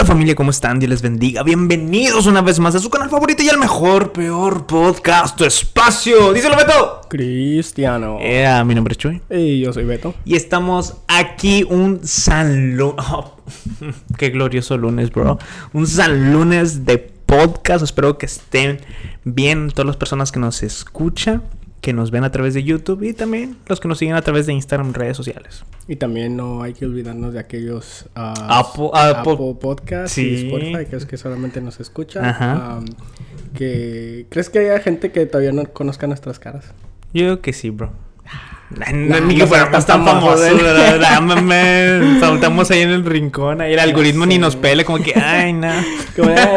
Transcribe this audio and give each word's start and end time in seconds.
Hola 0.00 0.06
familia, 0.06 0.34
¿cómo 0.34 0.50
están? 0.50 0.78
Dios 0.78 0.88
les 0.88 1.02
bendiga. 1.02 1.42
Bienvenidos 1.42 2.24
una 2.24 2.40
vez 2.40 2.58
más 2.58 2.74
a 2.74 2.78
su 2.78 2.88
canal 2.88 3.10
favorito 3.10 3.42
y 3.42 3.50
al 3.50 3.58
mejor, 3.58 4.12
peor 4.12 4.66
podcast, 4.66 5.36
tu 5.36 5.44
espacio. 5.44 6.32
Díselo, 6.32 6.56
Beto. 6.56 7.02
Cristiano. 7.10 8.16
Mi 8.64 8.74
nombre 8.74 8.92
es 8.92 8.98
Chuy. 8.98 9.20
Y 9.28 9.60
yo 9.60 9.74
soy 9.74 9.84
Beto. 9.84 10.14
Y 10.24 10.36
estamos 10.36 10.96
aquí 11.06 11.66
un 11.68 12.00
San 12.02 12.78
Lunes. 12.78 13.04
Oh, 13.10 13.36
qué 14.16 14.30
glorioso 14.30 14.78
lunes, 14.78 15.10
bro. 15.10 15.38
Un 15.74 15.86
San 15.86 16.32
Lunes 16.32 16.86
de 16.86 16.96
podcast. 16.96 17.84
Espero 17.84 18.16
que 18.16 18.24
estén 18.24 18.80
bien 19.24 19.68
todas 19.68 19.86
las 19.86 19.98
personas 19.98 20.32
que 20.32 20.40
nos 20.40 20.62
escuchan 20.62 21.42
que 21.80 21.92
nos 21.92 22.10
ven 22.10 22.24
a 22.24 22.30
través 22.30 22.54
de 22.54 22.62
YouTube 22.62 23.02
y 23.02 23.14
también 23.14 23.56
los 23.66 23.80
que 23.80 23.88
nos 23.88 23.98
siguen 23.98 24.14
a 24.14 24.22
través 24.22 24.46
de 24.46 24.52
Instagram, 24.52 24.92
redes 24.92 25.16
sociales. 25.16 25.64
Y 25.88 25.96
también 25.96 26.36
no 26.36 26.62
hay 26.62 26.74
que 26.74 26.84
olvidarnos 26.84 27.32
de 27.32 27.40
aquellos 27.40 28.06
uh, 28.16 28.34
Apple, 28.48 28.90
Apple, 28.92 29.32
Apple 29.32 29.56
Podcasts 29.60 30.18
y 30.18 30.46
Spotify, 30.46 30.86
que 30.88 30.96
es 30.96 31.06
que 31.06 31.16
solamente 31.16 31.60
nos 31.60 31.80
escuchan. 31.80 32.24
Um, 32.40 32.84
que, 33.54 34.26
¿Crees 34.28 34.50
que 34.50 34.60
haya 34.60 34.78
gente 34.80 35.10
que 35.10 35.26
todavía 35.26 35.52
no 35.52 35.64
conozca 35.72 36.06
nuestras 36.06 36.38
caras? 36.38 36.66
Yo 37.12 37.22
creo 37.22 37.40
que 37.40 37.52
sí, 37.52 37.70
bro. 37.70 37.90
No, 38.70 39.20
ni 39.20 39.36
que 39.36 39.46
fuéramos 39.46 39.84
tan 39.84 40.04
famosos. 40.04 40.48
Estamos 42.34 42.70
ahí 42.70 42.82
en 42.82 42.90
el 42.90 43.04
rincón. 43.04 43.60
Ahí 43.60 43.72
el 43.72 43.78
algoritmo 43.80 44.26
ni 44.26 44.38
nos 44.38 44.54
pele, 44.54 44.84
como 44.84 44.98
que, 44.98 45.12
ay, 45.18 45.52
no. 45.52 45.68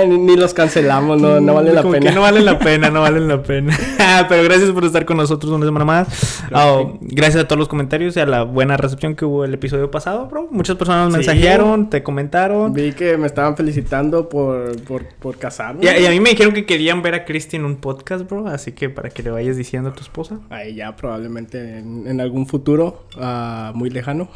ni, 0.05 0.35
los 0.35 0.53
cancelamos, 0.53 1.19
no, 1.19 1.41
no 1.41 1.55
vale 1.55 1.73
la 1.73 1.81
como 1.81 1.93
pena. 1.93 2.09
Que 2.09 2.15
no 2.15 2.21
vale 2.21 2.41
la 2.41 2.59
pena, 2.59 2.89
no 2.91 3.01
vale 3.01 3.19
la 3.19 3.41
pena. 3.41 3.75
Pero 4.29 4.43
gracias 4.43 4.69
por 4.71 4.85
estar 4.85 5.05
con 5.05 5.17
nosotros 5.17 5.51
una 5.51 5.65
semana 5.65 5.85
más. 5.85 6.43
Oh, 6.53 6.97
gracias 7.01 7.43
a 7.43 7.47
todos 7.47 7.57
los 7.57 7.67
comentarios 7.67 8.15
y 8.15 8.19
a 8.19 8.25
la 8.27 8.43
buena 8.43 8.77
recepción 8.77 9.15
que 9.15 9.25
hubo 9.25 9.43
el 9.43 9.53
episodio 9.53 9.89
pasado, 9.89 10.27
bro. 10.27 10.47
Muchas 10.51 10.75
personas 10.75 11.09
me 11.09 11.17
mensajearon, 11.17 11.89
te 11.89 12.03
comentaron. 12.03 12.73
Vi 12.73 12.93
que 12.93 13.17
me 13.17 13.25
estaban 13.25 13.57
felicitando 13.57 14.29
por, 14.29 14.79
por, 14.83 15.05
por 15.15 15.37
casarme. 15.37 15.83
Y 15.83 15.87
a, 15.87 15.99
y 15.99 16.05
a, 16.05 16.09
mí 16.11 16.19
me 16.19 16.29
dijeron 16.29 16.53
que 16.53 16.65
querían 16.65 17.01
ver 17.01 17.15
a 17.15 17.25
Cristi 17.25 17.55
en 17.57 17.65
un 17.65 17.77
podcast, 17.77 18.29
bro. 18.29 18.47
Así 18.47 18.71
que 18.71 18.89
para 18.89 19.09
que 19.09 19.23
le 19.23 19.31
vayas 19.31 19.57
diciendo 19.57 19.89
a 19.89 19.93
tu 19.93 20.01
esposa. 20.01 20.39
Ahí 20.51 20.75
ya, 20.75 20.95
probablemente 20.95 21.79
en, 21.79 22.02
algún 22.19 22.47
futuro 22.47 23.05
uh, 23.17 23.75
muy 23.75 23.89
lejano. 23.89 24.29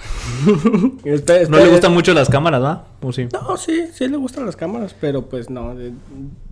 no 0.45 1.57
le 1.57 1.69
gustan 1.69 1.93
mucho 1.93 2.13
las 2.13 2.29
cámaras, 2.29 2.63
¿va? 2.63 2.87
¿O 3.01 3.11
sí? 3.11 3.27
No, 3.31 3.57
sí, 3.57 3.85
sí 3.93 4.07
le 4.07 4.17
gustan 4.17 4.45
las 4.45 4.55
cámaras, 4.55 4.95
pero 4.99 5.29
pues 5.29 5.49
no. 5.49 5.75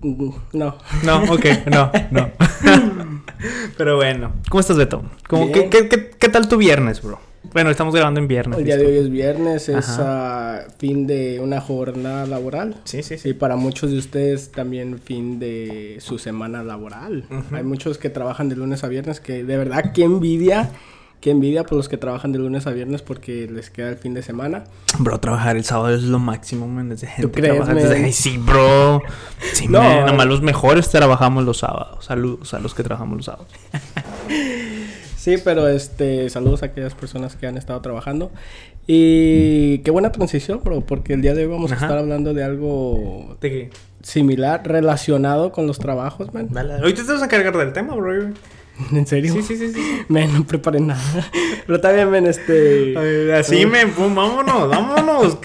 no. 0.02 0.78
No, 1.04 1.24
ok, 1.30 1.46
no, 1.72 1.92
no. 2.12 2.30
pero 3.78 3.96
bueno, 3.96 4.34
¿cómo 4.50 4.62
estás, 4.62 4.78
Beto? 4.78 5.04
¿Cómo, 5.28 5.52
qué, 5.52 5.70
qué, 5.70 5.88
qué, 5.90 6.30
tal 6.30 6.48
tu 6.48 6.58
viernes, 6.58 7.02
bro? 7.02 7.20
Bueno, 7.54 7.70
estamos 7.70 7.94
grabando 7.94 8.20
en 8.20 8.28
viernes. 8.28 8.58
El 8.60 8.66
día 8.66 8.78
de 8.78 8.86
hoy 8.86 8.98
es 8.98 9.10
viernes, 9.10 9.70
es 9.70 10.00
uh, 10.00 10.70
fin 10.78 11.06
de 11.08 11.40
una 11.40 11.62
jornada 11.62 12.26
laboral. 12.26 12.76
Sí, 12.86 13.04
sí, 13.04 13.18
sí. 13.18 13.30
Y 13.30 13.34
para 13.34 13.56
muchos 13.56 13.92
de 13.92 13.98
ustedes 13.98 14.52
también 14.52 15.00
fin 15.00 15.40
de 15.40 15.98
su 16.00 16.18
semana 16.18 16.64
laboral. 16.64 17.26
Hay 17.52 17.64
muchos 17.64 17.98
que 17.98 18.10
trabajan 18.10 18.50
de 18.50 18.56
lunes 18.56 18.84
a 18.84 18.88
viernes 18.88 19.20
que 19.20 19.44
de 19.44 19.58
verdad 19.58 19.92
qué 19.94 20.04
envidia 20.04 20.72
Qué 21.26 21.32
envidia 21.32 21.64
por 21.64 21.76
los 21.76 21.90
que 21.90 21.98
trabajan 21.98 22.34
de 22.34 22.38
lunes 22.38 22.68
a 22.68 22.70
viernes 22.70 23.02
porque 23.02 23.48
les 23.52 23.72
queda 23.72 23.90
el 23.90 23.96
fin 23.96 24.14
de 24.14 24.22
semana. 24.22 24.66
Bro, 25.00 25.20
trabajar 25.20 25.56
el 25.56 25.64
sábado 25.64 25.96
es 25.96 26.04
lo 26.04 26.20
máximo, 26.20 26.68
man. 26.68 26.90
Desde 26.90 27.08
gente 27.08 27.24
¿Tú 27.24 27.32
crees, 27.32 27.68
desde... 27.68 27.96
Ay, 27.96 28.14
sí, 28.14 28.38
bro. 28.38 29.02
Sí, 29.54 29.68
no, 29.68 29.82
man. 29.82 30.06
Nomás 30.06 30.28
los 30.28 30.44
mejores 30.44 30.88
trabajamos 30.88 31.44
los 31.44 31.58
sábados. 31.58 32.06
Saludos 32.06 32.54
a 32.54 32.60
los 32.60 32.76
que 32.76 32.84
trabajamos 32.84 33.18
los 33.18 33.26
sábados. 33.26 33.48
sí, 35.18 35.38
pero 35.44 35.68
este, 35.68 36.30
saludos 36.30 36.62
a 36.62 36.68
aquellas 36.68 36.94
personas 36.94 37.36
que 37.36 37.48
han 37.48 37.58
estado 37.58 37.82
trabajando. 37.82 38.32
Y 38.86 39.80
qué 39.80 39.90
buena 39.90 40.12
transición, 40.12 40.62
bro, 40.64 40.82
porque 40.82 41.14
el 41.14 41.24
día 41.24 41.34
de 41.34 41.46
hoy 41.46 41.52
vamos 41.52 41.72
a 41.72 41.74
estar 41.74 41.98
hablando 41.98 42.36
de 42.36 42.44
algo 42.44 43.36
¿De 43.42 43.72
similar 44.04 44.62
relacionado 44.64 45.52
con 45.52 45.66
los 45.66 45.80
trabajos, 45.80 46.32
man. 46.36 46.50
Dale. 46.52 46.76
Hoy 46.84 46.94
te 46.94 47.02
vas 47.02 47.24
a 47.24 47.28
cargar 47.28 47.58
del 47.58 47.74
tema, 47.74 47.96
bro. 47.96 48.32
¿En 48.92 49.08
serio? 49.08 49.34
Sí, 49.34 49.42
sí, 49.42 49.58
sí, 49.58 49.74
sí. 49.74 50.04
Men, 50.08 50.34
no 50.38 50.46
preparé 50.46 50.80
nada. 50.80 51.02
Pero 51.68 51.80
también, 51.80 52.10
men, 52.10 52.28
este. 52.28 53.34
así, 53.34 53.66
me, 53.66 53.86
vámonos, 53.86 54.70
vámonos. 54.70 55.38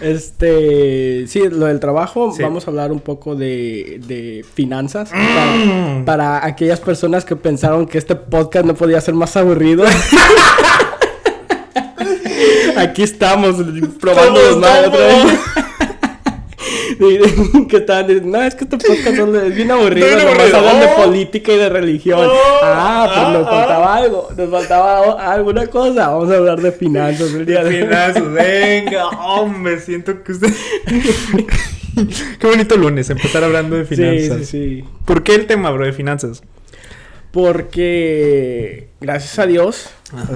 Este, 0.00 1.26
sí, 1.26 1.48
lo 1.50 1.66
del 1.66 1.80
trabajo, 1.80 2.32
vamos 2.40 2.66
a 2.66 2.70
hablar 2.70 2.92
un 2.92 3.00
poco 3.00 3.34
de, 3.34 4.00
de 4.06 4.44
finanzas. 4.54 5.10
Mm. 5.12 6.04
Para, 6.04 6.46
aquellas 6.46 6.78
personas 6.78 7.24
que 7.24 7.34
pensaron 7.34 7.86
que 7.86 7.98
este 7.98 8.14
podcast 8.14 8.64
no 8.64 8.74
podía 8.74 9.00
ser 9.00 9.14
más 9.14 9.36
aburrido. 9.36 9.84
Aquí 12.76 13.02
estamos 13.02 13.56
probando 14.00 14.40
los 14.40 14.60
que 17.68 17.76
estaban 17.76 18.06
diciendo, 18.06 18.38
no, 18.38 18.44
es 18.44 18.54
que 18.54 18.64
este 18.64 18.76
podcast 18.76 19.06
es 19.06 19.54
bien 19.54 19.70
aburrido, 19.70 20.08
nomás 20.08 20.52
hablan 20.52 20.80
de 20.80 20.86
oh. 20.86 21.04
política 21.04 21.52
y 21.52 21.56
de 21.56 21.68
religión. 21.68 22.28
Oh. 22.28 22.60
ah, 22.62 23.10
pues 23.14 23.38
nos 23.38 23.46
ah, 23.46 23.50
faltaba 23.50 23.94
ah. 23.94 23.96
algo, 23.96 24.28
nos 24.36 24.50
faltaba 24.50 25.32
alguna 25.32 25.66
cosa. 25.68 26.08
Vamos 26.08 26.30
a 26.30 26.36
hablar 26.36 26.60
de 26.60 26.72
finanzas 26.72 27.32
el 27.34 27.46
día 27.46 27.62
de 27.62 27.82
Finanzas, 27.82 28.32
venga, 28.32 29.08
hombre, 29.08 29.80
siento 29.80 30.22
que 30.22 30.32
usted... 30.32 30.48
Qué 32.38 32.46
bonito 32.46 32.76
lunes, 32.76 33.10
empezar 33.10 33.42
hablando 33.42 33.74
de 33.74 33.84
finanzas. 33.84 34.38
Sí, 34.38 34.44
sí, 34.44 34.80
sí. 34.80 34.84
¿Por 35.04 35.24
qué 35.24 35.34
el 35.34 35.46
tema, 35.46 35.70
bro, 35.70 35.84
de 35.84 35.92
finanzas? 35.92 36.42
Porque, 37.32 38.88
gracias 39.00 39.38
a 39.40 39.46
Dios, 39.46 39.90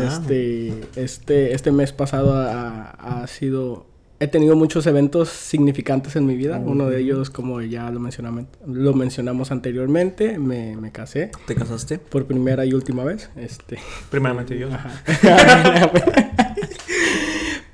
este, 0.04 0.72
este, 0.96 1.54
este 1.54 1.70
mes 1.70 1.92
pasado 1.92 2.34
ha 2.34 3.26
sido 3.28 3.86
he 4.22 4.28
tenido 4.28 4.54
muchos 4.54 4.86
eventos 4.86 5.28
significantes 5.28 6.14
en 6.14 6.26
mi 6.26 6.36
vida. 6.36 6.62
Uno 6.64 6.88
de 6.88 7.00
ellos, 7.00 7.28
como 7.28 7.60
ya 7.60 7.90
lo 7.90 7.98
mencionamos, 7.98 8.44
lo 8.64 8.94
mencionamos 8.94 9.50
anteriormente, 9.50 10.38
me, 10.38 10.76
me, 10.76 10.92
casé. 10.92 11.32
¿Te 11.44 11.56
casaste? 11.56 11.98
Por 11.98 12.24
primera 12.26 12.64
y 12.64 12.72
última 12.72 13.02
vez. 13.02 13.30
Este. 13.34 13.80
Primeramente 14.10 14.56
yo. 14.56 14.68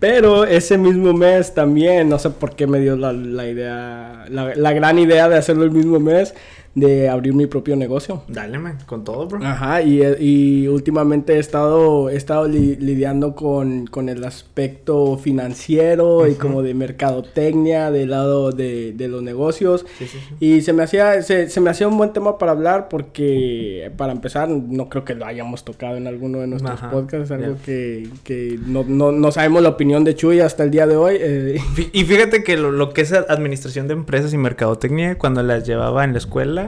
Pero 0.01 0.45
ese 0.45 0.79
mismo 0.79 1.13
mes 1.13 1.53
también, 1.53 2.09
no 2.09 2.19
sé 2.19 2.31
por 2.31 2.57
qué 2.57 2.67
me 2.67 2.81
dio 2.81 2.97
la, 2.97 3.13
la 3.13 3.47
idea, 3.47 4.25
la, 4.31 4.55
la, 4.55 4.73
gran 4.73 4.99
idea 4.99 5.29
de 5.29 5.37
hacerlo 5.37 5.65
el 5.65 5.73
mismo 5.73 6.01
mes 6.01 6.35
de 6.79 7.09
abrir 7.09 7.35
mi 7.35 7.47
propio 7.47 7.77
negocio. 7.77 8.23
Dale, 8.29 8.59
man, 8.59 8.79
con 8.87 9.05
todo, 9.05 9.27
bro. 9.27 9.45
Ajá, 9.45 9.83
y, 9.83 10.03
y 10.21 10.69
últimamente 10.69 11.35
he 11.35 11.39
estado, 11.39 12.11
he 12.11 12.17
estado 12.17 12.47
lidiando 12.49 13.35
con, 13.35 13.87
con, 13.87 14.09
el 14.09 14.25
aspecto 14.25 15.17
financiero 15.19 16.27
y 16.27 16.35
como 16.35 16.63
de 16.63 16.75
mercadotecnia 16.75 17.91
del 17.91 18.11
lado 18.11 18.53
de, 18.53 18.93
de 18.93 19.09
los 19.09 19.23
negocios. 19.23 19.85
Sí, 19.99 20.07
sí, 20.07 20.19
sí. 20.19 20.35
Y 20.41 20.61
se 20.63 20.73
me, 20.73 20.83
hacía, 20.83 21.23
se, 21.23 21.49
se, 21.49 21.61
me 21.61 21.71
hacía 21.71 21.89
un 21.89 21.97
buen 21.97 22.13
tema 22.13 22.39
para 22.39 22.53
hablar 22.53 22.89
porque, 22.89 23.91
para 23.97 24.13
empezar, 24.13 24.49
no 24.49 24.89
creo 24.89 25.05
que 25.05 25.15
lo 25.15 25.27
hayamos 25.27 25.65
tocado 25.65 25.97
en 25.97 26.07
alguno 26.07 26.39
de 26.39 26.47
nuestros 26.47 26.81
podcasts, 26.81 27.31
algo 27.31 27.57
que, 27.65 28.09
que 28.25 28.59
no, 28.67 28.85
no, 28.85 29.13
no, 29.13 29.33
sabemos 29.33 29.63
la 29.63 29.71
opinión 29.71 30.05
de 30.05 30.15
Chuy 30.15 30.41
hasta 30.41 30.65
el 30.65 30.71
día 30.71 30.87
de 30.87 30.97
hoy. 30.97 31.17
Eh. 31.19 31.61
Y 31.93 32.05
fíjate 32.05 32.43
que 32.43 32.57
lo, 32.57 32.71
lo 32.71 32.93
que 32.93 33.03
es 33.03 33.13
administración 33.13 33.89
de 33.89 33.95
empresas 33.95 34.33
y 34.33 34.39
mercadotecnia, 34.39 35.19
cuando 35.19 35.43
las 35.43 35.67
llevaba 35.67 36.05
en 36.05 36.13
la 36.13 36.19
escuela, 36.19 36.68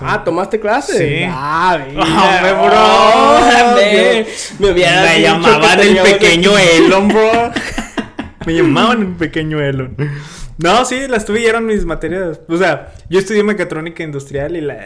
Ah, 0.00 0.22
¿tomaste 0.24 0.60
clase? 0.60 0.98
Sí. 0.98 1.24
Ah, 1.28 1.78
mira. 1.88 2.52
bro. 3.68 4.68
me, 4.68 4.72
me 4.74 5.20
llamaban 5.20 5.80
el 5.80 5.98
pequeño 5.98 6.56
Elon, 6.56 7.08
bro. 7.08 7.50
me 8.46 8.54
llamaban 8.54 9.00
el 9.00 9.08
pequeño 9.16 9.60
Elon. 9.60 9.96
No, 10.62 10.84
sí, 10.84 11.08
las 11.08 11.24
tuve 11.24 11.40
y 11.40 11.46
eran 11.46 11.64
mis 11.64 11.86
materias. 11.86 12.40
O 12.46 12.56
sea, 12.58 12.92
yo 13.08 13.18
estudié 13.18 13.42
mecatrónica 13.42 14.02
industrial 14.02 14.56
y 14.56 14.60
la. 14.60 14.76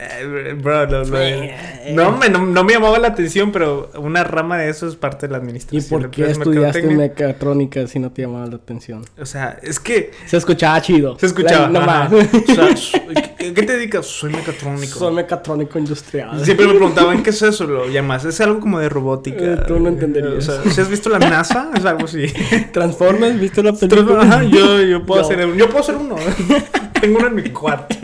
Bro, 0.57 0.87
no, 0.87 2.13
me, 2.17 2.29
no, 2.29 2.65
me 2.65 2.73
llamaba 2.73 2.99
la 3.01 3.09
atención, 3.09 3.51
pero 3.51 3.91
una 3.97 4.23
rama 4.23 4.57
de 4.59 4.69
eso 4.69 4.87
es 4.87 4.95
parte 4.95 5.27
de 5.27 5.33
la 5.33 5.39
administración. 5.39 5.85
¿Y 5.85 5.89
por 5.89 6.11
qué 6.13 6.31
estudiaste 6.31 6.83
mecatrónica 6.83 7.89
si 7.89 7.99
no 7.99 8.13
te 8.13 8.23
llamaba 8.23 8.47
la 8.47 8.57
atención? 8.57 9.05
O 9.19 9.27
sea, 9.27 9.59
es 9.63 9.81
que. 9.81 10.13
Se 10.27 10.37
escuchaba 10.37 10.81
chido. 10.81 11.19
Se 11.19 11.27
escuchaba. 11.27 11.69
no 11.69 11.81
más. 11.81 12.13
¿qué, 13.53 13.63
te 13.63 13.77
dedicas? 13.77 14.07
Soy 14.07 14.33
mecatrónico. 14.33 14.99
Soy 14.99 15.15
mecatrónico 15.15 15.79
industrial. 15.79 16.45
Siempre 16.45 16.67
me 16.67 16.75
preguntaban 16.75 17.23
qué 17.23 17.31
es 17.31 17.43
eso, 17.43 17.67
lo 17.67 17.89
llamas. 17.89 18.25
Es 18.25 18.41
algo 18.41 18.61
como 18.61 18.79
de 18.79 18.89
robótica. 18.89 19.45
Eh, 19.45 19.59
tú 19.67 19.79
no 19.79 19.89
entenderías. 19.89 20.49
O 20.49 20.63
sea, 20.63 20.73
si 20.73 20.81
has 20.81 20.89
visto 20.89 21.09
la 21.09 21.19
NASA, 21.19 21.71
es 21.77 21.85
algo 21.85 22.05
así. 22.05 22.27
¿Transformers? 22.73 23.39
¿Viste 23.39 23.63
la 23.63 23.73
película? 23.73 24.23
Ajá, 24.23 24.45
yo, 24.45 24.81
yo 24.83 25.05
puedo 25.05 25.23
hacer. 25.23 25.55
Yo 25.57 25.69
puedo 25.69 25.83
ser 25.83 25.97
uno. 25.97 26.17
Tengo 27.01 27.19
uno 27.19 27.29
en 27.29 27.35
mi 27.35 27.51
cuarto. 27.51 27.97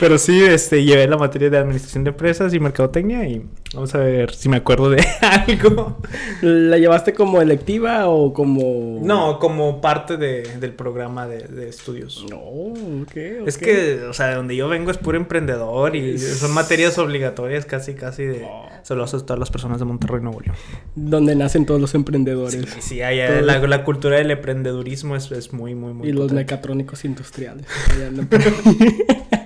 Pero 0.00 0.18
sí, 0.18 0.42
este, 0.42 0.82
llevé 0.84 1.06
la 1.06 1.16
materia 1.16 1.50
de 1.50 1.58
administración 1.58 2.04
de 2.04 2.10
empresas 2.10 2.52
y 2.54 2.60
mercadotecnia 2.60 3.26
y 3.28 3.42
vamos 3.74 3.94
a 3.94 3.98
ver 3.98 4.34
si 4.34 4.48
me 4.48 4.56
acuerdo 4.56 4.90
de 4.90 5.04
algo. 5.20 5.98
¿La 6.40 6.78
llevaste 6.78 7.12
como 7.12 7.40
electiva 7.40 8.08
o 8.08 8.32
como...? 8.32 9.00
No, 9.02 9.38
como 9.38 9.80
parte 9.80 10.16
de, 10.16 10.42
del 10.58 10.72
programa 10.72 11.26
de, 11.26 11.46
de 11.46 11.68
estudios. 11.68 12.24
No, 12.30 12.38
ok, 12.38 13.16
Es 13.46 13.58
que, 13.58 14.02
o 14.08 14.12
sea, 14.12 14.28
de 14.28 14.34
donde 14.36 14.56
yo 14.56 14.68
vengo 14.68 14.90
es 14.90 14.98
puro 14.98 15.16
emprendedor 15.16 15.94
y 15.96 16.18
son 16.18 16.52
materias 16.52 16.98
obligatorias 16.98 17.64
casi, 17.64 17.94
casi 17.94 18.24
de... 18.24 18.46
Solo 18.82 19.04
haces 19.04 19.24
todas 19.24 19.38
las 19.38 19.50
personas 19.50 19.78
de 19.78 19.84
Monterrey, 19.84 20.20
Nuevo 20.20 20.40
León. 20.40 20.56
Donde 20.96 21.36
nacen 21.36 21.66
todos 21.66 21.80
los 21.80 21.94
emprendedores. 21.94 22.68
Sí, 22.68 22.80
sí, 22.80 23.02
allá 23.02 23.40
la, 23.40 23.58
la, 23.60 23.84
cultura 23.84 24.16
del 24.16 24.32
emprendedurismo 24.32 25.14
es, 25.14 25.30
es 25.30 25.52
muy, 25.52 25.76
muy, 25.76 25.92
muy... 25.92 26.08
Y 26.08 26.12
los 26.12 26.32
mecatrónicos 26.32 27.04
industriales. 27.04 27.66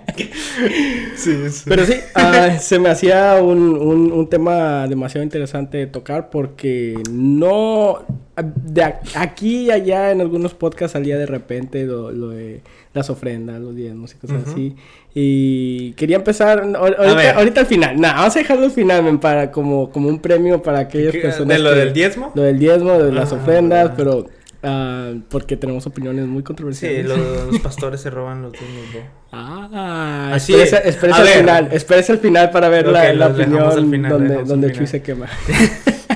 sí, 1.16 1.50
sí. 1.50 1.62
Pero 1.66 1.84
sí, 1.84 1.94
uh, 2.16 2.58
se 2.58 2.78
me 2.78 2.88
hacía 2.88 3.40
un, 3.42 3.76
un, 3.76 4.12
un, 4.12 4.28
tema 4.28 4.86
demasiado 4.88 5.22
interesante 5.22 5.78
de 5.78 5.86
tocar 5.86 6.30
porque 6.30 6.94
no... 7.10 8.04
De 8.36 8.82
aquí 9.14 9.66
y 9.66 9.70
allá 9.70 10.10
en 10.10 10.20
algunos 10.20 10.52
podcasts 10.52 10.92
salía 10.92 11.16
de 11.16 11.24
repente 11.26 11.84
lo, 11.84 12.12
lo 12.12 12.30
de 12.30 12.60
las 12.92 13.08
ofrendas, 13.08 13.60
los 13.60 13.74
diezmos 13.74 14.14
y 14.14 14.16
cosas 14.16 14.42
uh 14.42 14.48
-huh. 14.48 14.52
así. 14.52 14.76
Y 15.14 15.92
quería 15.92 16.16
empezar 16.16 16.62
ahorita, 16.76 17.36
ahorita 17.36 17.60
al 17.62 17.66
final. 17.66 17.96
No, 17.96 18.08
vamos 18.08 18.36
a 18.36 18.38
dejarlo 18.38 18.64
al 18.66 18.70
final 18.72 19.20
para 19.20 19.50
como, 19.50 19.90
como 19.90 20.08
un 20.08 20.18
premio 20.18 20.62
para 20.62 20.80
aquellas 20.80 21.16
personas. 21.16 21.56
¿De 21.56 21.62
lo 21.62 21.70
que, 21.70 21.76
del 21.76 21.92
diezmo? 21.94 22.32
Lo 22.34 22.42
del 22.42 22.58
diezmo, 22.58 22.98
de 22.98 23.12
las 23.12 23.32
ofrendas, 23.32 23.92
pero... 23.96 24.26
Uh, 24.66 25.20
porque 25.28 25.56
tenemos 25.56 25.86
opiniones 25.86 26.26
muy 26.26 26.42
controversiales. 26.42 27.02
Sí, 27.02 27.08
los, 27.08 27.52
los 27.52 27.58
pastores 27.62 28.00
se 28.00 28.10
roban 28.10 28.42
los 28.42 28.52
diezmos, 28.52 28.92
bro. 28.92 29.02
Ah, 29.30 30.32
Así 30.34 30.54
espérese, 30.54 30.88
espérese 30.88 31.20
al 31.20 31.24
ver. 31.24 31.38
final, 31.38 31.68
espérese 31.70 32.12
al 32.12 32.18
final 32.18 32.50
para 32.50 32.68
ver 32.68 32.88
okay, 32.88 33.16
la, 33.16 33.28
la 33.28 33.34
opinión 33.34 33.90
final, 33.90 34.10
donde, 34.10 34.44
donde 34.44 34.72
Chuy 34.72 34.88
se 34.88 35.02
quema. 35.02 35.26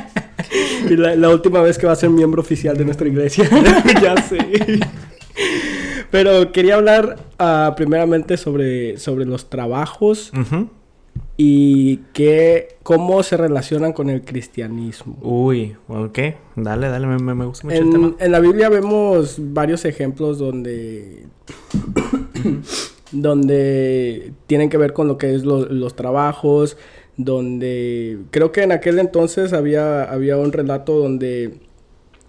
y 0.90 0.96
la, 0.96 1.14
la, 1.14 1.28
última 1.28 1.60
vez 1.60 1.78
que 1.78 1.86
va 1.86 1.92
a 1.92 1.96
ser 1.96 2.10
miembro 2.10 2.40
oficial 2.40 2.76
de 2.76 2.84
nuestra 2.84 3.06
iglesia. 3.06 3.48
ya 4.02 4.20
sé. 4.22 4.38
Pero 6.10 6.50
quería 6.50 6.74
hablar 6.74 7.18
uh, 7.38 7.74
primeramente 7.76 8.36
sobre, 8.36 8.98
sobre 8.98 9.26
los 9.26 9.48
trabajos 9.48 10.32
uh 10.34 10.38
-huh. 10.38 10.68
Y 11.42 11.96
que, 12.12 12.76
cómo 12.82 13.22
se 13.22 13.38
relacionan 13.38 13.94
con 13.94 14.10
el 14.10 14.20
cristianismo. 14.20 15.16
Uy, 15.22 15.74
ok. 15.88 16.18
Dale, 16.54 16.88
dale, 16.90 17.06
me, 17.06 17.34
me 17.34 17.46
gusta 17.46 17.66
mucho 17.66 17.78
en, 17.78 17.86
el 17.86 17.90
tema. 17.90 18.14
En 18.18 18.32
la 18.32 18.40
Biblia 18.40 18.68
vemos 18.68 19.36
varios 19.38 19.86
ejemplos 19.86 20.38
donde... 20.38 21.24
donde 23.12 24.34
tienen 24.46 24.68
que 24.68 24.76
ver 24.76 24.92
con 24.92 25.08
lo 25.08 25.16
que 25.16 25.34
es 25.34 25.42
lo, 25.42 25.64
los 25.64 25.96
trabajos, 25.96 26.76
donde 27.16 28.18
creo 28.30 28.52
que 28.52 28.62
en 28.62 28.72
aquel 28.72 28.98
entonces 28.98 29.54
había, 29.54 30.04
había 30.04 30.36
un 30.36 30.52
relato 30.52 30.98
donde 30.98 31.54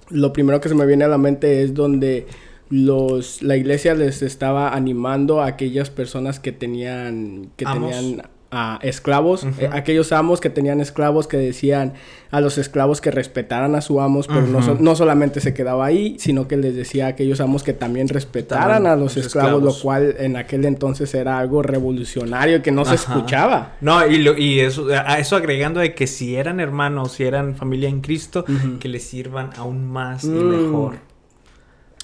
lo 0.10 0.32
primero 0.32 0.62
que 0.62 0.70
se 0.70 0.76
me 0.76 0.86
viene 0.86 1.04
a 1.04 1.10
la 1.10 1.18
mente 1.18 1.64
es 1.64 1.74
donde 1.74 2.28
los 2.70 3.44
la 3.44 3.58
iglesia 3.58 3.94
les 3.94 4.22
estaba 4.22 4.74
animando 4.74 5.42
a 5.42 5.48
aquellas 5.48 5.90
personas 5.90 6.40
que 6.40 6.54
tenían 6.54 7.52
que 7.58 7.66
Amos. 7.66 7.92
tenían 7.92 8.22
a 8.52 8.80
esclavos, 8.82 9.44
uh 9.44 9.48
-huh. 9.48 9.62
eh, 9.62 9.70
aquellos 9.72 10.12
amos 10.12 10.42
que 10.42 10.50
tenían 10.50 10.82
esclavos 10.82 11.26
que 11.26 11.38
decían 11.38 11.94
a 12.32 12.42
los 12.42 12.58
esclavos 12.58 13.00
que 13.00 13.10
respetaran 13.10 13.76
a 13.76 13.82
su 13.82 14.02
amos, 14.02 14.28
pero 14.28 14.42
uh 14.42 14.44
-huh. 14.44 14.52
no, 14.52 14.62
so 14.62 14.78
no, 14.78 14.96
solamente 14.96 15.40
se 15.40 15.54
quedaba 15.54 15.86
ahí, 15.86 16.18
sino 16.20 16.50
que 16.50 16.58
les 16.58 16.76
decía 16.76 17.06
a 17.06 17.10
aquellos 17.10 17.40
amos 17.40 17.64
que 17.64 17.72
también 17.72 18.10
respetaran 18.10 18.86
a 18.88 18.96
los, 18.98 19.16
los 19.16 19.26
esclavos, 19.26 19.54
esclavos, 19.54 19.64
lo 19.78 19.82
cual 19.82 20.16
en 20.20 20.36
aquel 20.36 20.66
entonces 20.66 21.14
era 21.14 21.40
algo 21.40 21.62
revolucionario 21.62 22.62
que 22.62 22.72
no 22.72 22.82
Ajá. 22.82 22.90
se 22.90 22.96
escuchaba. 22.96 23.76
No, 23.80 24.06
y, 24.06 24.18
lo, 24.18 24.38
y 24.38 24.60
eso, 24.60 24.88
a 24.90 25.18
eso 25.20 25.38
agregando 25.38 25.80
de 25.80 25.96
que 25.96 26.06
si 26.06 26.36
eran 26.36 26.60
hermanos, 26.60 27.14
si 27.14 27.24
eran 27.24 27.56
familia 27.56 27.88
en 27.88 28.02
Cristo, 28.02 28.44
uh 28.48 28.52
-huh. 28.52 28.80
que 28.80 28.90
les 28.90 29.04
sirvan 29.04 29.52
aún 29.56 29.90
más 29.90 30.26
mm. 30.26 30.38
y 30.38 30.44
mejor. 30.44 30.96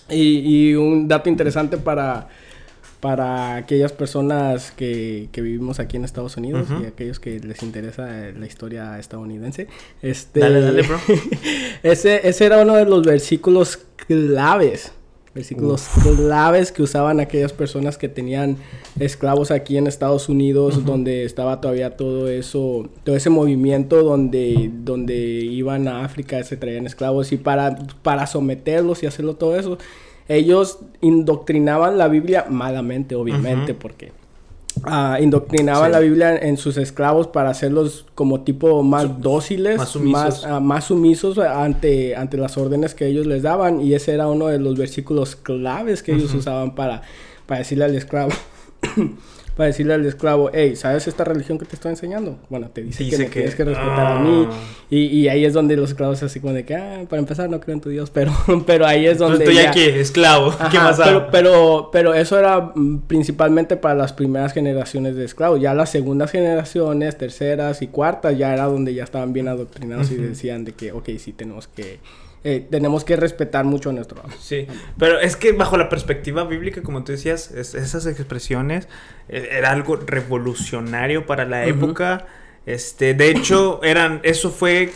Y, 0.10 0.70
y 0.70 0.76
un 0.76 1.10
dato 1.10 1.28
interesante 1.28 1.78
para 1.78 2.30
para 3.00 3.56
aquellas 3.56 3.92
personas 3.92 4.72
que, 4.72 5.30
que, 5.32 5.42
vivimos 5.42 5.80
aquí 5.80 5.98
en 5.98 6.04
Estados 6.04 6.36
Unidos 6.38 6.68
uh 6.70 6.74
-huh. 6.74 6.84
y 6.84 6.86
aquellos 6.88 7.20
que 7.20 7.40
les 7.40 7.62
interesa 7.62 8.08
la 8.38 8.46
historia 8.46 8.98
estadounidense. 8.98 9.68
Este, 10.02 10.40
dale, 10.40 10.62
dale, 10.62 10.82
bro. 10.82 10.98
ese, 11.84 12.28
ese 12.28 12.46
era 12.46 12.62
uno 12.62 12.76
de 12.76 12.86
los 12.86 13.04
versículos 13.04 13.80
claves. 14.08 14.92
Versículos 15.36 15.88
Uf. 15.96 16.16
claves 16.16 16.72
que 16.72 16.82
usaban 16.82 17.20
aquellas 17.20 17.54
personas 17.54 18.00
que 18.00 18.10
tenían 18.10 18.58
esclavos 19.00 19.52
aquí 19.52 19.78
en 19.78 19.86
Estados 19.86 20.30
Unidos, 20.30 20.78
uh 20.78 20.80
-huh. 20.80 20.84
donde 20.84 21.26
estaba 21.26 21.62
todavía 21.62 21.96
todo 21.96 22.28
eso, 22.28 22.90
todo 23.04 23.16
ese 23.16 23.30
movimiento 23.30 24.02
donde, 24.02 24.72
donde 24.74 25.16
iban 25.16 25.88
a 25.88 26.04
África, 26.04 26.44
se 26.44 26.58
traían 26.58 26.88
esclavos 26.88 27.32
y 27.32 27.38
para, 27.38 27.78
para 28.02 28.26
someterlos 28.26 29.04
y 29.04 29.06
hacerlo 29.06 29.36
todo 29.36 29.60
eso, 29.60 29.78
ellos 30.28 30.80
indoctrinaban 31.02 31.98
la 31.98 32.08
Biblia 32.08 32.46
malamente, 32.50 33.16
obviamente, 33.16 33.72
uh 33.72 33.76
-huh. 33.76 33.80
porque 33.80 34.12
uh, 34.86 35.22
indoctrinaban 35.22 35.88
sí. 35.88 35.92
la 35.92 36.00
Biblia 36.00 36.38
en 36.38 36.58
sus 36.58 36.78
esclavos 36.78 37.28
para 37.28 37.50
hacerlos 37.50 38.06
como 38.16 38.42
tipo 38.42 38.84
más 38.84 39.22
dóciles, 39.22 39.78
más 39.78 39.90
sumisos, 39.90 40.44
más, 40.44 40.44
uh, 40.46 40.62
más 40.62 40.84
sumisos 40.86 41.38
ante, 41.38 42.16
ante 42.16 42.38
las 42.38 42.58
órdenes 42.58 42.94
que 42.94 43.08
ellos 43.08 43.26
les 43.26 43.44
daban. 43.44 43.82
Y 43.82 43.94
ese 43.94 44.14
era 44.14 44.28
uno 44.28 44.48
de 44.48 44.60
los 44.60 44.78
versículos 44.78 45.36
claves 45.36 46.04
que 46.04 46.14
-huh. 46.14 46.18
ellos 46.18 46.34
usaban 46.34 46.76
para, 46.76 47.02
para 47.46 47.60
decirle 47.60 47.86
al 47.86 47.96
esclavo. 47.96 48.32
para 49.58 49.68
decirle 49.68 49.96
al 49.96 50.06
esclavo, 50.06 50.52
hey, 50.54 50.76
¿sabes 50.76 51.08
esta 51.08 51.24
religión 51.24 51.58
que 51.58 51.66
te 51.66 51.76
estoy 51.76 51.90
enseñando? 51.90 52.38
Bueno, 52.48 52.70
te 52.70 52.84
dice, 52.84 53.04
dice 53.04 53.18
que 53.18 53.24
me 53.24 53.30
que... 53.30 53.34
tienes 53.34 53.56
que 53.56 53.64
respetar 53.66 54.00
ah. 54.00 54.20
a 54.20 54.20
mí. 54.22 54.48
Y, 54.92 55.06
y, 55.08 55.28
ahí 55.30 55.46
es 55.46 55.54
donde 55.54 55.76
los 55.76 55.90
esclavos 55.90 56.22
así 56.22 56.40
como 56.40 56.54
de 56.54 56.64
que, 56.64 56.76
ah, 56.76 57.04
para 57.10 57.20
empezar 57.20 57.50
no 57.50 57.60
creo 57.60 57.74
en 57.74 57.82
tu 57.82 57.90
Dios, 57.90 58.10
pero, 58.14 58.32
pero 58.68 58.86
ahí 58.86 59.08
es 59.08 59.18
donde... 59.18 59.44
Estoy 59.44 59.56
ya... 59.56 59.72
aquí, 59.72 59.82
esclavo. 59.82 60.50
Ajá, 60.60 60.70
¿Qué 60.70 60.78
más 60.78 60.98
pero, 61.04 61.28
pero, 61.32 61.90
pero, 61.92 62.14
eso 62.14 62.38
era 62.38 62.72
mm, 62.76 63.00
principalmente 63.08 63.78
para 63.78 63.96
las 63.96 64.14
primeras 64.14 64.54
generaciones 64.54 65.16
de 65.16 65.26
esclavos. 65.26 65.60
Ya 65.60 65.74
las 65.74 65.90
segundas 65.90 66.30
generaciones, 66.30 67.18
terceras 67.18 67.82
y 67.82 67.88
cuartas, 67.88 68.38
ya 68.38 68.54
era 68.54 68.66
donde 68.66 68.94
ya 68.94 69.04
estaban 69.04 69.34
bien 69.34 69.48
adoctrinados 69.48 70.12
uh 70.12 70.14
-huh. 70.14 70.20
y 70.20 70.22
decían 70.22 70.66
de 70.66 70.74
que, 70.74 70.92
ok, 70.92 71.10
sí 71.18 71.34
tenemos 71.34 71.68
que 71.68 72.00
eh, 72.44 72.66
tenemos 72.70 73.04
que 73.04 73.16
respetar 73.16 73.66
mucho 73.66 73.90
a 73.90 73.94
nuestro 73.94 74.22
amo. 74.22 74.34
Sí, 74.40 74.68
pero 74.98 75.20
es 75.20 75.36
que 75.36 75.52
bajo 75.52 75.78
la 75.78 75.90
perspectiva 75.90 76.44
bíblica, 76.44 76.82
como 76.82 77.04
tú 77.04 77.12
decías, 77.12 77.52
es, 77.52 77.74
esas 77.76 78.06
expresiones 78.06 78.88
eh, 79.28 79.50
era 79.52 79.72
algo 79.72 79.96
revolucionario 79.96 81.26
para 81.26 81.46
la 81.46 81.62
uh 81.62 81.66
-huh. 81.66 81.70
época. 81.70 82.28
Este, 82.66 83.14
de 83.14 83.32
hecho, 83.32 83.80
eran, 83.84 84.22
eso 84.24 84.52
fue 84.52 84.92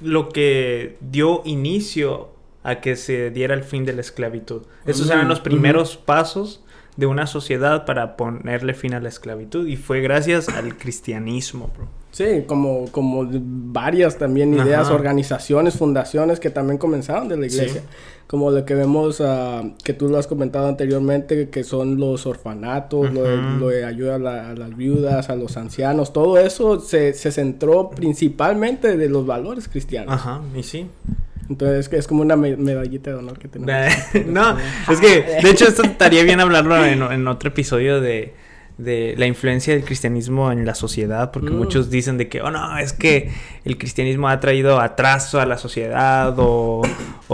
lo 0.00 0.30
que 0.30 0.96
dio 1.00 1.42
inicio 1.44 2.30
a 2.64 2.80
que 2.80 2.96
se 2.96 3.30
diera 3.30 3.54
el 3.54 3.64
fin 3.64 3.84
de 3.84 3.92
la 3.92 4.00
esclavitud. 4.00 4.62
Esos 4.86 5.06
uh 5.06 5.10
-huh. 5.10 5.14
eran 5.14 5.28
los 5.28 5.40
primeros 5.40 5.96
uh 5.96 6.00
-huh. 6.00 6.04
pasos 6.04 6.64
de 6.96 7.06
una 7.06 7.26
sociedad 7.26 7.84
para 7.84 8.16
ponerle 8.16 8.74
fin 8.74 8.94
a 8.94 9.00
la 9.00 9.08
esclavitud 9.08 9.66
y 9.66 9.76
fue 9.76 10.00
gracias 10.00 10.48
al 10.48 10.76
cristianismo, 10.76 11.70
bro. 11.76 12.01
Sí, 12.12 12.44
como, 12.46 12.84
como 12.90 13.26
varias 13.26 14.18
también 14.18 14.52
ideas, 14.52 14.86
Ajá. 14.86 14.94
organizaciones, 14.94 15.74
fundaciones 15.76 16.40
que 16.40 16.50
también 16.50 16.76
comenzaron 16.76 17.26
de 17.26 17.38
la 17.38 17.46
iglesia. 17.46 17.80
Sí. 17.80 17.86
Como 18.26 18.50
lo 18.50 18.64
que 18.66 18.74
vemos, 18.74 19.20
uh, 19.20 19.74
que 19.82 19.94
tú 19.94 20.08
lo 20.08 20.18
has 20.18 20.26
comentado 20.26 20.68
anteriormente, 20.68 21.48
que 21.48 21.64
son 21.64 21.98
los 21.98 22.26
orfanatos, 22.26 23.12
lo, 23.12 23.22
de, 23.22 23.36
lo, 23.58 23.68
de, 23.68 23.84
ayuda 23.86 24.16
a, 24.16 24.18
la, 24.18 24.50
a, 24.50 24.54
las 24.54 24.76
viudas, 24.76 25.30
a 25.30 25.36
los 25.36 25.56
ancianos, 25.56 26.12
todo 26.12 26.38
eso 26.38 26.80
se, 26.80 27.14
se 27.14 27.32
centró 27.32 27.90
principalmente 27.90 28.96
de 28.96 29.08
los 29.08 29.26
valores 29.26 29.68
cristianos. 29.68 30.14
Ajá, 30.14 30.42
y 30.54 30.62
sí. 30.62 30.86
Entonces 31.48 31.90
es 31.92 32.06
como 32.06 32.22
una 32.22 32.36
medallita 32.36 33.10
de 33.10 33.16
honor 33.16 33.38
que 33.38 33.48
tenemos. 33.48 33.90
no, 34.26 34.56
es 34.90 35.00
que 35.00 35.40
de 35.42 35.50
hecho 35.50 35.66
esto 35.66 35.82
estaría 35.82 36.22
bien 36.24 36.40
hablarlo 36.40 36.84
en, 36.84 37.02
en 37.02 37.26
otro 37.26 37.48
episodio 37.48 38.00
de 38.00 38.34
de 38.78 39.14
la 39.16 39.26
influencia 39.26 39.74
del 39.74 39.84
cristianismo 39.84 40.50
en 40.50 40.64
la 40.66 40.74
sociedad, 40.74 41.30
porque 41.30 41.50
mm. 41.50 41.56
muchos 41.56 41.90
dicen 41.90 42.18
de 42.18 42.28
que, 42.28 42.40
oh 42.42 42.50
no, 42.50 42.78
es 42.78 42.92
que 42.92 43.30
el 43.64 43.78
cristianismo 43.78 44.28
ha 44.28 44.40
traído 44.40 44.80
atraso 44.80 45.40
a 45.40 45.46
la 45.46 45.58
sociedad 45.58 46.34
o, 46.38 46.82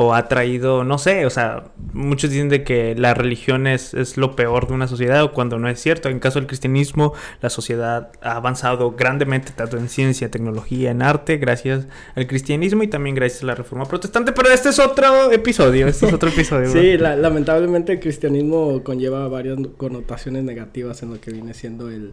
o 0.01 0.15
ha 0.15 0.29
traído, 0.29 0.85
no 0.85 0.97
sé, 0.97 1.27
o 1.27 1.31
sea, 1.31 1.65
muchos 1.93 2.31
dicen 2.31 2.49
de 2.49 2.63
que 2.63 2.95
la 2.95 3.15
religión 3.15 3.67
es, 3.67 3.95
es, 3.95 4.17
lo 4.17 4.37
peor 4.37 4.69
de 4.69 4.75
una 4.75 4.87
sociedad, 4.87 5.25
o 5.25 5.33
cuando 5.33 5.59
no 5.59 5.69
es 5.69 5.81
cierto. 5.81 6.09
En 6.09 6.21
caso 6.21 6.39
del 6.39 6.47
cristianismo, 6.47 7.15
la 7.43 7.51
sociedad 7.51 8.13
ha 8.23 8.37
avanzado 8.37 8.93
grandemente, 8.93 9.51
tanto 9.51 9.77
en 9.77 9.89
ciencia, 9.89 10.31
tecnología, 10.31 10.93
en 10.93 11.03
arte, 11.03 11.39
gracias 11.39 11.89
al 12.15 12.29
cristianismo 12.29 12.85
y 12.85 12.87
también 12.87 13.17
gracias 13.17 13.43
a 13.43 13.47
la 13.47 13.57
reforma 13.57 13.87
protestante, 13.87 14.31
pero 14.31 14.51
este 14.51 14.69
es 14.69 14.79
otro 14.79 15.33
episodio, 15.33 15.89
este 15.89 16.07
es 16.07 16.13
otro 16.13 16.29
episodio. 16.29 16.71
sí, 16.71 16.97
la, 16.97 17.17
lamentablemente 17.17 17.95
el 17.95 17.99
cristianismo 17.99 18.85
conlleva 18.85 19.27
varias 19.27 19.59
connotaciones 19.77 20.45
negativas 20.45 21.03
en 21.03 21.11
lo 21.11 21.21
que 21.21 21.33
viene 21.33 21.55
siendo 21.55 21.91
el, 21.91 22.13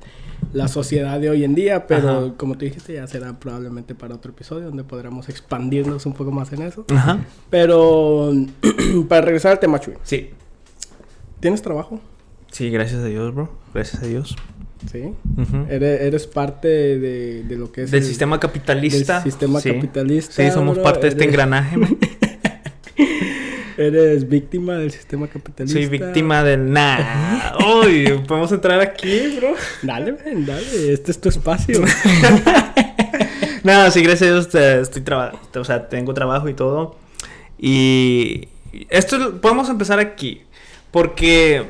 la 0.54 0.68
sociedad 0.70 1.20
de 1.20 1.30
hoy 1.30 1.44
en 1.44 1.54
día, 1.54 1.86
pero 1.86 2.10
Ajá. 2.10 2.34
como 2.36 2.58
tú 2.58 2.66
dijiste, 2.66 2.94
ya 2.94 3.06
será 3.06 3.40
probablemente 3.40 3.94
para 3.94 4.16
otro 4.16 4.32
episodio 4.32 4.66
donde 4.66 4.84
podremos 4.84 5.30
expandirnos 5.30 6.08
un 6.08 6.14
poco 6.14 6.32
más 6.32 6.52
en 6.52 6.64
eso. 6.64 6.84
Ajá. 6.90 7.20
Pero 7.52 7.75
para 9.10 9.22
regresar 9.22 9.54
al 9.54 9.60
tema, 9.60 9.80
Chuy. 9.80 9.94
Sí. 10.04 10.32
¿Tienes 11.40 11.62
trabajo? 11.62 12.00
Sí, 12.52 12.70
gracias 12.70 13.02
a 13.02 13.06
Dios, 13.06 13.34
bro. 13.34 13.50
Gracias 13.74 14.02
a 14.04 14.08
Dios. 14.08 14.36
Sí. 14.92 15.14
eres, 15.70 16.28
parte 16.28 16.68
de, 16.68 17.44
lo 17.50 17.72
que 17.72 17.84
es. 17.84 17.92
Del 17.92 18.04
sistema 18.04 18.40
capitalista. 18.40 19.16
Del 19.16 19.24
sistema 19.24 19.62
capitalista. 19.62 20.34
Sí, 20.34 20.52
somos 20.52 20.78
parte 20.80 21.02
de 21.02 21.08
este 21.10 21.26
engranaje. 21.26 21.78
Eres 23.78 24.30
víctima 24.30 24.76
del 24.76 24.92
sistema 24.92 25.28
capitalista. 25.28 25.78
Soy 25.78 25.88
víctima 25.88 26.44
del 26.44 26.72
nada. 26.72 27.58
Uy, 27.84 28.22
podemos 28.26 28.50
entrar 28.54 28.80
aquí, 28.80 29.36
bro. 29.38 29.54
Dale, 29.82 30.14
ven, 30.14 30.46
dale. 30.46 30.94
Este 30.94 31.12
es 31.12 31.20
tu 31.20 31.28
espacio. 31.28 31.82
Nada, 33.64 33.92
sí, 33.92 34.02
gracias 34.02 34.30
a 34.30 34.34
Dios 34.34 34.56
estoy 34.56 35.02
trabajando. 35.02 35.60
O 35.60 35.64
sea, 35.66 35.90
tengo 35.90 36.14
trabajo 36.14 36.48
y 36.48 36.54
todo. 36.54 36.96
Y 37.58 38.50
esto 38.90 39.40
podemos 39.42 39.70
empezar 39.70 40.00
aquí. 40.00 40.44
Porque 40.92 41.70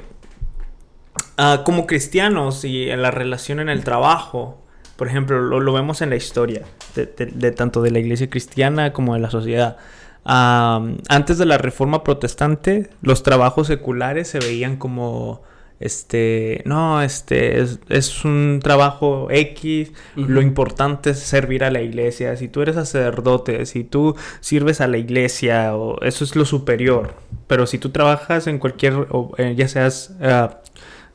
uh, 1.37 1.63
como 1.63 1.87
cristianos 1.87 2.63
y 2.63 2.89
en 2.89 3.01
la 3.01 3.11
relación 3.11 3.59
en 3.59 3.69
el 3.69 3.83
trabajo, 3.83 4.61
por 4.95 5.07
ejemplo, 5.07 5.39
lo, 5.39 5.73
vemos 5.73 6.01
en 6.01 6.09
la 6.09 6.15
historia 6.15 6.63
de, 6.95 7.51
tanto 7.51 7.81
de 7.81 7.91
la 7.91 7.99
iglesia 7.99 8.29
cristiana 8.29 8.93
como 8.93 9.13
de 9.13 9.19
la 9.19 9.29
sociedad 9.29 9.77
antes 10.25 11.37
de 11.37 11.45
la 11.45 11.57
reforma 11.57 12.03
protestante, 12.03 12.89
los 13.01 13.21
trabajos 13.21 13.67
seculares 13.67 14.27
se 14.27 14.39
veían 14.39 14.77
como 14.77 15.43
este, 15.79 16.61
no, 16.65 17.01
este 17.01 17.61
es, 17.61 18.25
un 18.25 18.59
trabajo 18.63 19.27
X, 19.29 19.91
lo 20.15 20.41
importante 20.41 21.09
es 21.09 21.19
servir 21.19 21.63
a 21.63 21.71
la 21.71 21.81
iglesia, 21.81 22.37
si 22.37 22.47
tú 22.47 22.61
eres 22.61 22.75
sacerdote, 22.75 23.65
si 23.65 23.83
tú 23.83 24.15
sirves 24.39 24.81
a 24.81 24.87
la 24.87 24.97
iglesia, 24.97 25.75
o, 25.75 26.01
eso 26.01 26.23
es 26.23 26.35
lo 26.35 26.45
superior, 26.45 27.15
pero 27.47 27.67
si 27.67 27.77
tú 27.77 27.89
trabajas 27.89 28.47
en 28.47 28.57
cualquier, 28.57 29.07
eh, 29.37 29.55
ya 29.57 29.67
seas 29.67 30.15
uh, 30.21 30.53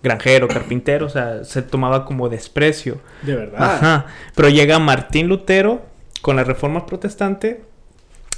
granjero, 0.02 0.46
carpintero, 0.48 1.06
o 1.06 1.10
sea, 1.10 1.44
se 1.44 1.62
tomaba 1.62 2.04
como 2.04 2.28
desprecio. 2.28 2.98
De 3.22 3.36
verdad. 3.36 3.62
Ajá, 3.62 4.06
pero 4.34 4.48
llega 4.48 4.78
Martín 4.78 5.28
Lutero 5.28 5.82
con 6.20 6.36
la 6.36 6.44
reforma 6.44 6.86
protestante 6.86 7.62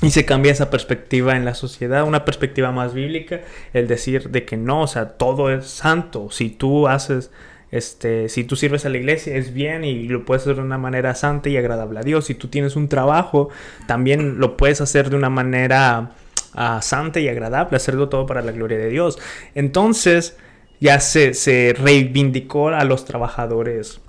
y 0.02 0.10
se 0.10 0.24
cambia 0.24 0.52
esa 0.52 0.68
perspectiva 0.68 1.36
en 1.36 1.44
la 1.44 1.54
sociedad, 1.54 2.04
una 2.04 2.24
perspectiva 2.24 2.72
más 2.72 2.92
bíblica, 2.92 3.40
el 3.72 3.86
decir 3.86 4.30
de 4.30 4.44
que 4.44 4.56
no, 4.56 4.82
o 4.82 4.86
sea, 4.86 5.10
todo 5.10 5.50
es 5.50 5.66
santo. 5.66 6.28
Si 6.30 6.50
tú 6.50 6.88
haces, 6.88 7.30
este, 7.70 8.28
si 8.28 8.42
tú 8.44 8.56
sirves 8.56 8.84
a 8.84 8.88
la 8.88 8.98
iglesia 8.98 9.36
es 9.36 9.54
bien 9.54 9.84
y 9.84 10.08
lo 10.08 10.24
puedes 10.24 10.42
hacer 10.42 10.56
de 10.56 10.62
una 10.62 10.76
manera 10.76 11.14
santa 11.14 11.48
y 11.48 11.56
agradable 11.56 12.00
a 12.00 12.02
Dios. 12.02 12.26
Si 12.26 12.34
tú 12.34 12.48
tienes 12.48 12.74
un 12.74 12.88
trabajo, 12.88 13.48
también 13.86 14.38
lo 14.38 14.56
puedes 14.56 14.80
hacer 14.80 15.08
de 15.08 15.16
una 15.16 15.30
manera 15.30 16.12
ah, 16.54 16.80
santa 16.82 17.20
y 17.20 17.28
agradable, 17.28 17.76
hacerlo 17.76 18.08
todo 18.08 18.26
para 18.26 18.42
la 18.42 18.52
gloria 18.52 18.78
de 18.78 18.88
Dios. 18.88 19.18
Entonces, 19.54 20.36
ya 20.80 20.98
se, 20.98 21.32
se 21.34 21.74
reivindicó 21.78 22.70
a 22.70 22.84
los 22.84 23.04
trabajadores 23.04 24.00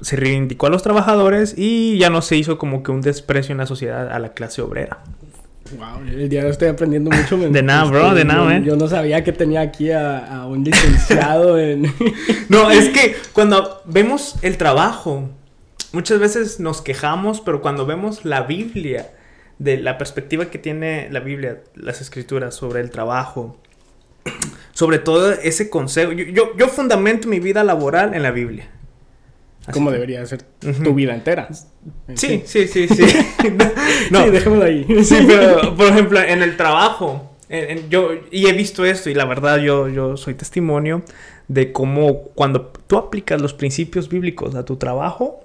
se 0.00 0.16
reivindicó 0.16 0.66
a 0.66 0.70
los 0.70 0.82
trabajadores 0.82 1.54
y 1.56 1.98
ya 1.98 2.10
no 2.10 2.22
se 2.22 2.36
hizo 2.36 2.58
como 2.58 2.82
que 2.82 2.90
un 2.90 3.00
desprecio 3.00 3.52
en 3.52 3.58
la 3.58 3.66
sociedad 3.66 4.10
a 4.10 4.18
la 4.18 4.32
clase 4.32 4.62
obrera. 4.62 4.98
Wow, 5.78 6.02
el 6.04 6.28
día 6.28 6.42
de 6.42 6.50
estoy 6.50 6.68
aprendiendo 6.68 7.10
mucho. 7.10 7.36
De 7.50 7.62
nada, 7.62 7.84
bro, 7.84 8.14
de 8.14 8.24
nada, 8.24 8.58
yo, 8.58 8.64
yo 8.64 8.76
no 8.76 8.88
sabía 8.88 9.22
que 9.22 9.32
tenía 9.32 9.60
aquí 9.60 9.92
a, 9.92 10.46
un 10.48 10.64
licenciado 10.64 11.58
en... 11.60 11.92
no, 12.48 12.70
es 12.70 12.88
que 12.88 13.14
cuando 13.32 13.80
vemos 13.84 14.36
el 14.42 14.56
trabajo, 14.56 15.30
muchas 15.92 16.18
veces 16.18 16.58
nos 16.58 16.82
quejamos, 16.82 17.40
pero 17.40 17.62
cuando 17.62 17.86
vemos 17.86 18.24
la 18.24 18.42
Biblia, 18.42 19.10
de 19.58 19.76
la 19.76 19.98
perspectiva 19.98 20.46
que 20.46 20.58
tiene 20.58 21.08
la 21.10 21.20
Biblia, 21.20 21.60
las 21.74 22.00
escrituras 22.00 22.54
sobre 22.54 22.80
el 22.80 22.90
trabajo, 22.90 23.56
sobre 24.72 24.98
todo 24.98 25.32
ese 25.32 25.70
consejo, 25.70 26.12
yo, 26.12 26.56
yo 26.56 26.68
fundamento 26.68 27.28
mi 27.28 27.38
vida 27.38 27.62
laboral 27.62 28.14
en 28.14 28.24
la 28.24 28.32
Biblia. 28.32 28.68
Como 29.72 29.90
debería 29.90 30.24
ser 30.26 30.42
tu 30.42 30.94
vida 30.94 31.14
entera. 31.14 31.48
Sí, 32.14 32.42
sí, 32.44 32.66
sí, 32.66 32.88
sí. 32.88 33.02
no, 34.10 34.24
sí, 34.24 34.30
dejémoslo 34.30 34.64
ahí. 34.64 35.04
sí, 35.04 35.16
pero 35.26 35.74
por 35.76 35.86
ejemplo, 35.86 36.20
en 36.20 36.42
el 36.42 36.56
trabajo, 36.56 37.36
yo 37.88 38.10
y 38.30 38.46
he 38.46 38.52
visto 38.52 38.84
esto 38.84 39.10
y 39.10 39.14
la 39.14 39.24
verdad 39.24 39.58
yo, 39.58 39.88
yo 39.88 40.16
soy 40.16 40.34
testimonio 40.34 41.02
de 41.48 41.72
cómo 41.72 42.24
cuando 42.34 42.72
tú 42.86 42.96
aplicas 42.96 43.40
los 43.40 43.54
principios 43.54 44.08
bíblicos 44.08 44.54
a 44.54 44.64
tu 44.64 44.76
trabajo, 44.76 45.40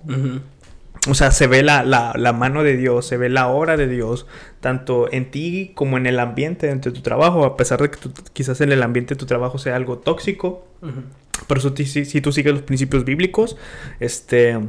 o 1.07 1.13
sea, 1.13 1.31
se 1.31 1.47
ve 1.47 1.61
la, 1.61 1.83
la, 1.83 2.33
mano 2.33 2.63
de 2.63 2.77
Dios, 2.77 3.05
se 3.05 3.17
ve 3.17 3.29
la 3.29 3.47
obra 3.47 3.77
de 3.77 3.87
Dios, 3.87 4.25
tanto 4.59 5.11
en 5.11 5.29
ti 5.29 5.71
como 5.75 5.97
en 5.97 6.07
el 6.07 6.19
ambiente 6.19 6.67
de 6.67 6.91
tu 6.91 7.01
trabajo, 7.01 7.45
a 7.45 7.57
pesar 7.57 7.81
de 7.81 7.91
que 7.91 7.97
quizás 8.33 8.61
en 8.61 8.71
el 8.71 8.81
ambiente 8.81 9.13
de 9.13 9.19
tu 9.19 9.25
trabajo 9.25 9.57
sea 9.57 9.75
algo 9.75 9.99
tóxico. 9.99 10.67
Pero 11.47 11.61
si, 11.61 12.05
si, 12.05 12.21
tú 12.21 12.31
sigues 12.31 12.53
los 12.53 12.63
principios 12.63 13.05
bíblicos, 13.05 13.57
este, 13.99 14.59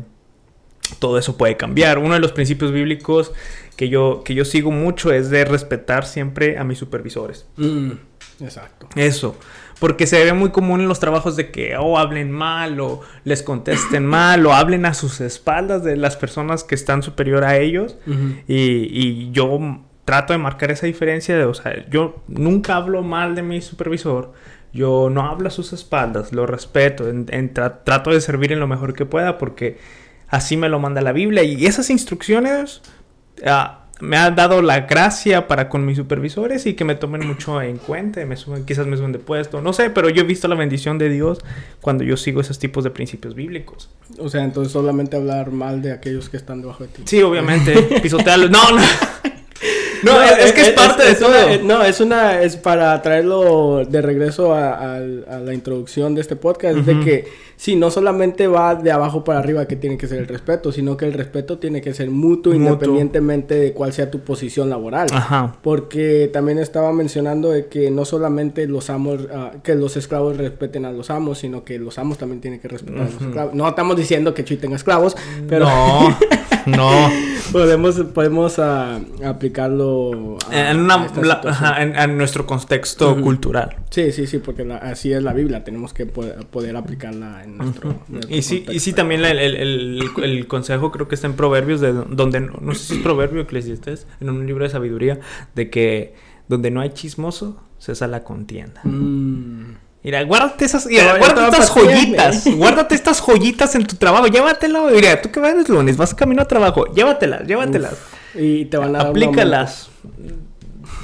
todo 0.98 1.18
eso 1.18 1.36
puede 1.36 1.56
cambiar. 1.56 1.98
Uno 1.98 2.14
de 2.14 2.20
los 2.20 2.32
principios 2.32 2.72
bíblicos 2.72 3.32
que 3.76 3.88
yo, 3.88 4.22
que 4.24 4.34
yo 4.34 4.44
sigo 4.44 4.70
mucho 4.70 5.12
es 5.12 5.30
de 5.30 5.44
respetar 5.44 6.06
siempre 6.06 6.58
a 6.58 6.64
mis 6.64 6.78
supervisores. 6.78 7.46
Mm, 7.56 7.92
exacto. 8.40 8.88
Eso. 8.96 9.36
Porque 9.78 10.06
se 10.06 10.24
ve 10.24 10.32
muy 10.32 10.50
común 10.50 10.80
en 10.80 10.88
los 10.88 11.00
trabajos 11.00 11.36
de 11.36 11.50
que 11.50 11.76
o 11.76 11.98
hablen 11.98 12.30
mal 12.30 12.80
o 12.80 13.02
les 13.24 13.42
contesten 13.42 14.06
mal 14.06 14.44
o 14.46 14.54
hablen 14.54 14.86
a 14.86 14.94
sus 14.94 15.20
espaldas 15.20 15.84
de 15.84 15.96
las 15.96 16.16
personas 16.16 16.64
que 16.64 16.74
están 16.74 17.02
superior 17.02 17.44
a 17.44 17.58
ellos. 17.58 17.96
y, 18.48 18.54
y, 18.56 19.30
yo 19.32 19.80
trato 20.04 20.32
de 20.32 20.38
marcar 20.38 20.70
esa 20.70 20.86
diferencia 20.86 21.36
de, 21.36 21.44
o 21.44 21.52
sea, 21.52 21.84
yo 21.90 22.22
nunca 22.28 22.76
hablo 22.76 23.02
mal 23.02 23.34
de 23.34 23.42
mi 23.42 23.60
supervisor. 23.60 24.32
Yo 24.76 25.08
no 25.10 25.22
hablo 25.22 25.48
a 25.48 25.50
sus 25.50 25.72
espaldas, 25.72 26.32
lo 26.32 26.46
respeto, 26.46 27.08
en, 27.08 27.52
trato 27.54 28.10
de 28.10 28.20
servir 28.20 28.52
en 28.52 28.60
lo 28.60 28.66
mejor 28.66 28.94
que 28.94 29.06
pueda 29.06 29.38
porque 29.38 29.78
así 30.28 30.56
me 30.56 30.68
lo 30.68 30.78
manda 30.78 31.00
la 31.00 31.12
Biblia 31.12 31.42
y 31.42 31.66
esas 31.66 31.90
instrucciones... 31.90 32.82
Uh, 33.42 33.86
me 34.00 34.16
ha 34.18 34.30
dado 34.30 34.60
la 34.60 34.80
gracia 34.80 35.48
para 35.48 35.68
con 35.68 35.86
mis 35.86 35.96
supervisores 35.96 36.66
y 36.66 36.74
que 36.74 36.84
me 36.84 36.94
tomen 36.96 37.26
mucho 37.26 37.62
en 37.62 37.78
cuenta, 37.78 38.24
me 38.26 38.36
suben, 38.36 38.64
quizás 38.66 38.86
me 38.86 38.96
suben 38.96 39.12
de 39.12 39.18
puesto, 39.18 39.62
no 39.62 39.72
sé, 39.72 39.90
pero 39.90 40.10
yo 40.10 40.22
he 40.22 40.24
visto 40.24 40.48
la 40.48 40.54
bendición 40.54 40.98
de 40.98 41.08
Dios 41.08 41.38
cuando 41.80 42.04
yo 42.04 42.16
sigo 42.16 42.40
esos 42.40 42.58
tipos 42.58 42.84
de 42.84 42.90
principios 42.90 43.34
bíblicos. 43.34 43.88
O 44.18 44.28
sea, 44.28 44.44
entonces 44.44 44.72
solamente 44.72 45.16
hablar 45.16 45.50
mal 45.50 45.80
de 45.80 45.92
aquellos 45.92 46.28
que 46.28 46.36
están 46.36 46.60
debajo 46.60 46.84
de 46.84 46.90
ti. 46.90 47.02
Sí, 47.06 47.22
obviamente, 47.22 47.74
pisotearlos. 48.02 48.50
No, 48.50 48.70
no. 48.72 48.82
No, 50.06 50.22
es, 50.22 50.52
que 50.52 50.60
es, 50.60 50.70
parte 50.70 51.04
de 51.04 51.14
todo. 51.14 51.32
no, 51.64 51.82
es 51.82 52.00
una, 52.00 52.40
es 52.40 52.56
para 52.56 53.00
traerlo 53.02 53.84
de 53.84 54.02
regreso 54.02 54.54
a, 54.54 55.00
la 55.00 55.52
introducción 55.52 56.14
de 56.14 56.20
este 56.20 56.36
podcast, 56.36 56.78
de 56.78 57.04
que 57.04 57.24
sí, 57.56 57.76
no 57.76 57.90
solamente 57.90 58.46
va 58.46 58.74
de 58.74 58.92
abajo 58.92 59.24
para 59.24 59.38
arriba 59.38 59.66
que 59.66 59.76
tiene 59.76 59.98
que 59.98 60.06
ser 60.06 60.18
el 60.18 60.28
respeto, 60.28 60.72
sino 60.72 60.96
que 60.96 61.06
el 61.06 61.12
respeto 61.12 61.58
tiene 61.58 61.80
que 61.80 61.92
ser 61.94 62.10
mutuo, 62.10 62.54
independientemente 62.54 63.54
de 63.54 63.72
cuál 63.72 63.92
sea 63.92 64.10
tu 64.10 64.20
posición 64.20 64.70
laboral. 64.70 65.08
Ajá. 65.12 65.56
Porque 65.62 66.30
también 66.32 66.58
estaba 66.58 66.92
mencionando 66.92 67.50
de 67.50 67.66
que 67.66 67.90
no 67.90 68.04
solamente 68.04 68.66
los 68.66 68.90
amos, 68.90 69.26
ah, 69.32 69.52
que 69.62 69.74
los 69.74 69.96
esclavos 69.96 70.36
respeten 70.36 70.84
a 70.84 70.92
los 70.92 71.10
amos, 71.10 71.38
sino 71.38 71.64
que 71.64 71.78
los 71.78 71.98
amos 71.98 72.18
también 72.18 72.40
tienen 72.40 72.60
que 72.60 72.68
respetar 72.68 73.02
a 73.02 73.04
los 73.10 73.22
esclavos. 73.22 73.54
No 73.54 73.68
estamos 73.68 73.96
diciendo 73.96 74.34
que 74.34 74.44
Chuy 74.44 74.56
tenga 74.56 74.76
esclavos, 74.76 75.16
pero... 75.48 75.66
No, 75.66 76.16
no. 76.66 77.10
podemos 77.52 77.96
podemos 78.14 78.58
uh, 78.58 79.24
aplicarlo 79.24 80.38
a, 80.50 80.70
en, 80.70 81.96
en, 81.96 82.18
nuestro 82.18 82.46
contexto 82.46 83.20
cultural. 83.20 83.76
Sí, 83.90 84.12
sí, 84.12 84.26
sí, 84.26 84.38
porque 84.38 84.70
así 84.80 85.12
es 85.12 85.22
la 85.22 85.32
Biblia, 85.32 85.64
tenemos 85.64 85.92
que 85.92 86.06
poder, 86.06 86.76
aplicarla 86.76 87.44
en 87.44 87.56
nuestro, 87.58 88.02
y 88.28 88.42
sí 88.42 88.64
y 88.70 88.80
sí 88.80 88.92
también 88.92 89.24
el, 89.24 89.38
el, 89.38 90.10
el, 90.22 90.46
consejo 90.46 90.92
creo 90.92 91.08
que 91.08 91.14
está 91.14 91.26
en 91.26 91.34
Proverbios 91.34 91.80
de 91.80 91.92
donde 91.92 92.40
no 92.40 92.74
sé 92.74 92.80
si 92.80 92.94
es 92.94 93.00
Proverbio 93.00 93.42
Eclesiastes 93.42 94.06
en 94.20 94.30
un 94.30 94.46
libro 94.46 94.64
de 94.64 94.70
sabiduría 94.70 95.20
de 95.54 95.70
que 95.70 96.14
donde 96.48 96.70
no 96.70 96.80
hay 96.80 96.90
chismoso 96.90 97.62
cesa 97.78 98.06
la 98.06 98.24
contienda. 98.24 98.80
Mm. 98.84 99.85
Mira, 100.06 100.22
guárdate 100.22 100.64
esas, 100.64 100.86
guárdate 100.86 101.42
estas 101.42 101.68
joyitas, 101.68 102.46
guárdate 102.54 102.94
estas 102.94 103.20
joyitas 103.20 103.74
en 103.74 103.84
tu 103.84 103.96
trabajo, 103.96 104.28
llévatelo, 104.28 104.86
mira, 104.90 105.20
tú 105.20 105.32
que 105.32 105.40
vas 105.40 105.52
el 105.52 105.64
lunes, 105.66 105.96
vas 105.96 106.14
camino 106.14 106.42
a 106.42 106.44
trabajo, 106.44 106.86
llévatelas, 106.94 107.44
llévatelas. 107.44 107.94
y 108.32 108.66
te 108.66 108.76
van 108.76 108.94
a 108.94 108.98
dar 108.98 109.06
Aplícalas. 109.08 109.90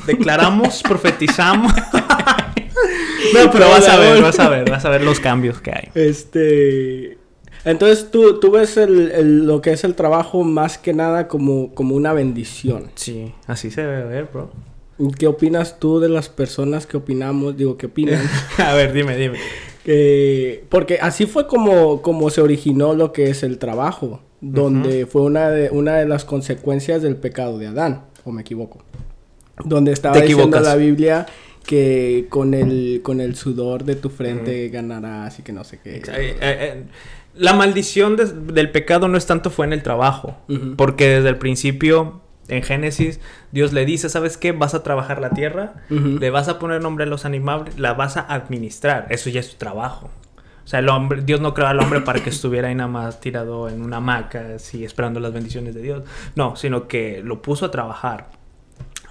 Declaramos, 0.06 0.82
profetizamos. 0.88 1.72
no, 3.34 3.50
pero 3.50 3.70
vas 3.70 3.88
a 3.88 3.98
ver, 3.98 4.22
vas 4.22 4.38
a 4.38 4.48
ver, 4.48 4.70
vas 4.70 4.84
a 4.84 4.90
ver 4.90 5.02
los 5.02 5.18
cambios 5.18 5.60
que 5.60 5.72
hay. 5.72 5.88
Este, 5.96 7.18
entonces 7.64 8.08
tú, 8.08 8.38
tú 8.38 8.52
ves 8.52 8.76
el, 8.76 9.46
lo 9.46 9.60
que 9.60 9.72
es 9.72 9.82
el 9.82 9.96
trabajo 9.96 10.44
más 10.44 10.78
que 10.78 10.94
nada 10.94 11.26
como, 11.26 11.74
como 11.74 11.96
una 11.96 12.12
bendición. 12.12 12.92
Sí, 12.94 13.34
así 13.48 13.72
se 13.72 13.82
debe 13.82 14.04
ver, 14.04 14.28
bro. 14.32 14.52
¿Qué 15.18 15.26
opinas 15.26 15.78
tú 15.78 16.00
de 16.00 16.08
las 16.08 16.28
personas 16.28 16.86
que 16.86 16.96
opinamos? 16.96 17.56
Digo, 17.56 17.76
¿qué 17.76 17.86
opinan? 17.86 18.22
a 18.58 18.74
ver, 18.74 18.92
dime, 18.92 19.16
dime. 19.16 19.38
porque 20.68 20.98
así 21.00 21.26
fue 21.26 21.46
como, 21.46 22.02
como 22.02 22.30
se 22.30 22.40
originó 22.40 22.94
lo 22.94 23.12
que 23.12 23.30
es 23.30 23.42
el 23.42 23.58
trabajo, 23.58 24.20
donde 24.40 25.06
fue 25.06 25.22
una 25.22 25.50
de, 25.50 25.70
una 25.70 25.96
de 25.96 26.06
las 26.06 26.24
consecuencias 26.24 27.02
del 27.02 27.16
pecado 27.16 27.58
de 27.58 27.68
Adán, 27.68 28.04
o 28.24 28.32
me 28.32 28.42
equivoco. 28.42 28.82
Donde 29.64 29.92
estaba 29.92 30.20
diciendo 30.20 30.60
la 30.60 30.76
Biblia 30.76 31.26
que 31.64 32.26
con 32.28 32.54
el, 32.54 33.00
con 33.02 33.20
el 33.20 33.36
sudor 33.36 33.84
de 33.84 33.94
tu 33.94 34.10
frente 34.10 34.68
ganarás 34.68 35.38
y 35.38 35.42
que 35.42 35.52
no 35.52 35.64
sé 35.64 35.78
qué. 35.82 35.96
Eh, 35.96 36.02
eh, 36.08 36.36
eh, 36.40 36.84
la 37.34 37.54
maldición 37.54 38.16
del 38.16 38.70
pecado 38.70 39.08
no 39.08 39.16
es 39.16 39.26
tanto 39.26 39.50
fue 39.50 39.66
en 39.66 39.72
el 39.72 39.82
trabajo, 39.82 40.36
porque 40.76 41.08
desde 41.08 41.28
el 41.28 41.38
principio 41.38 42.21
en 42.48 42.62
Génesis, 42.62 43.20
Dios 43.52 43.72
le 43.72 43.84
dice, 43.84 44.08
¿sabes 44.08 44.36
qué? 44.36 44.52
Vas 44.52 44.74
a 44.74 44.82
trabajar 44.82 45.20
la 45.20 45.30
tierra, 45.30 45.74
le 45.88 46.30
vas 46.30 46.48
a 46.48 46.58
poner 46.58 46.82
nombre 46.82 47.04
a 47.04 47.06
los 47.06 47.24
animales, 47.24 47.78
la 47.78 47.94
vas 47.94 48.16
a 48.16 48.20
administrar. 48.20 49.06
Eso 49.10 49.30
ya 49.30 49.40
es 49.40 49.50
tu 49.50 49.56
trabajo. 49.56 50.10
O 50.64 50.68
sea, 50.68 50.78
el 50.78 50.88
hombre, 50.88 51.22
Dios 51.22 51.40
no 51.40 51.54
creó 51.54 51.66
al 51.66 51.80
hombre 51.80 52.00
para 52.00 52.22
que 52.22 52.30
estuviera 52.30 52.68
ahí 52.68 52.74
nada 52.74 52.88
más 52.88 53.20
tirado 53.20 53.68
en 53.68 53.82
una 53.82 53.96
hamaca, 53.96 54.54
así 54.56 54.84
esperando 54.84 55.18
las 55.18 55.32
bendiciones 55.32 55.74
de 55.74 55.82
Dios. 55.82 56.02
No, 56.36 56.54
sino 56.56 56.86
que 56.86 57.20
lo 57.24 57.42
puso 57.42 57.66
a 57.66 57.70
trabajar. 57.70 58.28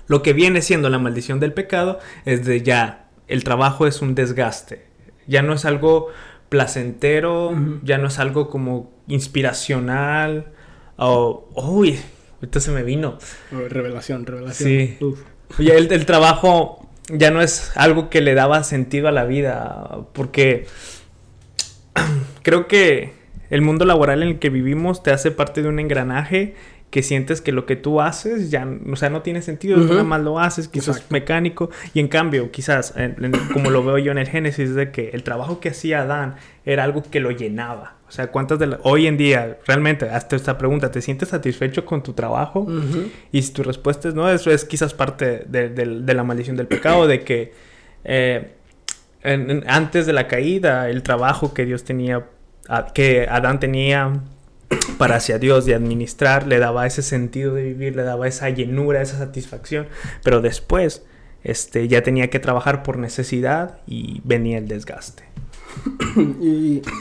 Lo 0.08 0.22
que 0.22 0.34
viene 0.34 0.62
siendo 0.62 0.90
la 0.90 1.00
maldición 1.00 1.40
del 1.40 1.54
pecado 1.54 2.00
es 2.26 2.46
de 2.46 2.62
ya, 2.62 3.08
el 3.28 3.44
trabajo 3.44 3.88
es 3.88 4.02
un 4.02 4.16
desgaste. 4.16 4.86
Ya 5.28 5.42
no 5.42 5.54
es 5.54 5.66
algo 5.66 6.08
placentero, 6.50 7.54
ya 7.84 7.98
no 7.98 8.08
es 8.08 8.20
algo 8.20 8.50
como 8.50 8.92
inspiracional. 9.08 10.52
O, 10.98 11.50
uy, 11.56 12.00
ahorita 12.42 12.60
se 12.60 12.72
me 12.72 12.84
vino. 12.84 13.18
revelación, 13.52 14.26
revelación. 14.26 14.70
Sí. 14.70 14.98
Oye, 15.60 15.78
el, 15.78 15.92
el 15.92 16.06
trabajo 16.06 16.90
ya 17.10 17.32
no 17.32 17.42
es 17.42 17.72
algo 17.76 18.10
que 18.10 18.22
le 18.22 18.34
daba 18.34 18.64
sentido 18.64 19.08
a 19.08 19.12
la 19.12 19.26
vida, 19.26 20.06
porque 20.14 20.66
creo 22.44 22.68
que 22.68 23.14
el 23.50 23.62
mundo 23.62 23.86
laboral 23.86 24.24
en 24.24 24.30
el 24.30 24.40
que 24.40 24.50
vivimos 24.50 25.04
te 25.04 25.12
hace 25.12 25.32
parte 25.32 25.62
de 25.62 25.70
un 25.70 25.80
engranaje 25.80 26.56
que 26.90 27.04
sientes 27.04 27.40
que 27.42 27.54
lo 27.54 27.66
que 27.66 27.78
tú 27.78 28.02
haces 28.02 28.52
ya, 28.52 28.68
o 28.92 28.96
sea, 28.98 29.10
no 29.10 29.22
tiene 29.22 29.42
sentido, 29.42 29.78
nada 29.78 30.04
más 30.04 30.22
lo 30.22 30.40
haces, 30.40 30.68
quizás 30.68 31.10
mecánico, 31.10 31.70
y 31.94 32.02
en 32.02 32.10
cambio, 32.10 32.52
quizás, 32.52 32.94
como 33.54 33.70
lo 33.70 33.84
veo 33.84 33.98
yo 33.98 34.12
en 34.12 34.18
el 34.18 34.28
Génesis, 34.28 34.76
de 34.76 34.92
que 34.92 35.12
el 35.14 35.24
trabajo 35.24 35.62
que 35.62 35.70
hacía 35.70 36.02
Adán 36.02 36.36
era 36.66 36.84
algo 36.84 37.02
que 37.02 37.22
lo 37.22 37.32
llenaba. 37.32 37.96
O 38.12 38.14
sea, 38.14 38.28
¿cuántas 38.28 38.60
de 38.60 38.78
hoy 38.84 39.08
en 39.08 39.16
día, 39.16 39.58
realmente, 39.66 40.10
hasta 40.10 40.36
esta 40.36 40.58
pregunta, 40.58 40.92
¿te 40.92 41.02
sientes 41.02 41.30
satisfecho 41.30 41.86
con 41.86 42.04
tu 42.04 42.12
trabajo? 42.12 42.68
Y 43.32 43.42
si 43.42 43.54
tu 43.54 43.64
respuesta 43.64 44.10
es 44.10 44.16
no, 44.16 44.30
eso 44.30 44.52
es 44.52 44.66
quizás 44.66 44.94
parte 44.94 45.46
de, 45.48 46.14
la 46.14 46.24
maldición 46.26 46.58
del 46.58 46.68
pecado, 46.68 47.08
de 47.08 47.22
que 47.22 47.54
eh, 48.04 48.52
antes 49.66 50.06
de 50.06 50.12
la 50.12 50.28
caída, 50.28 50.90
el 50.90 51.04
trabajo 51.04 51.54
que 51.54 51.66
Dios 51.66 51.86
tenía, 51.86 52.26
que 52.94 53.30
Adán 53.30 53.62
tenía 53.62 54.20
para 54.98 55.16
hacia 55.16 55.40
Dios 55.40 55.66
de 55.66 55.74
administrar, 55.74 56.48
le 56.48 56.60
daba 56.60 56.86
ese 56.86 57.04
sentido 57.04 57.54
de 57.54 57.64
vivir, 57.64 57.96
le 57.96 58.04
daba 58.04 58.28
esa 58.28 58.50
llenura, 58.50 59.02
esa 59.02 59.20
satisfacción, 59.20 59.88
pero 60.22 60.42
después 60.42 61.06
este, 61.46 61.88
ya 61.88 62.04
tenía 62.04 62.30
que 62.30 62.40
trabajar 62.40 62.84
por 62.84 62.98
necesidad 62.98 63.78
y 63.88 64.20
venía 64.26 64.58
el 64.58 64.68
desgaste. 64.68 65.24
y... 66.42 66.82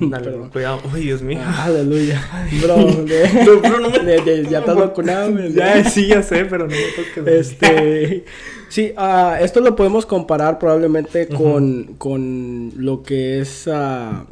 Dale, 0.00 0.32
cuidado. 0.52 0.80
Uy, 0.92 1.02
Dios 1.02 1.22
mío. 1.22 1.38
Ah, 1.42 1.64
aleluya. 1.64 2.20
Bro, 2.62 2.76
no, 3.80 3.90
me... 4.02 4.50
ya 4.50 4.58
estás 4.58 4.76
vacunado. 4.76 5.32
Ya, 5.54 5.84
sí, 5.84 6.08
ya 6.08 6.22
sé, 6.22 6.44
pero 6.44 6.66
no 6.66 6.74
me 6.74 7.14
toques. 7.14 7.52
Este... 7.52 8.24
Sí, 8.68 8.92
uh, 8.98 9.36
esto 9.40 9.60
lo 9.60 9.76
podemos 9.76 10.04
comparar 10.04 10.58
probablemente 10.58 11.28
con, 11.28 11.94
con 11.96 12.72
lo 12.76 13.04
que 13.04 13.40
es... 13.40 13.68
Uh, 13.68 14.24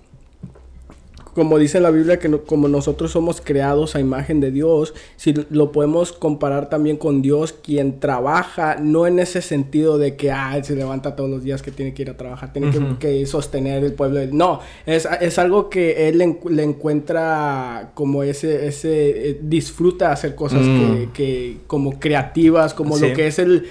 como 1.34 1.58
dice 1.58 1.80
la 1.80 1.90
Biblia, 1.90 2.18
que 2.18 2.30
como 2.40 2.68
nosotros 2.68 3.10
somos 3.12 3.40
creados 3.40 3.96
a 3.96 4.00
imagen 4.00 4.40
de 4.40 4.50
Dios, 4.50 4.94
si 5.16 5.34
lo 5.50 5.72
podemos 5.72 6.12
comparar 6.12 6.68
también 6.68 6.96
con 6.96 7.22
Dios, 7.22 7.52
quien 7.52 8.00
trabaja, 8.00 8.76
no 8.76 9.06
en 9.06 9.18
ese 9.18 9.40
sentido 9.40 9.98
de 9.98 10.16
que 10.16 10.30
ah, 10.30 10.58
se 10.62 10.76
levanta 10.76 11.16
todos 11.16 11.30
los 11.30 11.42
días 11.42 11.62
que 11.62 11.70
tiene 11.70 11.94
que 11.94 12.02
ir 12.02 12.10
a 12.10 12.16
trabajar, 12.16 12.52
tiene 12.52 12.70
que, 12.98 13.26
sostener 13.26 13.82
el 13.84 13.94
pueblo. 13.94 14.20
No, 14.32 14.60
es, 14.84 15.08
es 15.20 15.38
algo 15.38 15.70
que 15.70 16.08
él 16.08 16.18
le, 16.18 16.62
encuentra 16.62 17.92
como 17.94 18.22
ese, 18.22 18.66
ese 18.66 19.30
eh, 19.30 19.38
disfruta 19.42 20.12
hacer 20.12 20.34
cosas 20.34 20.60
que, 20.60 21.06
mm. 21.06 21.12
que, 21.12 21.56
como 21.66 21.98
creativas, 21.98 22.74
como 22.74 22.98
lo 22.98 23.12
que 23.14 23.28
es 23.28 23.38
el 23.38 23.66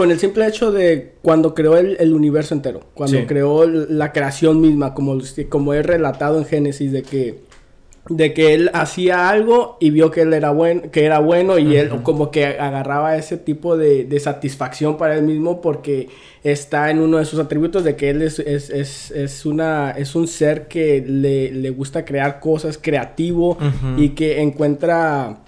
con 0.00 0.10
el 0.10 0.18
simple 0.18 0.46
hecho 0.46 0.72
de 0.72 1.12
cuando 1.20 1.54
creó 1.54 1.76
el, 1.76 2.14
universo 2.14 2.54
entero, 2.54 2.80
cuando 2.94 3.26
creó 3.26 3.66
la 3.66 4.12
creación 4.12 4.58
misma, 4.58 4.94
como, 4.94 5.18
como 5.50 5.74
es 5.74 5.84
relatado 5.84 6.38
en 6.38 6.46
Génesis, 6.46 6.90
de 6.90 7.02
que, 7.02 7.40
de 8.08 8.32
que 8.32 8.54
él 8.54 8.70
hacía 8.72 9.28
algo 9.28 9.76
y 9.78 9.90
vio 9.90 10.10
que 10.10 10.22
él 10.22 10.32
era, 10.32 10.52
buen, 10.52 10.88
que 10.88 11.04
era 11.04 11.18
bueno 11.18 11.58
y 11.58 11.76
él 11.76 11.90
como 12.02 12.30
que 12.30 12.46
agarraba 12.46 13.14
ese 13.18 13.36
tipo 13.36 13.76
de, 13.76 14.18
satisfacción 14.20 14.96
para 14.96 15.18
él 15.18 15.22
mismo 15.22 15.60
porque 15.60 16.08
está 16.44 16.90
en 16.90 17.00
uno 17.00 17.18
de 17.18 17.26
sus 17.26 17.38
atributos 17.38 17.84
de 17.84 17.94
que 17.96 18.08
él 18.08 18.22
es, 18.22 18.38
es, 18.38 19.44
una, 19.44 19.90
es 19.90 20.14
un 20.14 20.28
ser 20.28 20.66
que 20.66 21.04
le, 21.06 21.52
le 21.52 21.68
gusta 21.68 22.06
crear 22.06 22.40
cosas, 22.40 22.78
creativo 22.78 23.58
y 23.98 24.08
que 24.14 24.40
encuentra 24.40 25.42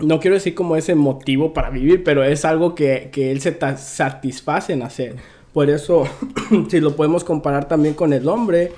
no 0.00 0.20
quiero 0.20 0.34
decir 0.34 0.54
como 0.54 0.76
ese 0.76 0.94
motivo 0.94 1.52
para 1.52 1.70
vivir, 1.70 2.04
pero 2.04 2.24
es 2.24 2.44
algo 2.44 2.74
que, 2.74 3.10
él 3.14 3.40
se 3.40 3.56
satisface 3.76 4.72
en 4.72 4.82
hacer. 4.82 5.16
Por 5.52 5.70
eso, 5.70 6.04
si 6.68 6.80
lo 6.80 6.94
podemos 6.96 7.24
comparar 7.24 7.68
también 7.68 7.94
con 7.94 8.12
el 8.12 8.28
hombre, 8.28 8.72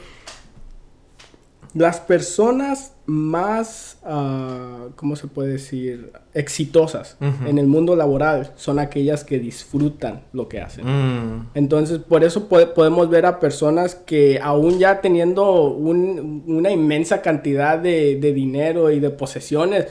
las 1.74 2.00
personas 2.00 2.94
más, 3.06 3.98
uh, 4.02 4.90
¿cómo 4.96 5.14
se 5.14 5.28
puede 5.28 5.52
decir?, 5.52 6.12
exitosas 6.34 7.16
en 7.20 7.58
el 7.58 7.66
mundo 7.66 7.96
laboral 7.96 8.52
son 8.56 8.78
aquellas 8.78 9.24
que 9.24 9.38
disfrutan 9.38 10.22
lo 10.32 10.48
que 10.48 10.60
hacen. 10.60 10.84
Mm. 10.86 11.50
Entonces, 11.54 11.98
por 11.98 12.24
eso 12.24 12.48
podemos 12.48 13.08
ver 13.08 13.26
a 13.26 13.38
personas 13.38 13.94
que 13.94 14.40
aún 14.42 14.78
ya 14.78 15.00
teniendo 15.00 15.64
una 15.64 16.70
inmensa 16.70 17.22
cantidad 17.22 17.78
de, 17.78 18.16
de 18.16 18.32
dinero 18.32 18.90
y 18.90 18.98
de 18.98 19.10
posesiones, 19.10 19.86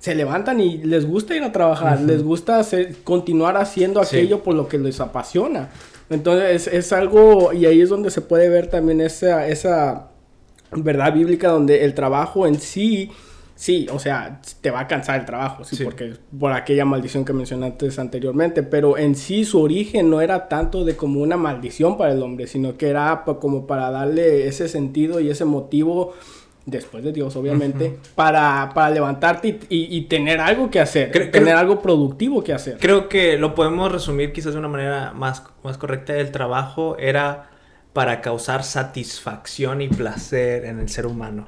se 0.00 0.14
levantan 0.14 0.60
y 0.60 0.78
les 0.78 1.06
gusta 1.06 1.36
ir 1.36 1.42
a 1.44 1.52
trabajar, 1.52 2.00
les 2.00 2.24
gusta 2.24 2.58
hacer, 2.58 2.96
continuar 3.04 3.58
haciendo 3.58 4.00
aquello 4.00 4.42
por 4.42 4.54
lo 4.54 4.66
que 4.66 4.78
les 4.78 4.98
apasiona. 4.98 5.68
Entonces 6.08 6.66
es, 6.66 6.92
algo, 6.94 7.52
y 7.52 7.66
ahí 7.66 7.82
es 7.82 7.90
donde 7.90 8.10
se 8.10 8.22
puede 8.22 8.48
ver 8.48 8.68
también 8.68 9.02
esa, 9.02 9.46
esa 9.46 10.08
verdad 10.72 11.12
bíblica 11.12 11.50
donde 11.50 11.84
el 11.84 11.92
trabajo 11.92 12.46
en 12.46 12.58
sí, 12.58 13.10
sí, 13.54 13.88
o 13.92 13.98
sea, 13.98 14.40
te 14.62 14.70
va 14.70 14.80
a 14.80 14.88
cansar 14.88 15.20
el 15.20 15.26
trabajo, 15.26 15.64
sí, 15.64 15.84
porque 15.84 16.14
por 16.36 16.52
aquella 16.52 16.86
maldición 16.86 17.26
que 17.26 17.34
mencionaste 17.34 17.90
anteriormente, 17.98 18.62
pero 18.62 18.96
en 18.96 19.14
sí 19.14 19.44
su 19.44 19.60
origen 19.60 20.08
no 20.08 20.22
era 20.22 20.48
tanto 20.48 20.86
de 20.86 20.96
como 20.96 21.20
una 21.20 21.36
maldición 21.36 21.98
para 21.98 22.12
el 22.12 22.22
hombre, 22.22 22.46
sino 22.46 22.78
que 22.78 22.88
era 22.88 23.22
como 23.38 23.66
para 23.66 23.90
darle 23.90 24.48
ese 24.48 24.66
sentido 24.66 25.20
y 25.20 25.28
ese 25.28 25.44
motivo 25.44 26.14
después 26.66 27.04
de 27.04 27.12
Dios, 27.12 27.34
obviamente, 27.36 27.98
para, 28.14 28.70
para, 28.74 28.90
levantarte 28.90 29.60
y, 29.68 30.00
tener 30.02 30.40
algo 30.40 30.70
que 30.70 30.80
hacer, 30.80 31.30
tener 31.30 31.56
algo 31.56 31.80
productivo 31.80 32.42
que 32.42 32.52
hacer. 32.52 32.78
Creo 32.78 33.08
que 33.08 33.38
lo 33.38 33.54
podemos 33.54 33.90
resumir 33.90 34.32
quizás 34.32 34.52
de 34.52 34.58
una 34.58 34.68
manera 34.68 35.12
más, 35.14 35.42
más 35.62 35.78
correcta. 35.78 36.16
El 36.16 36.30
trabajo 36.30 36.96
era 36.98 37.50
para 37.92 38.20
causar 38.20 38.62
satisfacción 38.62 39.82
y 39.82 39.88
placer 39.88 40.64
en 40.64 40.78
el 40.78 40.88
ser 40.88 41.06
humano. 41.06 41.46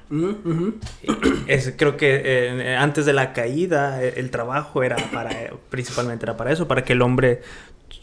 es, 1.47 1.73
creo 1.77 1.97
que 1.97 2.23
eh, 2.25 2.77
antes 2.77 3.07
de 3.07 3.13
la 3.13 3.33
caída 3.33 4.03
el, 4.03 4.31
trabajo 4.31 4.83
era 4.83 4.97
para, 5.13 5.31
principalmente 5.71 6.25
era 6.25 6.37
para 6.37 6.53
eso, 6.53 6.67
para 6.67 6.83
que 6.83 6.95
el 6.95 7.03
hombre 7.03 7.43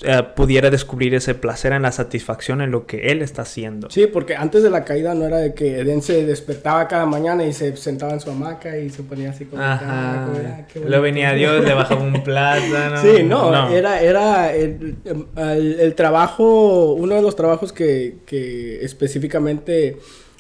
eh, 0.01 0.23
pudiera 0.33 0.69
descubrir 0.69 1.13
ese 1.13 1.35
placer 1.35 1.73
en 1.73 1.81
la 1.81 1.91
satisfacción 1.91 2.61
en 2.61 2.71
lo 2.71 2.85
que 2.85 3.11
él 3.11 3.21
está 3.21 3.41
haciendo. 3.41 3.89
Sí, 3.89 4.07
porque 4.07 4.35
antes 4.35 4.63
de 4.63 4.69
la 4.69 4.85
caída 4.85 5.13
no 5.13 5.25
era 5.25 5.37
de 5.37 5.53
que 5.53 5.79
Eden 5.79 6.01
se 6.01 6.25
despertaba 6.25 6.87
cada 6.87 7.05
mañana 7.05 7.43
y 7.43 7.51
se 7.51 7.75
sentaba 7.75 8.13
en 8.13 8.21
su 8.21 8.31
hamaca 8.31 8.77
y 8.77 8.89
se 8.89 9.03
ponía 9.03 9.31
así 9.31 9.43
como... 9.43 9.61
Ajá. 9.61 9.85
Ah, 9.85 10.65
Luego 10.85 11.03
venía 11.03 11.33
Dios, 11.33 11.65
le 11.65 11.73
bajaba 11.73 12.01
un 12.01 12.23
plátano. 12.23 13.01
Sí, 13.09 13.23
no, 13.23 13.69
era, 13.69 14.01
era 14.01 14.53
el, 14.53 14.95
el, 15.35 15.95
trabajo, 15.95 16.93
uno 16.93 17.15
de 17.15 17.21
los 17.21 17.35
trabajos 17.35 17.73
que, 17.73 18.17
que 18.25 18.83
específicamente 18.83 19.97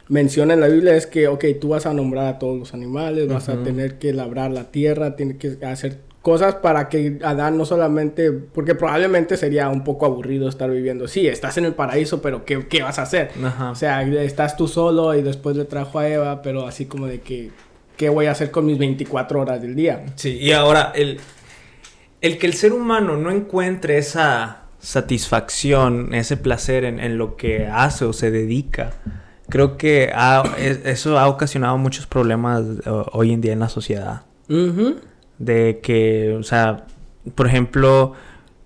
menciona 0.07 0.53
en 0.53 0.61
la 0.61 0.67
Biblia 0.67 0.95
es 0.95 1.05
que, 1.05 1.27
ok, 1.27 1.45
tú 1.59 1.69
vas 1.69 1.85
a 1.85 1.93
nombrar 1.93 2.27
a 2.27 2.39
todos 2.39 2.57
los 2.57 2.73
animales, 2.73 3.27
vas 3.27 3.49
a 3.49 3.63
tener 3.63 3.97
que 3.97 4.13
labrar 4.13 4.51
la 4.51 4.71
tierra, 4.71 5.15
tienes 5.15 5.37
que 5.37 5.65
hacer 5.65 6.08
cosas 6.29 6.53
para 6.53 6.89
que 6.89 7.17
Adán 7.23 7.57
no 7.57 7.65
solamente, 7.65 8.31
porque 8.31 8.75
probablemente 8.75 9.35
sería 9.35 9.67
un 9.67 9.83
poco 9.83 10.05
aburrido 10.05 10.47
estar 10.47 10.69
viviendo, 10.69 11.07
sí, 11.07 11.27
estás 11.27 11.57
en 11.57 11.65
el 11.65 11.73
paraíso, 11.73 12.21
pero 12.21 12.45
¿qué, 12.45 12.67
qué 12.67 12.83
vas 12.83 12.99
a 12.99 13.01
hacer? 13.01 13.31
O 13.71 13.73
sea, 13.73 14.03
estás 14.03 14.55
tú 14.55 14.67
solo 14.67 15.15
y 15.15 15.23
después 15.23 15.57
le 15.57 15.65
trajo 15.65 15.97
a 15.97 16.07
Eva, 16.07 16.43
pero 16.43 16.67
así 16.67 16.85
como 16.85 17.07
de 17.07 17.21
que, 17.21 17.49
¿qué 17.97 18.09
voy 18.09 18.27
a 18.27 18.31
hacer 18.33 18.51
con 18.51 18.67
mis 18.67 18.77
24 18.77 19.41
horas 19.41 19.59
del 19.59 19.73
día? 19.73 20.05
Sí, 20.17 20.37
y 20.39 20.51
ahora, 20.51 20.91
el, 20.93 21.19
el 22.21 22.37
que 22.37 22.45
el 22.45 22.53
ser 22.53 22.73
humano 22.73 23.17
no 23.17 23.31
encuentre 23.31 23.97
esa 23.97 24.65
satisfacción, 24.77 26.13
ese 26.13 26.37
placer 26.37 26.85
en, 26.85 27.17
lo 27.17 27.37
que 27.37 27.65
hace 27.65 28.05
o 28.05 28.13
se 28.13 28.29
dedica, 28.29 28.91
creo 29.49 29.77
que 29.77 30.13
eso 30.85 31.17
ha 31.17 31.27
ocasionado 31.27 31.79
muchos 31.79 32.05
problemas 32.05 32.61
eh, 32.85 33.03
hoy 33.13 33.33
en 33.33 33.41
día 33.41 33.53
en 33.53 33.59
la 33.61 33.69
sociedad. 33.69 34.21
De 35.39 35.79
que, 35.81 36.35
o 36.39 36.43
sea, 36.43 36.85
por 37.33 37.47
ejemplo, 37.47 38.13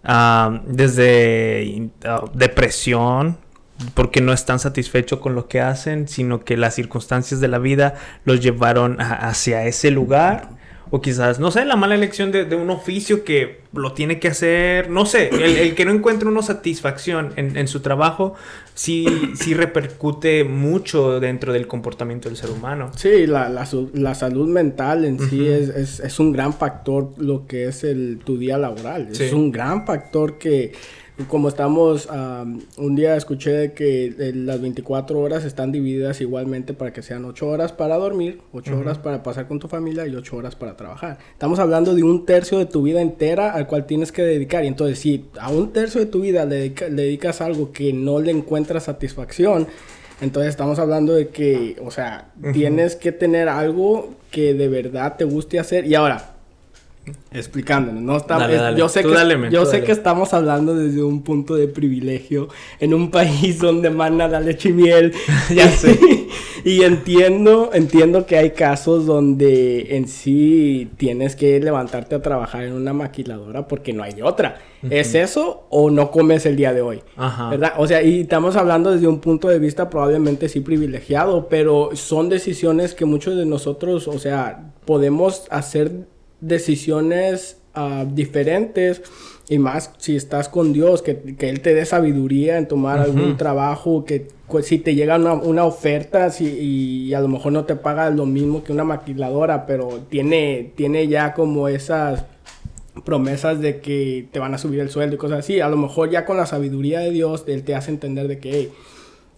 ah, 0.03 0.61
desde 0.67 1.89
ah, 2.05 2.25
depresión, 2.33 3.37
porque 3.93 4.21
no 4.21 4.33
están 4.33 4.59
satisfechos 4.59 5.19
con 5.19 5.35
lo 5.35 5.47
que 5.47 5.61
hacen, 5.61 6.07
sino 6.07 6.43
que 6.43 6.57
las 6.57 6.75
circunstancias 6.75 7.39
de 7.39 7.47
la 7.47 7.59
vida 7.59 7.95
los 8.25 8.41
llevaron 8.41 8.97
hacia 8.99 9.65
ese 9.65 9.91
lugar 9.91 10.49
o 10.95 11.01
quizás, 11.01 11.39
no 11.39 11.49
sé, 11.49 11.65
la 11.65 11.75
mala 11.75 11.95
elección 11.95 12.31
de, 12.31 12.43
un 12.53 12.69
oficio 12.69 13.23
que 13.23 13.61
lo 13.73 13.93
tiene 13.93 14.19
que 14.19 14.27
hacer, 14.27 14.91
no 14.91 15.07
sé, 15.07 15.29
el, 15.29 15.73
que 15.73 15.85
no 15.85 15.91
encuentre 15.91 16.29
una 16.29 16.43
satisfacción 16.43 17.33
en, 17.35 17.67
su 17.67 17.79
trabajo, 17.79 18.35
sí, 18.75 19.07
sí 19.33 19.55
repercute 19.55 20.43
mucho 20.43 21.19
dentro 21.19 21.51
del 21.51 21.65
comportamiento 21.65 22.29
del 22.29 22.37
ser 22.37 22.51
humano. 22.51 22.91
Sí, 22.95 23.25
la, 23.25 23.49
la, 23.49 24.13
salud 24.13 24.47
mental 24.47 25.05
en 25.05 25.19
sí 25.19 25.47
es, 25.47 25.99
es, 25.99 26.19
un 26.19 26.31
gran 26.31 26.53
factor 26.53 27.09
lo 27.17 27.47
que 27.47 27.65
es 27.69 27.83
el, 27.83 28.19
tu 28.23 28.37
día 28.37 28.59
laboral, 28.59 29.07
es 29.11 29.33
un 29.33 29.51
gran 29.51 29.87
factor 29.87 30.37
que 30.37 30.73
como 31.27 31.47
estamos, 31.47 32.09
un 32.77 32.95
día 32.95 33.15
escuché 33.15 33.73
que 33.73 34.05
eh, 34.05 34.31
las 34.33 34.59
24 34.59 35.19
horas 35.19 35.45
están 35.45 35.71
divididas 35.71 36.21
igualmente 36.21 36.73
para 36.73 36.91
que 36.91 37.03
sean 37.03 37.23
8 37.25 37.47
horas 37.47 37.71
para 37.71 37.97
dormir, 37.97 38.41
8 38.51 38.79
horas 38.79 38.97
para 38.97 39.21
pasar 39.21 39.47
con 39.47 39.59
tu 39.59 39.67
familia 39.67 40.07
y 40.07 40.15
8 40.15 40.35
horas 40.35 40.55
para 40.55 40.75
trabajar. 40.75 41.19
Estamos 41.31 41.59
hablando 41.59 41.93
de 41.93 42.01
un 42.01 42.25
tercio 42.25 42.57
de 42.57 42.65
tu 42.65 42.81
vida 42.81 42.99
entera 42.99 43.51
al 43.51 43.67
cual 43.67 43.85
tienes 43.85 44.11
que 44.11 44.23
dedicar. 44.23 44.63
Y 44.63 44.67
entonces, 44.67 44.97
si 44.97 45.29
a 45.39 45.51
un 45.51 45.71
tercio 45.71 45.99
de 46.01 46.07
tu 46.07 46.21
vida 46.21 46.45
le, 46.45 46.71
dedicas 46.71 47.41
algo 47.41 47.71
que 47.71 47.93
no 47.93 48.19
le 48.19 48.31
encuentras 48.31 48.85
satisfacción, 48.85 49.67
entonces 50.19 50.49
estamos 50.49 50.79
hablando 50.79 51.13
de 51.13 51.27
que, 51.27 51.75
o 51.83 51.91
sea, 51.91 52.31
tienes 52.53 52.95
que 52.95 53.11
tener 53.11 53.49
algo 53.49 54.15
que 54.31 54.55
de 54.55 54.67
verdad 54.67 55.15
te 55.15 55.25
guste 55.25 55.59
hacer. 55.59 55.85
Y 55.85 55.93
ahora, 55.93 56.32
explicándonos. 57.31 58.01
No 58.01 58.17
estamos, 58.17 58.49
yo 58.77 58.87
sé, 58.87 59.03
que, 59.03 59.49
yo 59.51 59.65
sé 59.65 59.83
que 59.83 59.91
estamos 59.91 60.33
hablando 60.33 60.75
desde 60.75 61.03
un 61.03 61.23
punto 61.23 61.55
de 61.55 61.67
privilegio 61.67 62.47
en 62.79 62.93
un 62.93 63.11
país 63.11 63.59
donde 63.59 63.89
manda 63.89 64.27
la 64.27 64.39
leche 64.39 64.69
y 64.69 64.73
miel. 64.73 65.13
ya 65.53 65.69
sé. 65.69 65.99
y 66.63 66.83
entiendo, 66.83 67.71
entiendo 67.73 68.25
que 68.25 68.37
hay 68.37 68.51
casos 68.51 69.05
donde 69.05 69.97
en 69.97 70.07
sí 70.07 70.89
tienes 70.97 71.35
que 71.35 71.59
levantarte 71.59 72.15
a 72.15 72.21
trabajar 72.21 72.63
en 72.63 72.73
una 72.73 72.93
maquiladora 72.93 73.67
porque 73.67 73.93
no 73.93 74.03
hay 74.03 74.21
otra. 74.21 74.59
¿Es 74.89 75.15
eso 75.15 75.65
o 75.69 75.89
no 75.89 76.11
comes 76.11 76.45
el 76.45 76.57
día 76.57 76.73
de 76.73 76.81
hoy? 76.81 77.01
Ajá. 77.15 77.49
¿Verdad? 77.49 77.73
O 77.77 77.87
sea, 77.87 78.03
y 78.03 78.21
estamos 78.21 78.57
hablando 78.57 78.91
desde 78.91 79.07
un 79.07 79.19
punto 79.19 79.47
de 79.47 79.57
vista 79.57 79.89
probablemente 79.89 80.49
sí 80.49 80.59
privilegiado, 80.59 81.47
pero 81.47 81.91
son 81.93 82.27
decisiones 82.27 82.93
que 82.93 83.05
muchos 83.05 83.37
de 83.37 83.45
nosotros, 83.45 84.09
o 84.09 84.19
sea, 84.19 84.73
podemos 84.85 85.45
hacer 85.49 86.05
decisiones 86.43 87.57
ah, 87.73 88.05
diferentes 88.07 89.01
y 89.49 89.57
más 89.59 89.91
si 89.97 90.15
estás 90.15 90.47
con 90.47 90.71
Dios, 90.73 91.01
que, 91.01 91.35
Él 91.39 91.61
te 91.61 91.73
dé 91.73 91.85
sabiduría 91.85 92.57
en 92.57 92.67
tomar 92.67 92.99
algún 92.99 93.37
trabajo, 93.37 94.05
que 94.05 94.27
si 94.61 94.77
te 94.77 94.95
llega 94.95 95.17
una, 95.17 95.65
oferta 95.65 96.29
si, 96.29 96.45
y 96.45 97.13
a 97.13 97.19
lo 97.19 97.27
mejor 97.27 97.51
no 97.51 97.65
te 97.65 97.75
paga 97.75 98.09
lo 98.09 98.25
mismo 98.25 98.63
que 98.63 98.71
una 98.71 98.83
maquiladora, 98.83 99.65
pero 99.65 99.99
tiene, 100.09 100.71
tiene 100.75 101.07
ya 101.07 101.33
como 101.33 101.67
esas 101.67 102.25
promesas 103.03 103.59
de 103.59 103.81
que 103.81 104.27
te 104.31 104.39
van 104.39 104.53
a 104.53 104.57
subir 104.57 104.79
el 104.79 104.89
sueldo 104.89 105.15
y 105.15 105.17
cosas 105.17 105.39
así, 105.39 105.59
a 105.59 105.67
lo 105.67 105.77
mejor 105.77 106.09
ya 106.09 106.25
con 106.25 106.37
la 106.37 106.45
sabiduría 106.45 106.99
de 106.99 107.11
Dios, 107.11 107.43
Él 107.47 107.63
te 107.63 107.75
hace 107.75 107.91
entender 107.91 108.27
de 108.27 108.39
que 108.39 108.69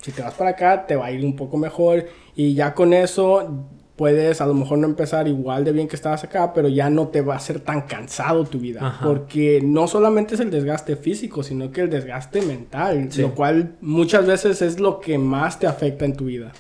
si 0.02 0.12
te 0.12 0.22
vas 0.22 0.36
para 0.36 0.52
acá 0.52 0.86
te 0.86 0.96
va 0.96 1.08
a 1.08 1.12
ir 1.12 1.26
un 1.26 1.36
poco 1.36 1.58
mejor 1.58 2.06
y 2.36 2.54
ya 2.54 2.76
con 2.76 2.94
eso 2.94 3.66
puedes 3.96 4.42
a 4.42 4.46
lo 4.46 4.54
mejor 4.54 4.78
no 4.78 4.88
empezar 4.88 5.28
igual 5.28 5.64
de 5.64 5.72
bien 5.72 5.88
que 5.88 5.96
estabas 5.96 6.24
acá, 6.24 6.54
pero 6.54 6.68
ya 6.68 6.90
no 6.90 7.08
te 7.08 7.22
va 7.22 7.36
a 7.36 7.40
ser 7.40 7.60
tan 7.60 7.82
cansado 7.82 8.44
tu 8.46 8.60
vida. 8.60 9.00
Porque 9.04 9.62
no 9.64 9.88
solamente 9.88 10.36
es 10.36 10.42
el 10.42 10.52
desgaste 10.52 10.96
físico, 10.96 11.44
sino 11.44 11.72
que 11.72 11.82
el 11.82 11.90
desgaste 11.90 12.42
mental, 12.42 13.10
lo 13.18 13.34
cual 13.34 13.76
muchas 13.82 14.26
veces 14.26 14.62
es 14.62 14.80
lo 14.80 15.00
que 15.00 15.18
más 15.18 15.60
te 15.60 15.68
afecta 15.68 16.06
en 16.06 16.16
tu 16.16 16.26
vida. 16.26 16.52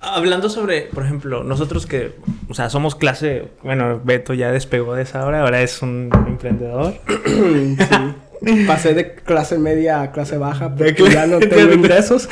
Hablando 0.00 0.48
sobre, 0.48 0.82
por 0.82 1.04
ejemplo, 1.04 1.44
nosotros 1.44 1.86
que, 1.86 2.12
o 2.48 2.54
sea, 2.54 2.70
somos 2.70 2.96
clase, 2.96 3.48
bueno, 3.62 4.00
Beto 4.02 4.34
ya 4.34 4.50
despegó 4.50 4.94
de 4.94 5.02
esa 5.02 5.24
hora, 5.24 5.42
ahora 5.42 5.62
es 5.62 5.80
un 5.80 6.10
emprendedor. 6.26 6.94
sí. 7.26 8.14
Pasé 8.66 8.94
de 8.94 9.14
clase 9.14 9.58
media 9.58 10.02
a 10.02 10.12
clase 10.12 10.38
baja 10.38 10.74
porque 10.74 11.10
ya 11.10 11.26
no 11.26 11.38
tengo 11.40 11.72
ingresos. 11.72 12.28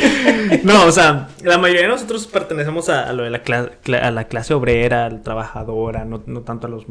no, 0.64 0.86
o 0.86 0.92
sea, 0.92 1.28
la 1.42 1.58
mayoría 1.58 1.82
de 1.82 1.88
nosotros 1.88 2.26
pertenecemos 2.26 2.88
a, 2.88 3.12
lo 3.12 3.24
de 3.24 3.30
la, 3.30 3.42
a 4.02 4.10
la 4.10 4.24
clase 4.24 4.54
obrera, 4.54 5.06
al 5.06 5.22
trabajadora, 5.22 6.04
no, 6.04 6.22
no 6.26 6.42
tanto 6.42 6.66
a 6.66 6.70
los 6.70 6.86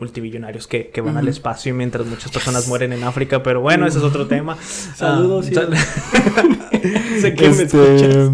multimillonarios 0.00 0.66
que, 0.66 0.88
que 0.88 1.00
van 1.00 1.16
al 1.16 1.28
espacio 1.28 1.74
mientras 1.74 2.06
muchas 2.06 2.32
personas 2.32 2.66
mueren 2.66 2.92
en 2.92 3.04
África, 3.04 3.42
pero 3.42 3.60
bueno, 3.60 3.86
ese 3.86 3.98
es 3.98 4.04
otro 4.04 4.26
tema. 4.26 4.56
Saludos. 4.96 5.48
Ah, 5.56 5.68
sé 7.20 7.34
que 7.34 7.48
me 7.48 7.62
este, 7.62 7.96
escuchas. 7.96 8.30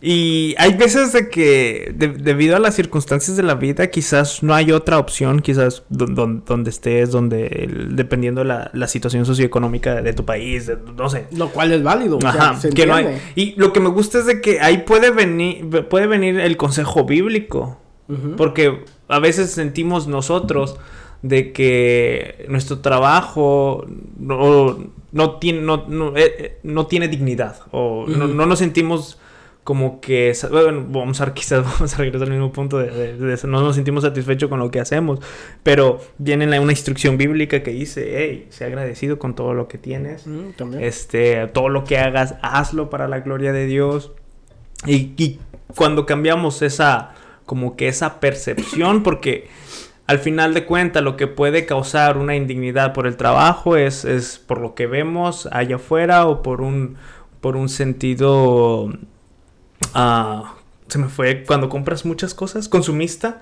Y 0.00 0.54
hay 0.58 0.74
veces 0.74 1.12
de 1.12 1.30
que 1.30 1.94
debido 1.96 2.56
a 2.56 2.58
las 2.58 2.74
circunstancias 2.74 3.36
de 3.38 3.42
la 3.42 3.54
vida 3.54 3.86
quizás 3.86 4.42
no 4.42 4.54
hay 4.54 4.70
otra 4.70 4.98
opción, 4.98 5.40
quizás 5.40 5.82
donde 5.88 6.68
estés, 6.70 7.10
donde 7.10 7.88
dependiendo 7.90 8.42
de 8.42 8.48
la, 8.48 8.70
la, 8.74 8.86
situación 8.86 9.24
socioeconómica 9.24 10.02
de, 10.02 10.12
tu 10.12 10.26
país, 10.26 10.70
no 10.96 11.08
sé. 11.08 11.26
Lo 11.34 11.48
cual 11.48 11.72
es 11.72 11.82
válido. 11.82 12.18
Ajá, 12.22 12.58
que 12.74 12.86
no 12.86 12.94
hay. 12.94 13.18
Y 13.34 13.54
lo 13.56 13.72
que 13.72 13.80
me 13.80 13.88
gusta 13.88 14.18
es 14.18 14.26
de 14.26 14.42
que 14.42 14.60
ahí 14.60 14.78
puede 14.78 15.10
venir, 15.10 15.86
puede 15.88 16.06
venir 16.06 16.38
el 16.38 16.56
consejo 16.58 17.04
bíblico. 17.04 17.80
Porque 18.36 18.84
a 19.08 19.18
veces 19.18 19.50
sentimos 19.52 20.06
nosotros 20.06 20.76
de 21.22 21.52
que 21.52 22.44
nuestro 22.48 22.80
trabajo 22.80 23.86
no, 24.18 24.78
no 25.12 25.36
tiene, 25.38 25.62
no, 25.62 25.86
no, 25.88 26.16
eh, 26.16 26.34
eh, 26.38 26.58
no, 26.62 26.86
tiene 26.86 27.08
dignidad 27.08 27.60
o 27.70 28.04
no, 28.06 28.28
no, 28.28 28.44
nos 28.44 28.58
sentimos 28.58 29.18
como 29.64 30.02
que, 30.02 30.36
bueno, 30.50 30.84
vamos 30.86 31.22
a 31.22 31.32
quizás 31.34 31.64
vamos 31.64 31.94
a 31.94 31.96
regresar 31.96 32.28
al 32.28 32.34
mismo 32.34 32.52
punto 32.52 32.78
de, 32.78 33.38
no 33.44 33.62
nos 33.62 33.74
sentimos 33.74 34.04
satisfechos 34.04 34.50
con 34.50 34.58
lo 34.58 34.70
que 34.70 34.80
hacemos, 34.80 35.20
pero 35.62 36.00
viene 36.18 36.60
una 36.60 36.72
instrucción 36.72 37.16
bíblica 37.16 37.62
que 37.62 37.70
dice, 37.70 38.18
hey, 38.18 38.46
sé 38.50 38.66
agradecido 38.66 39.18
con 39.18 39.34
todo 39.34 39.54
lo 39.54 39.66
que 39.66 39.78
tienes, 39.78 40.26
este, 40.78 41.46
todo 41.46 41.70
lo 41.70 41.84
que 41.84 41.96
hagas, 41.96 42.34
hazlo 42.42 42.90
para 42.90 43.08
la 43.08 43.20
gloria 43.20 43.54
de 43.54 43.64
Dios, 43.64 44.12
y, 44.84 45.14
y 45.16 45.40
cuando 45.74 46.04
cambiamos 46.04 46.60
esa, 46.60 47.14
como 47.46 47.76
que 47.76 47.88
esa 47.88 48.20
percepción, 48.20 49.02
porque 49.02 49.48
al 50.06 50.18
final 50.18 50.54
de 50.54 50.66
cuentas 50.66 51.02
lo 51.02 51.16
que 51.16 51.26
puede 51.26 51.66
causar 51.66 52.18
una 52.18 52.36
indignidad 52.36 52.92
por 52.92 53.06
el 53.06 53.16
trabajo 53.16 53.76
es, 53.76 54.04
es 54.04 54.38
por 54.38 54.60
lo 54.60 54.74
que 54.74 54.86
vemos 54.86 55.48
allá 55.50 55.76
afuera 55.76 56.26
o 56.26 56.42
por 56.42 56.60
un, 56.60 56.96
por 57.40 57.56
un 57.56 57.68
sentido 57.68 58.90
Ah, 59.92 60.54
se 60.88 60.98
me 60.98 61.08
fue 61.08 61.44
cuando 61.44 61.68
compras 61.68 62.04
muchas 62.04 62.34
cosas, 62.34 62.68
consumista, 62.68 63.40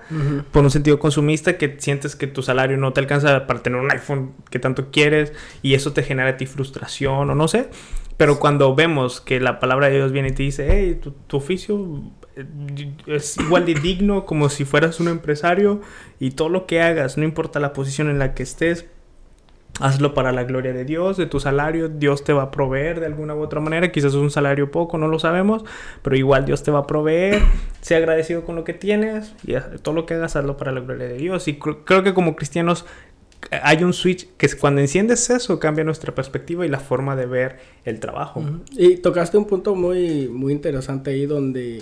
por 0.51 0.63
un 0.63 0.71
sentido 0.71 0.97
consumista 0.97 1.57
que 1.57 1.75
sientes 1.77 2.15
que 2.15 2.25
tu 2.25 2.41
salario 2.41 2.77
no 2.77 2.93
te 2.93 3.01
alcanza 3.01 3.45
para 3.45 3.61
tener 3.61 3.79
un 3.79 3.91
iPhone 3.91 4.33
que 4.49 4.59
tanto 4.59 4.91
quieres 4.91 5.33
y 5.61 5.73
eso 5.73 5.91
te 5.91 6.03
genera 6.03 6.29
a 6.29 6.37
ti 6.37 6.45
frustración 6.45 7.29
o 7.29 7.35
no 7.35 7.47
sé. 7.47 7.69
Pero 8.23 8.39
cuando 8.39 8.73
vemos 8.73 9.19
que 9.19 9.41
la 9.41 9.59
palabra 9.59 9.89
de 9.89 9.95
Dios 9.95 10.13
viene 10.13 10.29
y 10.29 10.31
te 10.31 10.43
dice, 10.43 10.65
hey, 10.71 10.97
tu 11.27 11.35
oficio 11.35 12.03
eh, 12.37 12.45
es 13.05 13.35
igual 13.37 13.65
de 13.65 13.73
digno 13.73 14.25
como 14.25 14.47
si 14.47 14.63
fueras 14.63 15.01
un 15.01 15.09
empresario 15.09 15.81
y 16.21 16.31
todo 16.31 16.47
lo 16.47 16.65
que 16.65 16.81
hagas, 16.81 17.17
no 17.17 17.25
importa 17.25 17.59
la 17.59 17.73
posición 17.73 18.09
en 18.09 18.19
la 18.19 18.33
que 18.33 18.43
estés, 18.43 18.85
Hazlo 19.79 20.13
para 20.13 20.31
la 20.31 20.43
gloria 20.43 20.71
de 20.71 20.85
Dios, 20.85 21.17
de 21.17 21.25
tu 21.25 21.39
salario, 21.39 21.89
Dios 21.89 22.23
te 22.23 22.31
va 22.31 22.43
a 22.43 22.51
proveer 22.51 22.99
de 22.99 23.07
alguna 23.07 23.33
u 23.33 23.41
otra 23.41 23.59
manera, 23.59 23.91
quizás 23.91 24.11
es 24.11 24.19
un 24.19 24.29
salario 24.29 24.69
poco, 24.69 24.99
no 24.99 25.07
lo 25.07 25.17
sabemos, 25.17 25.65
pero 26.03 26.15
igual 26.15 26.45
Dios 26.45 26.61
te 26.61 26.69
va 26.69 26.79
a 26.79 26.87
proveer, 26.87 27.41
sea 27.81 27.97
agradecido 27.97 28.45
con 28.45 28.55
lo 28.55 28.63
que 28.63 28.73
tienes 28.73 29.33
y 29.47 29.55
todo 29.81 29.95
lo 29.95 30.05
que 30.05 30.13
hagas, 30.13 30.35
hazlo 30.35 30.57
para 30.57 30.71
la 30.71 30.81
gloria 30.81 31.07
de 31.07 31.17
Dios. 31.17 31.47
Y 31.47 31.57
creo 31.57 32.03
que 32.03 32.13
como 32.13 32.35
cristianos 32.35 32.85
hay 33.49 33.83
un 33.83 33.93
switch 33.93 34.27
que 34.37 34.49
cuando 34.59 34.81
enciendes 34.81 35.29
eso 35.29 35.59
cambia 35.59 35.83
nuestra 35.83 36.13
perspectiva 36.13 36.65
y 36.65 36.69
la 36.69 36.79
forma 36.79 37.15
de 37.15 37.25
ver 37.25 37.57
el 37.85 37.99
trabajo. 37.99 38.43
Y 38.71 38.97
tocaste 38.97 39.37
un 39.37 39.45
punto 39.45 39.75
muy, 39.75 40.27
muy 40.27 40.53
interesante 40.53 41.11
ahí 41.11 41.25
donde 41.25 41.81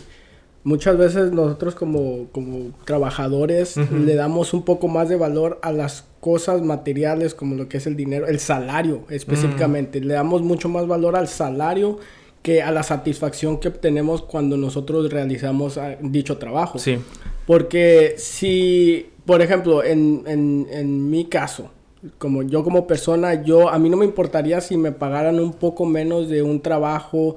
muchas 0.64 0.98
veces 0.98 1.32
nosotros 1.32 1.76
como, 1.76 2.28
como 2.32 2.72
trabajadores 2.86 3.78
le 3.78 4.16
damos 4.16 4.54
un 4.54 4.64
poco 4.64 4.88
más 4.88 5.10
de 5.10 5.16
valor 5.16 5.60
a 5.64 5.72
las 5.72 6.06
cosas 6.20 6.62
materiales 6.62 7.34
como 7.34 7.56
lo 7.56 7.68
que 7.68 7.78
es 7.78 7.88
el 7.88 7.96
dinero, 7.96 8.28
el 8.28 8.40
salario 8.40 9.06
específicamente. 9.10 10.00
Le 10.02 10.14
damos 10.14 10.42
mucho 10.42 10.70
más 10.70 10.88
valor 10.88 11.16
al 11.16 11.28
salario 11.28 12.00
que 12.42 12.62
a 12.62 12.72
la 12.72 12.84
satisfacción 12.84 13.60
que 13.60 13.68
obtenemos 13.68 14.22
cuando 14.22 14.58
nosotros 14.58 15.12
realizamos 15.12 15.78
ah, 15.78 15.98
dicho 16.02 16.38
trabajo. 16.38 16.80
Sí. 16.80 16.98
Porque 17.46 18.16
si, 18.18 19.11
por 19.26 19.42
ejemplo, 19.42 19.84
en, 19.84 20.24
en, 20.26 20.68
en 20.72 21.10
mi 21.10 21.26
caso, 21.26 21.72
como 22.18 22.44
yo 22.44 22.64
como 22.64 22.88
persona, 22.88 23.44
yo 23.44 23.70
a 23.70 23.78
mí 23.78 23.90
no 23.90 23.98
me 23.98 24.06
importaría 24.06 24.62
si 24.62 24.78
me 24.78 24.92
pagaran 24.92 25.40
un 25.40 25.54
poco 25.54 25.86
menos 25.86 26.30
de 26.30 26.42
un 26.42 26.62
trabajo 26.62 27.36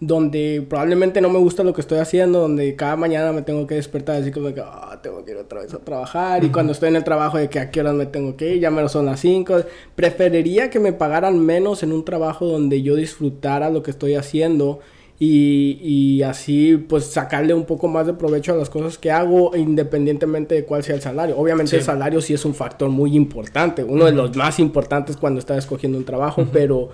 donde 0.00 0.66
probablemente 0.68 1.20
no 1.20 1.30
me 1.30 1.38
gusta 1.38 1.62
lo 1.62 1.72
que 1.72 1.80
estoy 1.80 1.98
haciendo, 2.00 2.40
donde 2.40 2.74
cada 2.74 2.96
mañana 2.96 3.32
me 3.32 3.42
tengo 3.42 3.68
que 3.68 3.76
despertar 3.76 4.20
así 4.20 4.32
como 4.32 4.52
que, 4.52 4.60
ah, 4.60 4.98
tengo 5.00 5.24
que 5.24 5.30
ir 5.30 5.36
otra 5.36 5.60
vez 5.60 5.72
a 5.74 5.78
trabajar, 5.78 6.42
y 6.42 6.48
cuando 6.48 6.72
estoy 6.72 6.88
en 6.88 6.96
el 6.96 7.04
trabajo 7.04 7.38
de 7.38 7.48
que 7.48 7.60
a 7.60 7.70
qué 7.70 7.80
horas 7.80 7.94
me 7.94 8.06
tengo 8.06 8.36
que 8.36 8.56
ir, 8.56 8.60
ya 8.60 8.72
me 8.72 8.82
lo 8.82 8.88
son 8.88 9.06
las 9.06 9.20
5, 9.20 9.58
preferiría 9.94 10.70
que 10.70 10.80
me 10.80 10.92
pagaran 10.92 11.38
menos 11.38 11.84
en 11.84 11.92
un 11.92 12.04
trabajo 12.04 12.46
donde 12.46 12.82
yo 12.82 12.96
disfrutara 12.96 13.70
lo 13.70 13.84
que 13.84 13.92
estoy 13.92 14.16
haciendo 14.16 14.80
y, 15.24 15.78
y, 15.80 16.22
así 16.24 16.76
pues 16.76 17.04
sacarle 17.04 17.54
un 17.54 17.64
poco 17.64 17.86
más 17.86 18.08
de 18.08 18.12
provecho 18.12 18.54
a 18.54 18.56
las 18.56 18.68
cosas 18.68 18.98
que 18.98 19.12
hago 19.12 19.56
independientemente 19.56 20.56
de 20.56 20.64
cuál 20.64 20.82
sea 20.82 20.96
el 20.96 21.00
salario. 21.00 21.38
Obviamente 21.38 21.76
el 21.76 21.82
salario 21.84 22.20
sí 22.20 22.34
es 22.34 22.44
un 22.44 22.56
factor 22.56 22.88
muy 22.90 23.14
importante, 23.14 23.84
uno 23.84 24.06
de 24.06 24.10
los 24.10 24.34
más 24.34 24.58
importantes 24.58 25.16
cuando 25.16 25.38
estás 25.38 25.58
escogiendo 25.58 25.96
un 25.96 26.04
trabajo, 26.04 26.48
pero, 26.52 26.88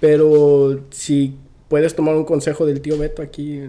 pero 0.00 0.80
si 0.88 1.34
puedes 1.68 1.94
tomar 1.94 2.14
un 2.14 2.24
consejo 2.24 2.64
del 2.64 2.80
tío 2.80 2.96
Beto 2.96 3.20
aquí. 3.20 3.60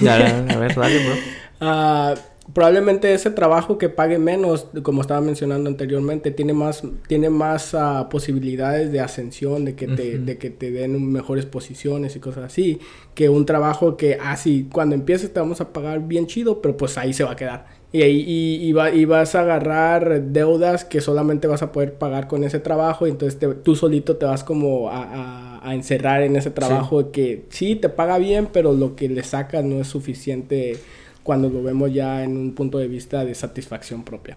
Ya, 0.00 0.16
a 0.16 0.58
ver, 0.58 0.74
dale, 0.74 1.06
bro. 1.06 1.14
Ah, 1.60 2.14
probablemente 2.52 3.14
ese 3.14 3.30
trabajo 3.30 3.78
que 3.78 3.88
pague 3.88 4.18
menos, 4.18 4.66
como 4.82 5.00
estaba 5.00 5.20
mencionando 5.20 5.70
anteriormente, 5.70 6.30
tiene 6.30 6.52
más, 6.52 6.82
tiene 7.06 7.30
más 7.30 7.74
ah, 7.74 8.08
posibilidades 8.10 8.92
de 8.92 9.00
ascensión, 9.00 9.64
de 9.64 9.74
que, 9.74 9.86
te, 9.88 10.18
de 10.18 10.36
que 10.36 10.50
te 10.50 10.70
den 10.70 11.10
mejores 11.10 11.46
posiciones 11.46 12.16
y 12.16 12.20
cosas 12.20 12.44
así, 12.44 12.80
que 13.14 13.28
un 13.30 13.46
trabajo 13.46 13.96
que 13.96 14.18
así, 14.20 14.66
ah, 14.66 14.70
cuando 14.72 14.94
empieces 14.94 15.32
te 15.32 15.40
vamos 15.40 15.60
a 15.60 15.72
pagar 15.72 16.06
bien 16.06 16.26
chido, 16.26 16.60
pero 16.60 16.76
pues 16.76 16.98
ahí 16.98 17.14
se 17.14 17.24
va 17.24 17.32
a 17.32 17.36
quedar. 17.36 17.66
Y, 17.92 18.02
y, 18.02 18.70
y, 18.70 19.04
vas 19.04 19.36
a 19.36 19.40
agarrar 19.42 20.20
deudas 20.20 20.84
que 20.84 21.00
solamente 21.00 21.46
vas 21.46 21.62
a 21.62 21.70
poder 21.70 21.94
pagar 21.94 22.26
con 22.26 22.42
ese 22.42 22.58
trabajo 22.58 23.06
y 23.06 23.10
entonces 23.10 23.38
tú 23.62 23.76
solito 23.76 24.16
te 24.16 24.26
vas 24.26 24.42
como 24.42 24.90
a, 24.90 25.60
a, 25.62 25.74
encerrar 25.76 26.22
en 26.22 26.34
ese 26.34 26.50
trabajo 26.50 27.12
que 27.12 27.44
sí 27.50 27.76
te 27.76 27.88
paga 27.88 28.18
bien, 28.18 28.48
pero 28.52 28.72
lo 28.72 28.96
que 28.96 29.08
le 29.08 29.22
sacas 29.22 29.64
no 29.64 29.80
es 29.80 29.86
suficiente 29.86 30.76
cuando 31.24 31.48
lo 31.48 31.64
vemos 31.64 31.92
ya 31.92 32.22
en 32.22 32.36
un 32.36 32.54
punto 32.54 32.78
de 32.78 32.86
vista 32.86 33.24
de 33.24 33.34
satisfacción 33.34 34.04
propia. 34.04 34.36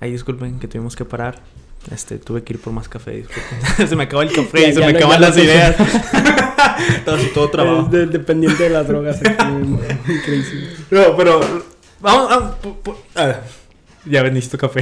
Ay, 0.00 0.12
disculpen 0.12 0.58
que 0.58 0.68
tuvimos 0.68 0.96
que 0.96 1.04
parar. 1.04 1.38
Este, 1.92 2.18
tuve 2.18 2.42
que 2.42 2.54
ir 2.54 2.60
por 2.60 2.72
más 2.72 2.88
café, 2.88 3.10
disculpen. 3.10 3.88
se 3.88 3.96
me 3.96 4.04
acabó 4.04 4.22
el 4.22 4.32
café 4.32 4.70
y 4.70 4.72
se 4.72 4.80
me 4.80 4.96
acaban 4.96 5.20
las 5.20 5.36
ideas. 5.36 5.76
todo, 7.04 7.18
todo 7.34 7.50
trabajo. 7.50 7.88
dependiente 7.90 8.62
de 8.62 8.70
las 8.70 8.88
drogas. 8.88 9.20
Increíble. 9.20 10.68
No, 10.90 11.14
pero 11.14 11.40
Vamos, 12.00 12.32
a, 13.14 13.40
ya 14.06 14.22
vendiste 14.22 14.56
café. 14.56 14.80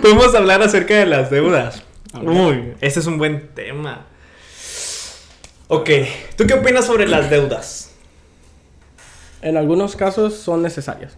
Podemos 0.00 0.34
hablar 0.34 0.62
acerca 0.62 0.94
de 0.94 1.04
las 1.04 1.30
deudas. 1.30 1.82
Uy, 2.22 2.72
ese 2.80 3.00
es 3.00 3.06
un 3.06 3.18
buen 3.18 3.48
tema. 3.54 4.06
Ok, 5.66 5.90
¿tú 6.36 6.46
qué 6.46 6.54
opinas 6.54 6.86
sobre 6.86 7.06
las 7.06 7.28
deudas? 7.28 7.87
En 9.42 9.56
algunos 9.56 9.96
casos 9.96 10.34
son 10.34 10.62
necesarias. 10.62 11.16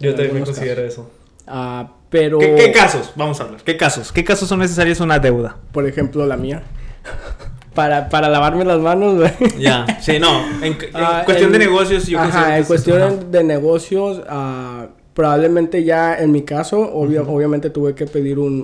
Yo 0.00 0.14
también 0.14 0.44
considero 0.44 0.82
eso. 0.82 1.10
Ah, 1.46 1.92
pero... 2.10 2.38
¿Qué, 2.38 2.72
casos? 2.72 3.12
Vamos 3.14 3.40
a 3.40 3.44
hablar. 3.44 3.62
¿Qué 3.62 3.76
casos? 3.76 4.12
¿Qué 4.12 4.24
casos 4.24 4.48
son 4.48 4.58
necesarias 4.58 5.00
una 5.00 5.18
deuda? 5.18 5.56
Por 5.72 5.86
ejemplo, 5.86 6.26
la 6.26 6.36
mía 6.36 6.62
para, 7.74 8.08
para 8.08 8.28
lavarme 8.28 8.64
las 8.64 8.80
manos, 8.80 9.30
Ya, 9.58 9.86
sí, 10.00 10.18
no. 10.18 10.40
En, 10.62 10.76
ah, 10.94 11.22
cuestión 11.24 11.52
de 11.52 11.58
negocios, 11.58 12.06
yo 12.06 12.18
Ajá, 12.18 12.58
en 12.58 12.64
cuestión 12.64 13.30
de 13.30 13.44
negocios, 13.44 14.18
uh, 14.18 14.88
probablemente 15.14 15.84
ya 15.84 16.18
en 16.18 16.32
mi 16.32 16.42
caso, 16.42 16.80
obviamente 16.92 17.70
tuve 17.70 17.94
que 17.94 18.06
pedir 18.06 18.38
un, 18.38 18.60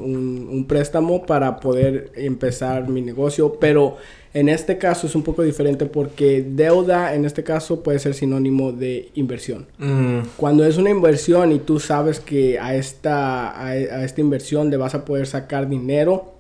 un, 0.51 0.67
préstamo 0.67 1.25
para 1.25 1.61
poder 1.61 2.13
empezar 2.15 2.89
mi 2.89 3.01
negocio, 3.01 3.59
pero 3.61 3.97
en 4.35 4.49
este 4.49 4.79
caso 4.79 5.07
es 5.07 5.15
un 5.15 5.23
poco 5.23 5.43
diferente 5.43 5.87
porque 5.87 6.45
deuda 6.47 7.15
en 7.15 7.25
este 7.25 7.45
caso 7.45 7.83
puede 7.83 7.99
ser 7.99 8.15
sinónimo 8.15 8.73
de 8.73 9.11
inversión. 9.15 9.67
Mm. 9.79 10.21
Cuando 10.37 10.65
es 10.65 10.79
una 10.79 10.91
inversión 10.91 11.53
y 11.53 11.59
tú 11.59 11.79
sabes 11.79 12.21
que 12.21 12.59
a 12.59 12.75
esta, 12.75 13.51
a, 13.51 13.67
a 13.69 14.05
esta 14.05 14.21
inversión 14.21 14.71
le 14.71 14.77
vas 14.77 14.95
a 14.95 15.05
poder 15.05 15.27
sacar 15.27 15.69
dinero, 15.69 16.33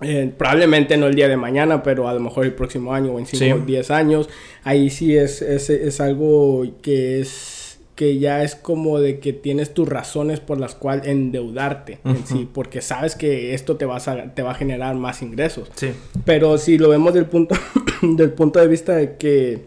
eh, 0.00 0.32
probablemente 0.36 0.96
no 0.96 1.06
el 1.06 1.14
día 1.14 1.28
de 1.28 1.36
mañana, 1.36 1.82
pero 1.82 2.08
a 2.08 2.14
lo 2.14 2.20
mejor 2.20 2.44
el 2.44 2.52
próximo 2.52 2.92
año 2.92 3.12
o 3.12 3.18
en 3.18 3.26
5 3.26 3.62
o 3.62 3.64
10 3.64 3.90
años. 3.90 4.28
Ahí 4.64 4.90
sí 4.90 5.16
es, 5.16 5.40
es, 5.40 5.70
es, 5.70 6.00
algo 6.00 6.66
que 6.82 7.20
es 7.20 7.63
que 7.94 8.18
ya 8.18 8.42
es 8.42 8.56
como 8.56 8.98
de 8.98 9.20
que 9.20 9.32
tienes 9.32 9.72
tus 9.72 9.88
razones 9.88 10.40
por 10.40 10.58
las 10.58 10.74
cuales 10.74 11.06
endeudarte 11.06 12.00
en 12.04 12.26
sí, 12.26 12.48
porque 12.52 12.82
sabes 12.82 13.14
que 13.14 13.54
esto 13.54 13.76
te, 13.76 13.84
vas 13.84 14.08
a, 14.08 14.34
te 14.34 14.42
va 14.42 14.52
a 14.52 14.54
generar 14.54 14.94
más 14.96 15.22
ingresos. 15.22 15.70
Sí. 15.76 15.92
Pero 16.24 16.58
si 16.58 16.78
lo 16.78 16.88
vemos 16.88 17.14
del 17.14 17.26
punto, 17.26 17.54
del 18.02 18.32
punto 18.32 18.58
de 18.58 18.66
vista 18.66 18.94
de 18.94 19.16
que 19.16 19.66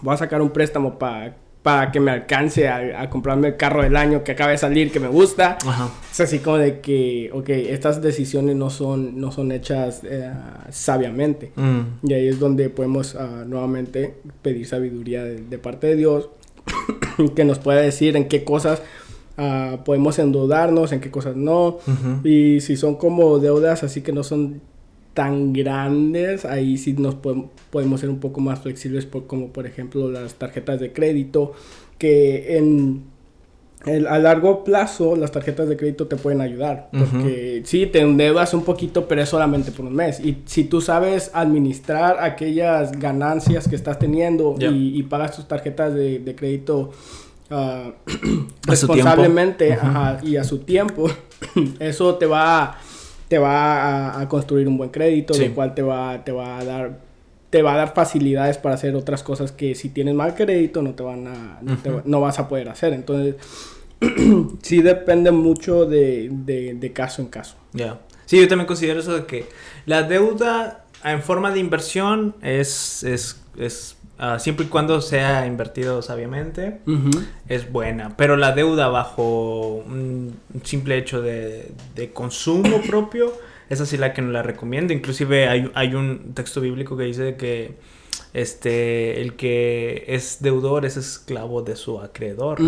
voy 0.00 0.14
a 0.14 0.16
sacar 0.16 0.40
un 0.40 0.50
préstamo 0.50 0.98
para 0.98 1.36
para 1.62 1.92
que 1.92 2.00
me 2.00 2.10
alcance 2.10 2.68
a, 2.68 3.08
comprarme 3.10 3.48
el 3.48 3.56
carro 3.56 3.82
del 3.82 3.96
año 3.96 4.24
que 4.24 4.32
acaba 4.32 4.50
de 4.50 4.58
salir, 4.58 4.90
que 4.90 5.00
me 5.00 5.08
gusta. 5.08 5.58
Es 6.10 6.20
así 6.20 6.38
como 6.38 6.56
de 6.56 6.80
que, 6.80 7.30
ok, 7.32 7.48
estas 7.50 8.00
decisiones 8.00 8.56
no 8.56 8.70
son, 8.70 9.20
no 9.20 9.30
son 9.30 9.52
hechas 9.52 10.00
eh, 10.04 10.32
sabiamente. 10.70 11.52
Mm. 11.56 12.08
Y 12.08 12.14
ahí 12.14 12.28
es 12.28 12.38
donde 12.38 12.70
podemos 12.70 13.14
uh, 13.14 13.44
nuevamente 13.46 14.14
pedir 14.40 14.66
sabiduría 14.66 15.22
de, 15.24 15.58
parte 15.58 15.88
de 15.88 15.96
Dios, 15.96 16.30
que 17.34 17.44
nos 17.44 17.58
pueda 17.58 17.80
decir 17.80 18.16
en 18.16 18.28
qué 18.28 18.44
cosas 18.44 18.82
uh, 19.38 19.82
podemos 19.84 20.18
endeudarnos, 20.18 20.92
en 20.92 21.00
qué 21.00 21.10
cosas 21.10 21.36
no. 21.36 21.78
Y 22.24 22.60
si 22.60 22.76
son 22.76 22.96
como 22.96 23.38
deudas 23.38 23.82
así 23.82 24.02
que 24.02 24.12
no 24.12 24.22
son 24.22 24.60
tan 25.14 25.52
grandes, 25.52 26.44
ahí 26.44 26.78
sí 26.78 26.92
nos 26.94 27.16
podemos, 27.16 28.00
ser 28.00 28.10
un 28.10 28.20
poco 28.20 28.40
más 28.40 28.60
flexibles, 28.60 29.06
por, 29.06 29.26
como 29.26 29.48
por 29.48 29.66
ejemplo 29.66 30.10
las 30.10 30.34
tarjetas 30.34 30.80
de 30.80 30.92
crédito, 30.92 31.52
que 31.98 32.56
en 32.56 33.04
a 33.86 34.18
largo 34.18 34.62
plazo 34.62 35.16
las 35.16 35.32
tarjetas 35.32 35.68
de 35.68 35.76
crédito 35.76 36.06
te 36.06 36.16
pueden 36.16 36.40
ayudar, 36.40 36.90
porque 36.90 37.62
sí, 37.64 37.86
te 37.86 38.00
endeudas 38.00 38.52
un 38.52 38.62
poquito, 38.62 39.08
pero 39.08 39.22
es 39.22 39.28
solamente 39.28 39.72
por 39.72 39.86
un 39.86 39.94
mes. 39.94 40.20
Y 40.20 40.42
si 40.44 40.64
tú 40.64 40.80
sabes 40.80 41.30
administrar 41.32 42.22
aquellas 42.22 42.92
ganancias 42.92 43.68
que 43.68 43.76
estás 43.76 43.98
teniendo 43.98 44.56
y, 44.60 45.02
pagas 45.04 45.36
tus 45.36 45.48
tarjetas 45.48 45.94
de, 45.94 46.34
crédito 46.36 46.90
uh, 47.50 47.90
responsablemente 48.66 49.78
y 50.22 50.36
a 50.36 50.44
su 50.44 50.58
tiempo, 50.58 51.08
eso 51.78 52.16
te 52.16 52.26
va 52.26 52.62
a 52.62 52.78
te 53.28 53.38
va 53.38 54.20
a, 54.20 54.28
construir 54.28 54.66
un 54.66 54.76
buen 54.76 54.90
crédito, 54.90 55.34
sí. 55.34 55.50
cual 55.50 55.72
te 55.72 55.82
va, 55.82 56.24
te 56.24 56.32
va 56.32 56.58
a 56.58 56.64
dar 56.64 57.09
te 57.50 57.62
va 57.62 57.74
a 57.74 57.76
dar 57.76 57.94
facilidades 57.94 58.58
para 58.58 58.76
hacer 58.76 58.94
otras 58.94 59.22
cosas 59.22 59.52
que 59.52 59.74
si 59.74 59.88
tienes 59.88 60.14
mal 60.14 60.34
crédito 60.34 60.82
no 60.82 60.94
te 60.94 61.02
van 61.02 61.26
a 61.26 61.60
no, 62.04 62.20
vas 62.20 62.38
a 62.38 62.48
poder 62.48 62.68
hacer. 62.68 62.92
Entonces 62.92 63.36
sí 64.62 64.82
depende 64.82 65.30
mucho 65.30 65.84
de, 65.84 66.28
de, 66.30 66.92
caso 66.92 67.22
en 67.22 67.28
caso. 67.28 67.56
Ya. 67.72 68.00
Sí 68.26 68.40
yo 68.40 68.48
también 68.48 68.66
considero 68.66 69.00
eso 69.00 69.14
de 69.14 69.26
que 69.26 69.46
la 69.86 70.04
deuda 70.04 70.84
en 71.04 71.22
forma 71.22 71.50
de 71.50 71.58
inversión 71.58 72.36
es, 72.42 73.02
es, 73.02 73.42
es 73.58 73.96
Ah, 74.22 74.38
siempre 74.38 74.66
y 74.66 74.68
cuando 74.68 75.00
sea 75.00 75.46
invertido 75.46 76.02
sabiamente, 76.02 76.80
es 77.48 77.72
buena. 77.72 78.18
Pero 78.18 78.36
la 78.36 78.52
deuda 78.52 78.88
bajo 78.88 79.76
un 79.76 80.38
simple 80.62 80.98
hecho 80.98 81.22
de, 81.22 81.72
consumo 82.12 82.82
propio, 82.86 83.32
esa 83.70 83.86
sí 83.86 83.96
la 83.96 84.12
que 84.12 84.20
no 84.20 84.30
la 84.32 84.42
recomiendo. 84.42 84.92
Inclusive 84.92 85.48
hay, 85.48 85.70
hay 85.74 85.94
un 85.94 86.34
texto 86.34 86.60
bíblico 86.60 86.96
que 86.96 87.04
dice 87.04 87.36
que 87.36 87.76
este 88.34 89.20
el 89.20 89.34
que 89.34 90.04
es 90.08 90.38
deudor 90.40 90.84
es 90.84 90.96
esclavo 90.96 91.62
de 91.62 91.76
su 91.76 92.00
acreedor. 92.00 92.58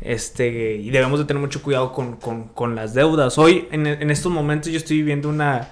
Este, 0.00 0.76
y 0.76 0.90
debemos 0.90 1.20
de 1.20 1.26
tener 1.26 1.40
mucho 1.40 1.62
cuidado 1.62 1.92
con, 1.92 2.16
con, 2.16 2.74
las 2.74 2.94
deudas. 2.94 3.38
Hoy, 3.38 3.68
en, 3.70 3.86
en 3.86 4.10
estos 4.10 4.32
momentos, 4.32 4.72
yo 4.72 4.78
estoy 4.78 4.96
viviendo 4.96 5.28
una 5.28 5.68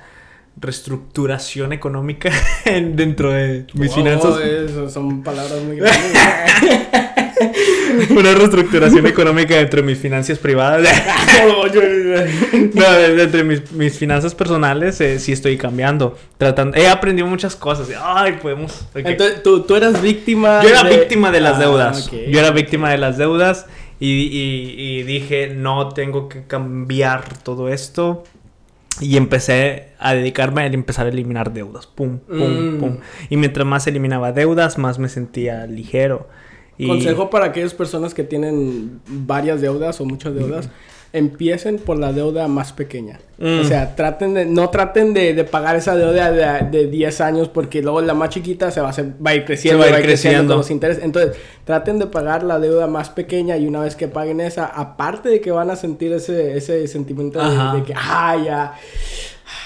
reestructuración 0.61 1.72
económica 1.72 2.31
dentro 2.64 3.33
de 3.33 3.66
mis 3.74 3.94
finanzas. 3.94 4.38
Eso 4.40 4.90
son 4.90 5.22
palabras 5.22 5.62
muy 5.62 5.76
grandes. 5.76 6.12
Una 8.11 8.35
reestructuración 8.35 9.07
económica 9.07 9.57
dentro 9.57 9.81
de 9.81 9.87
mis 9.87 9.98
finanzas 9.98 10.38
privadas. 10.38 10.83
no, 12.74 12.98
entre 13.20 13.44
mis, 13.44 13.98
finanzas 13.98 14.35
personales 14.35 15.01
eh, 15.01 15.18
sí 15.18 15.33
estoy 15.33 15.57
cambiando. 15.57 16.16
Tratando, 16.37 16.77
he 16.77 16.88
aprendido 16.88 17.27
muchas 17.27 17.57
cosas. 17.57 17.88
Ay, 18.03 18.38
podemos. 18.40 18.87
Entonces, 18.94 19.42
¿tú, 19.42 19.62
tú, 19.62 19.77
eras 19.77 20.01
víctima. 20.01 20.62
Yo 20.62 20.68
era 20.70 20.83
víctima 20.85 21.31
de 21.31 21.40
las 21.40 21.57
ah, 21.57 21.61
deudas. 21.61 22.11
Yo 22.11 22.38
era 22.38 22.51
víctima 22.51 22.90
de 22.90 22.98
las 22.98 23.18
deudas. 23.18 23.66
Y, 24.01 24.29
y 24.31 25.03
dije, 25.03 25.48
no 25.48 25.88
tengo 25.88 26.29
que 26.29 26.44
cambiar 26.44 27.37
todo 27.42 27.68
esto 27.68 28.22
y 29.01 29.16
empecé 29.16 29.88
a 29.98 30.14
dedicarme 30.14 30.62
a 30.62 30.66
empezar 30.66 31.07
a 31.07 31.11
eliminar 31.11 31.53
deudas. 31.53 31.87
Pum, 31.87 32.18
pum, 32.18 32.77
mm. 32.77 32.81
pum. 32.81 32.96
Y 33.29 33.37
mientras 33.37 33.66
más 33.66 33.87
eliminaba 33.87 34.33
deudas, 34.33 34.79
más 34.79 34.98
me 34.98 35.09
sentía 35.09 35.66
ligero. 35.66 36.29
Consejo 36.86 37.30
para 37.30 37.46
aquellas 37.46 37.74
personas 37.74 38.14
que 38.14 38.24
tienen 38.24 39.00
varias 39.06 39.60
deudas 39.60 40.00
o 40.00 40.04
muchas 40.04 40.34
deudas. 40.34 40.68
empiecen 41.12 41.78
por 41.78 41.98
la 41.98 42.12
deuda 42.12 42.48
más 42.48 42.72
pequeña. 42.72 43.18
O 43.40 43.46
mm. 43.46 43.64
sea, 43.64 43.96
traten 43.96 44.34
de, 44.34 44.44
no 44.44 44.68
traten 44.68 45.14
de, 45.14 45.42
pagar 45.44 45.76
esa 45.76 45.96
deuda 45.96 46.30
de, 46.30 46.78
de, 46.78 46.86
10 46.86 47.20
años 47.22 47.48
porque 47.48 47.80
luego 47.80 48.02
la 48.02 48.12
más 48.12 48.28
chiquita 48.30 48.70
se 48.70 48.80
va 48.80 48.88
a, 48.88 48.90
hacer, 48.90 49.14
va 49.24 49.30
a 49.30 49.34
ir 49.34 49.44
creciendo, 49.44 49.80
va 49.80 49.86
a 49.86 49.98
ir 49.98 50.04
creciendo. 50.04 50.54
con 50.54 50.58
los 50.58 50.70
intereses. 50.70 51.02
Entonces, 51.02 51.36
traten 51.64 51.98
de 51.98 52.06
pagar 52.06 52.42
la 52.42 52.58
deuda 52.58 52.86
más 52.86 53.08
pequeña 53.08 53.56
y 53.56 53.66
una 53.66 53.80
vez 53.80 53.96
que 53.96 54.08
paguen 54.08 54.40
esa, 54.40 54.66
aparte 54.66 55.30
de 55.30 55.40
que 55.40 55.50
van 55.50 55.70
a 55.70 55.76
sentir 55.76 56.12
ese, 56.12 56.56
ese 56.56 56.86
sentimiento 56.88 57.38
de, 57.38 57.82
que, 57.84 57.94
ah, 57.96 58.36
ya. 58.44 58.74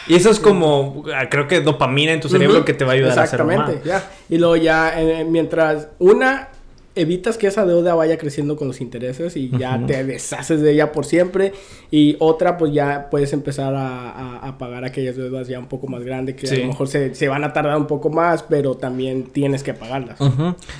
Y 0.06 0.14
eso 0.14 0.30
es 0.30 0.38
como, 0.38 1.04
ah, 1.14 1.28
creo 1.28 1.48
que 1.48 1.60
dopamina 1.60 2.12
en 2.12 2.20
tu 2.20 2.28
cerebro 2.28 2.64
que 2.64 2.72
te 2.72 2.84
va 2.84 2.92
a 2.92 2.94
ayudar 2.94 3.18
a 3.18 3.22
hacer 3.22 3.42
más. 3.44 3.70
Exactamente, 3.70 3.88
ya. 3.88 4.10
Y 4.28 4.38
luego 4.38 4.56
ya, 4.56 5.00
eh, 5.00 5.24
mientras 5.24 5.88
una 5.98 6.48
evitas 6.94 7.38
que 7.38 7.46
esa 7.46 7.64
deuda 7.64 7.94
vaya 7.94 8.18
creciendo 8.18 8.56
con 8.56 8.68
los 8.68 8.80
intereses 8.80 9.36
y 9.36 9.50
ya 9.56 9.84
te 9.86 10.04
deshaces 10.04 10.60
de 10.60 10.72
ella 10.72 10.92
por 10.92 11.04
siempre. 11.04 11.52
Y 11.90 12.16
otra, 12.18 12.58
pues 12.58 12.72
ya 12.72 13.08
puedes 13.10 13.32
empezar 13.32 13.74
a, 13.76 14.56
pagar 14.58 14.84
aquellas 14.84 15.16
deudas 15.16 15.48
ya 15.48 15.58
un 15.58 15.66
poco 15.66 15.88
más 15.88 16.02
grandes 16.02 16.36
que 16.36 16.46
a 16.46 16.58
lo 16.58 16.66
mejor 16.66 16.88
se, 16.88 17.28
van 17.28 17.44
a 17.44 17.52
tardar 17.52 17.76
un 17.76 17.86
poco 17.86 18.10
más, 18.10 18.42
pero 18.42 18.76
también 18.76 19.24
tienes 19.24 19.62
que 19.62 19.74
pagarlas. 19.74 20.18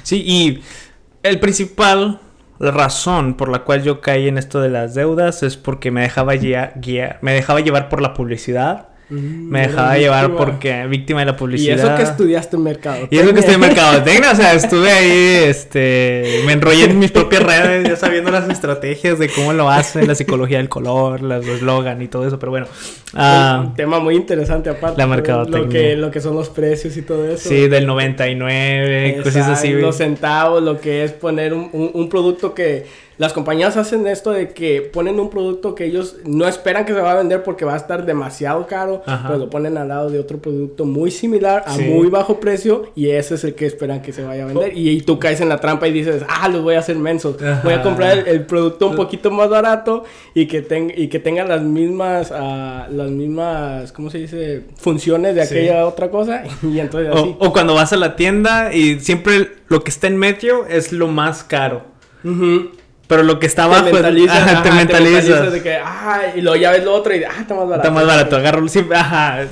Sí, 0.02 0.22
y 0.26 0.60
el 1.22 1.40
principal 1.40 2.20
razón 2.58 3.34
por 3.34 3.48
la 3.48 3.64
cual 3.64 3.82
yo 3.82 4.00
caí 4.00 4.28
en 4.28 4.38
esto 4.38 4.60
de 4.60 4.68
las 4.68 4.94
deudas 4.94 5.42
es 5.42 5.56
porque 5.56 5.90
me 5.90 6.02
dejaba 6.02 6.34
guiar, 6.34 7.18
me 7.22 7.32
dejaba 7.32 7.60
llevar 7.60 7.88
por 7.88 8.00
la 8.00 8.14
publicidad 8.14 8.91
me 9.12 9.68
dejaba 9.68 9.98
llevar 9.98 10.34
porque 10.34 10.86
víctima 10.86 11.20
de 11.20 11.26
la 11.26 11.36
publicidad. 11.36 11.76
Y 11.76 11.80
eso 11.80 11.96
que 11.96 12.02
estudiaste 12.02 12.56
en 12.56 12.62
mercado. 12.62 13.08
Y 13.10 13.18
eso 13.18 13.32
que 13.32 13.40
estudié 13.40 13.54
en 13.54 13.60
mercadotecnia, 13.60 14.32
o 14.32 14.34
sea, 14.34 14.54
estuve 14.54 14.90
ahí, 14.90 15.48
este, 15.48 16.40
me 16.46 16.52
enrollé 16.52 16.84
en 16.84 16.98
mis 16.98 17.10
propias 17.10 17.42
redes, 17.42 17.88
ya 17.88 17.96
sabiendo 17.96 18.30
las 18.30 18.48
estrategias 18.48 19.18
de 19.18 19.28
cómo 19.28 19.52
lo 19.52 19.68
hacen, 19.68 20.06
la 20.06 20.14
psicología 20.14 20.58
del 20.58 20.68
color, 20.68 21.22
los 21.22 21.46
eslogan 21.46 22.00
y 22.00 22.08
todo 22.08 22.26
eso, 22.26 22.38
pero 22.38 22.50
bueno. 22.50 22.66
un 23.12 23.20
ah, 23.20 23.72
tema 23.76 23.98
muy 23.98 24.16
interesante 24.16 24.70
aparte. 24.70 24.98
La 24.98 25.06
mercadotecnia. 25.06 25.62
Lo 25.62 25.68
que, 25.68 25.96
lo 25.96 26.10
que 26.10 26.20
son 26.20 26.34
los 26.34 26.48
precios 26.48 26.96
y 26.96 27.02
todo 27.02 27.28
eso. 27.28 27.48
Sí, 27.48 27.68
del 27.68 27.86
99, 27.86 29.20
cosas 29.22 29.48
así. 29.48 29.72
Los 29.72 29.96
centavos, 29.96 30.62
lo 30.62 30.80
que 30.80 31.04
es 31.04 31.12
poner 31.12 31.52
un, 31.52 31.70
un 31.72 32.08
producto 32.08 32.54
que 32.54 32.86
las 33.18 33.32
compañías 33.32 33.76
hacen 33.76 34.06
esto 34.06 34.30
de 34.30 34.48
que 34.48 34.80
ponen 34.82 35.20
un 35.20 35.30
producto 35.30 35.74
que 35.74 35.84
ellos 35.84 36.16
no 36.24 36.48
esperan 36.48 36.84
que 36.84 36.94
se 36.94 37.00
va 37.00 37.12
a 37.12 37.16
vender 37.16 37.42
porque 37.42 37.64
va 37.64 37.74
a 37.74 37.76
estar 37.76 38.06
demasiado 38.06 38.66
caro, 38.66 39.02
pero 39.04 39.38
lo 39.38 39.50
ponen 39.50 39.76
al 39.76 39.88
lado 39.88 40.10
de 40.10 40.18
otro 40.18 40.38
producto 40.38 40.84
muy 40.84 41.10
similar 41.10 41.64
a 41.66 41.76
muy 41.76 42.08
bajo 42.08 42.40
precio 42.40 42.90
y 42.94 43.10
ese 43.10 43.34
es 43.34 43.44
el 43.44 43.54
que 43.54 43.66
esperan 43.66 44.02
que 44.02 44.12
se 44.12 44.22
vaya 44.22 44.44
a 44.44 44.46
vender. 44.46 44.72
Y, 44.76 45.02
tú 45.02 45.18
caes 45.18 45.40
en 45.40 45.48
la 45.48 45.58
trampa 45.58 45.88
y 45.88 45.92
dices, 45.92 46.22
ah, 46.28 46.48
los 46.48 46.62
voy 46.62 46.74
a 46.74 46.78
hacer 46.78 46.96
mensos. 46.96 47.36
Voy 47.64 47.72
a 47.72 47.82
comprar 47.82 48.28
el, 48.28 48.46
producto 48.46 48.88
un 48.88 48.96
poquito 48.96 49.30
más 49.30 49.48
barato 49.48 50.04
y 50.34 50.46
que, 50.46 50.94
y 50.96 51.08
que 51.08 51.18
tenga 51.18 51.44
las 51.44 51.62
mismas, 51.62 52.30
uh, 52.30 52.92
las 52.92 53.10
mismas, 53.10 53.92
¿cómo 53.92 54.10
se 54.10 54.18
dice? 54.18 54.62
Funciones 54.76 55.34
de 55.34 55.42
aquella 55.42 55.86
otra 55.86 56.10
cosa. 56.10 56.44
y 56.62 56.78
entonces 56.78 57.12
así. 57.14 57.36
O, 57.38 57.52
cuando 57.52 57.74
vas 57.74 57.92
a 57.92 57.96
la 57.96 58.16
tienda 58.16 58.72
y 58.72 59.00
siempre 59.00 59.50
lo 59.68 59.82
que 59.82 59.90
está 59.90 60.06
en 60.06 60.16
medio 60.16 60.66
es 60.66 60.92
lo 60.92 61.08
más 61.08 61.44
caro. 61.44 61.84
Pero 63.12 63.24
lo 63.24 63.38
que 63.38 63.46
está 63.46 63.64
abajo 63.64 63.84
te 63.84 63.92
mentaliza, 63.92 64.62
te, 64.62 64.72
mentaliza. 64.72 65.50
de 65.50 65.62
que, 65.62 65.74
ah, 65.74 66.32
y 66.34 66.40
luego 66.40 66.56
ya 66.56 66.70
ves 66.70 66.82
lo 66.82 66.94
otro 66.94 67.14
y, 67.14 67.22
ah, 67.24 67.30
está 67.42 67.54
más 67.54 67.68
barato. 67.68 67.86
Está 67.86 67.90
más 67.90 68.06
barato, 68.06 68.36
agarro, 68.36 68.66
sí, 68.68 68.82
ajá. 68.90 69.48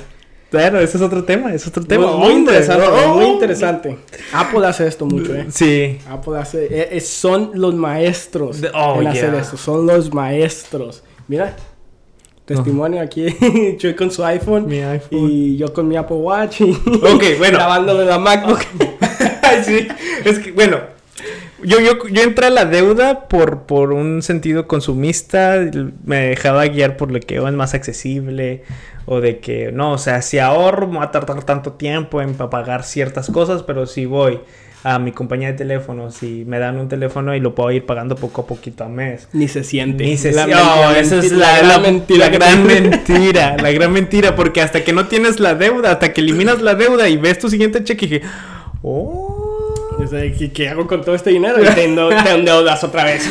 Bueno, 0.51 0.79
ese 0.79 0.97
es 0.97 1.03
otro 1.03 1.23
tema, 1.23 1.53
es 1.53 1.67
otro 1.67 1.83
tema. 1.83 2.07
Muy, 2.07 2.33
interesante, 2.33 2.87
muy 3.09 3.25
interesante. 3.25 3.99
Apple 4.33 4.65
hace 4.65 4.87
esto 4.87 5.05
mucho, 5.05 5.35
¿eh? 5.35 5.45
Sí. 5.51 5.99
Apple 6.09 6.39
hace, 6.39 6.65
eh, 6.71 6.89
eh, 6.93 7.01
son 7.01 7.51
los 7.53 7.75
maestros 7.75 8.63
oh, 8.73 8.99
en 8.99 9.05
hacer 9.09 9.35
eso, 9.35 9.57
son 9.57 9.85
los 9.85 10.11
maestros. 10.11 11.03
Mira, 11.27 11.55
testimonio 12.43 12.99
aquí, 12.99 13.27
yo 13.79 13.95
con 13.95 14.09
su 14.09 14.25
iPhone, 14.25 14.65
mi 14.65 14.79
iPhone, 14.79 15.19
y 15.29 15.55
yo 15.55 15.71
con 15.71 15.87
mi 15.87 15.97
Apple 15.97 16.17
Watch 16.17 16.61
y 16.61 16.71
Ok, 16.71 17.37
bueno. 17.37 17.57
grabándole 17.59 18.05
la 18.05 18.17
MacBook. 18.17 18.61
Ay, 19.43 19.63
sí, 19.63 19.87
es 20.25 20.39
que, 20.39 20.51
bueno, 20.51 20.79
yo, 21.63 21.79
yo, 21.79 22.07
yo 22.07 22.23
entré 22.23 22.47
a 22.47 22.49
la 22.49 22.65
deuda 22.65 23.27
por, 23.27 23.63
por 23.63 23.93
un 23.93 24.21
sentido 24.21 24.67
consumista, 24.67 25.59
me 26.03 26.29
dejaba 26.29 26.65
guiar 26.65 26.97
por 26.97 27.11
lo 27.11 27.19
que 27.19 27.35
es 27.35 27.53
más 27.53 27.73
accesible, 27.73 28.63
o 29.05 29.21
de 29.21 29.39
que, 29.39 29.71
no, 29.71 29.93
o 29.93 29.97
sea, 29.97 30.21
si 30.21 30.39
ahorro, 30.39 30.87
me 30.87 30.99
va 30.99 31.05
a 31.05 31.11
tardar 31.11 31.43
tanto 31.43 31.73
tiempo 31.73 32.21
en 32.21 32.35
pagar 32.35 32.83
ciertas 32.83 33.29
cosas, 33.29 33.63
pero 33.63 33.85
si 33.87 34.05
voy 34.05 34.39
a 34.83 34.97
mi 34.99 35.11
compañía 35.11 35.49
de 35.49 35.53
teléfonos 35.53 36.23
y 36.23 36.43
me 36.45 36.57
dan 36.57 36.79
un 36.79 36.89
teléfono 36.89 37.35
y 37.35 37.39
lo 37.39 37.53
puedo 37.53 37.71
ir 37.71 37.85
pagando 37.85 38.15
poco 38.15 38.41
a 38.41 38.47
poquito 38.47 38.83
a 38.83 38.89
mes. 38.89 39.27
Ni 39.31 39.47
se 39.47 39.63
siente. 39.63 40.03
Ni 40.03 40.17
se 40.17 40.33
siente. 40.33 40.55
Oh, 40.55 40.89
esa 40.91 41.19
es 41.19 41.31
la, 41.31 41.61
la, 41.61 41.77
mentira. 41.77 42.29
La 42.29 42.29
gran 42.29 42.65
mentira. 42.65 43.57
La 43.61 43.71
gran 43.71 43.91
mentira. 43.91 44.35
Porque 44.35 44.61
hasta 44.61 44.83
que 44.83 44.91
no 44.91 45.07
tienes 45.07 45.39
la 45.39 45.53
deuda, 45.53 45.91
hasta 45.91 46.13
que 46.13 46.21
eliminas 46.21 46.61
la 46.61 46.73
deuda 46.73 47.07
y 47.09 47.17
ves 47.17 47.37
tu 47.37 47.49
siguiente 47.49 47.83
cheque 47.83 48.05
y 48.05 48.09
dije, 48.09 48.25
oh 48.81 49.30
¿qué, 50.53 50.69
hago 50.69 50.87
con 50.87 51.01
todo 51.01 51.15
este 51.15 51.31
dinero? 51.31 51.61
Y 51.63 51.67
te, 51.73 51.83
endeudas 51.83 52.83
otra 52.83 53.05
vez. 53.05 53.29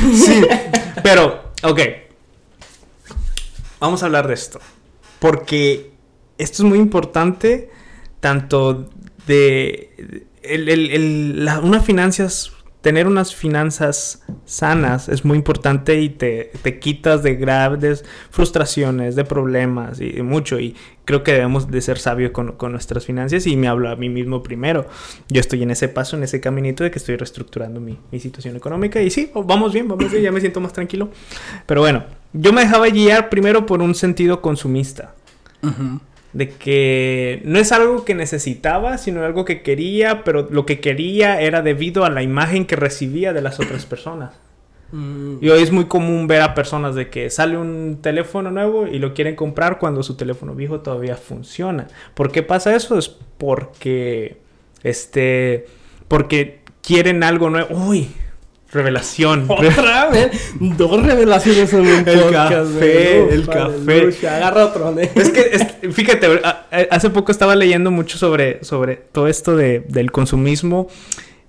Pero, 1.02 1.52
ok. 1.62 1.80
Vamos 3.78 4.02
a 4.02 4.06
hablar 4.06 4.28
de 4.28 4.34
esto. 4.34 4.60
Porque 5.18 5.90
esto 6.38 6.62
es 6.62 6.68
muy 6.68 6.78
importante, 6.78 7.70
tanto 8.20 8.88
de... 9.26 10.24
una 11.62 11.80
finanzas 11.80 12.52
tener 12.80 13.06
unas 13.06 13.34
finanzas 13.34 14.22
sanas 14.44 15.08
es 15.08 15.24
muy 15.24 15.36
importante 15.36 16.00
y 16.00 16.08
te, 16.08 16.50
te, 16.62 16.78
quitas 16.78 17.22
de 17.22 17.34
graves 17.34 18.04
frustraciones, 18.30 19.16
de 19.16 19.24
problemas 19.24 20.00
y 20.00 20.22
mucho. 20.22 20.58
Y 20.58 20.74
creo 21.04 21.22
que 21.22 21.32
debemos 21.32 21.70
de 21.70 21.80
ser 21.82 21.98
sabios 21.98 22.30
con, 22.30 22.52
con, 22.52 22.72
nuestras 22.72 23.04
finanzas 23.04 23.46
y 23.46 23.56
me 23.56 23.68
hablo 23.68 23.90
a 23.90 23.96
mí 23.96 24.08
mismo 24.08 24.42
primero. 24.42 24.86
Yo 25.28 25.40
estoy 25.40 25.62
en 25.62 25.70
ese 25.70 25.88
paso, 25.88 26.16
en 26.16 26.22
ese 26.22 26.40
caminito 26.40 26.84
de 26.84 26.90
que 26.90 26.98
estoy 26.98 27.16
reestructurando 27.16 27.80
mi, 27.80 27.98
mi 28.10 28.20
situación 28.20 28.56
económica 28.56 29.02
y 29.02 29.10
sí, 29.10 29.30
vamos 29.34 29.72
bien, 29.72 29.86
vamos 29.88 30.10
bien, 30.10 30.22
ya 30.22 30.32
me 30.32 30.40
siento 30.40 30.60
más 30.60 30.72
tranquilo. 30.72 31.10
Pero 31.66 31.82
bueno, 31.82 32.04
yo 32.32 32.52
me 32.52 32.62
dejaba 32.62 32.88
guiar 32.88 33.28
primero 33.28 33.66
por 33.66 33.82
un 33.82 33.94
sentido 33.94 34.40
consumista 34.40 35.14
de 36.32 36.48
que 36.48 37.42
no 37.44 37.58
es 37.58 37.72
algo 37.72 38.04
que 38.04 38.14
necesitaba, 38.14 38.98
sino 38.98 39.24
algo 39.24 39.44
que 39.44 39.62
quería, 39.62 40.22
pero 40.24 40.48
lo 40.50 40.64
que 40.66 40.80
quería 40.80 41.40
era 41.40 41.62
debido 41.62 42.04
a 42.04 42.10
la 42.10 42.22
imagen 42.22 42.66
que 42.66 42.76
recibía 42.76 43.32
de 43.32 43.42
las 43.42 43.58
otras 43.58 43.86
personas. 43.86 44.34
Mm. 44.92 45.36
Y 45.40 45.48
hoy 45.48 45.62
es 45.62 45.72
muy 45.72 45.86
común 45.86 46.26
ver 46.26 46.42
a 46.42 46.54
personas 46.54 46.94
de 46.94 47.10
que 47.10 47.30
sale 47.30 47.56
un 47.56 47.98
teléfono 48.02 48.50
nuevo 48.50 48.86
y 48.86 48.98
lo 48.98 49.14
quieren 49.14 49.36
comprar 49.36 49.78
cuando 49.78 50.02
su 50.02 50.16
teléfono 50.16 50.54
viejo 50.54 50.80
todavía 50.80 51.16
funciona. 51.16 51.88
¿Por 52.14 52.32
qué 52.32 52.42
pasa 52.42 52.74
eso? 52.74 52.98
Es 52.98 53.08
porque 53.38 54.38
este 54.82 55.66
porque 56.08 56.60
quieren 56.82 57.22
algo 57.22 57.50
nuevo. 57.50 57.74
Uy, 57.74 58.08
Revelación. 58.72 59.46
Otra 59.48 60.08
vez. 60.10 60.52
Dos 60.60 61.02
revelaciones 61.04 61.72
en 61.72 61.80
un 61.80 62.08
el 62.08 62.30
Café, 62.30 63.34
el 63.34 63.46
café. 63.46 64.28
agarra 64.28 64.66
otro. 64.66 64.96
Es 64.98 65.30
que, 65.30 65.90
fíjate, 65.90 66.40
hace 66.90 67.10
poco 67.10 67.32
estaba 67.32 67.56
leyendo 67.56 67.90
mucho 67.90 68.18
sobre, 68.18 68.62
sobre 68.64 68.96
todo 68.96 69.26
esto 69.28 69.56
de, 69.56 69.80
del 69.88 70.12
consumismo. 70.12 70.88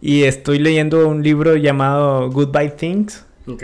Y 0.01 0.23
estoy 0.23 0.57
leyendo 0.57 1.07
un 1.07 1.21
libro 1.21 1.55
llamado 1.55 2.29
Goodbye 2.31 2.71
Things. 2.71 3.23
Ok. 3.47 3.63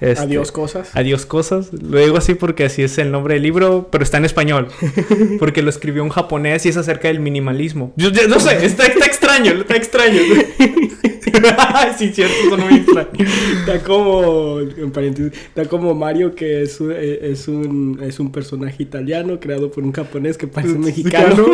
Este, 0.00 0.22
adiós 0.22 0.52
cosas. 0.52 0.90
Adiós 0.94 1.24
cosas. 1.24 1.72
Lo 1.72 1.98
digo 1.98 2.18
así 2.18 2.34
porque 2.34 2.64
así 2.64 2.82
es 2.82 2.98
el 2.98 3.10
nombre 3.10 3.34
del 3.34 3.44
libro, 3.44 3.88
pero 3.90 4.04
está 4.04 4.18
en 4.18 4.26
español. 4.26 4.68
Porque 5.38 5.62
lo 5.62 5.70
escribió 5.70 6.02
un 6.02 6.10
japonés 6.10 6.66
y 6.66 6.68
es 6.68 6.76
acerca 6.76 7.08
del 7.08 7.20
minimalismo. 7.20 7.92
Yo, 7.96 8.10
no 8.28 8.38
sé, 8.38 8.66
está, 8.66 8.86
está 8.86 9.06
extraño, 9.06 9.52
está 9.52 9.76
extraño. 9.76 10.20
sí, 11.98 12.10
cierto, 12.12 12.34
eso 12.46 12.56
no 12.56 12.66
me 12.66 12.76
Está 12.78 13.82
como, 13.82 14.60
está 14.60 15.64
como 15.68 15.94
Mario, 15.94 16.34
que 16.34 16.62
es 16.62 16.80
un, 16.80 16.92
eh, 16.92 17.18
es, 17.22 17.48
un, 17.48 18.00
es 18.02 18.20
un 18.20 18.30
personaje 18.30 18.82
italiano 18.82 19.40
creado 19.40 19.70
por 19.70 19.84
un 19.84 19.92
japonés 19.92 20.38
que 20.38 20.46
parece 20.46 20.78
mexicano 20.78 21.46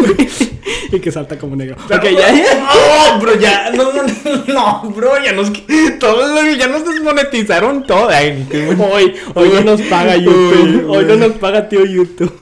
y 0.92 1.00
que 1.00 1.10
salta 1.10 1.38
como 1.38 1.56
negro. 1.56 1.76
Ok, 1.84 2.04
ya, 2.04 3.18
bro, 3.20 3.38
ya. 3.38 3.72
No, 3.72 3.92
no, 3.92 4.02
no, 4.48 4.90
bro, 4.90 5.12
ya 5.22 5.32
nos. 5.32 5.52
Todos 5.98 6.58
ya 6.58 6.68
nos 6.68 6.86
desmonetizaron 6.86 7.86
todo. 7.86 8.08
hoy, 8.08 9.14
hoy 9.34 9.48
no 9.54 9.60
nos 9.62 9.80
paga 9.82 10.16
YouTube. 10.16 10.86
Hoy 10.88 11.04
no 11.06 11.16
nos 11.16 11.32
paga 11.32 11.68
tío 11.68 11.84
YouTube. 11.84 12.32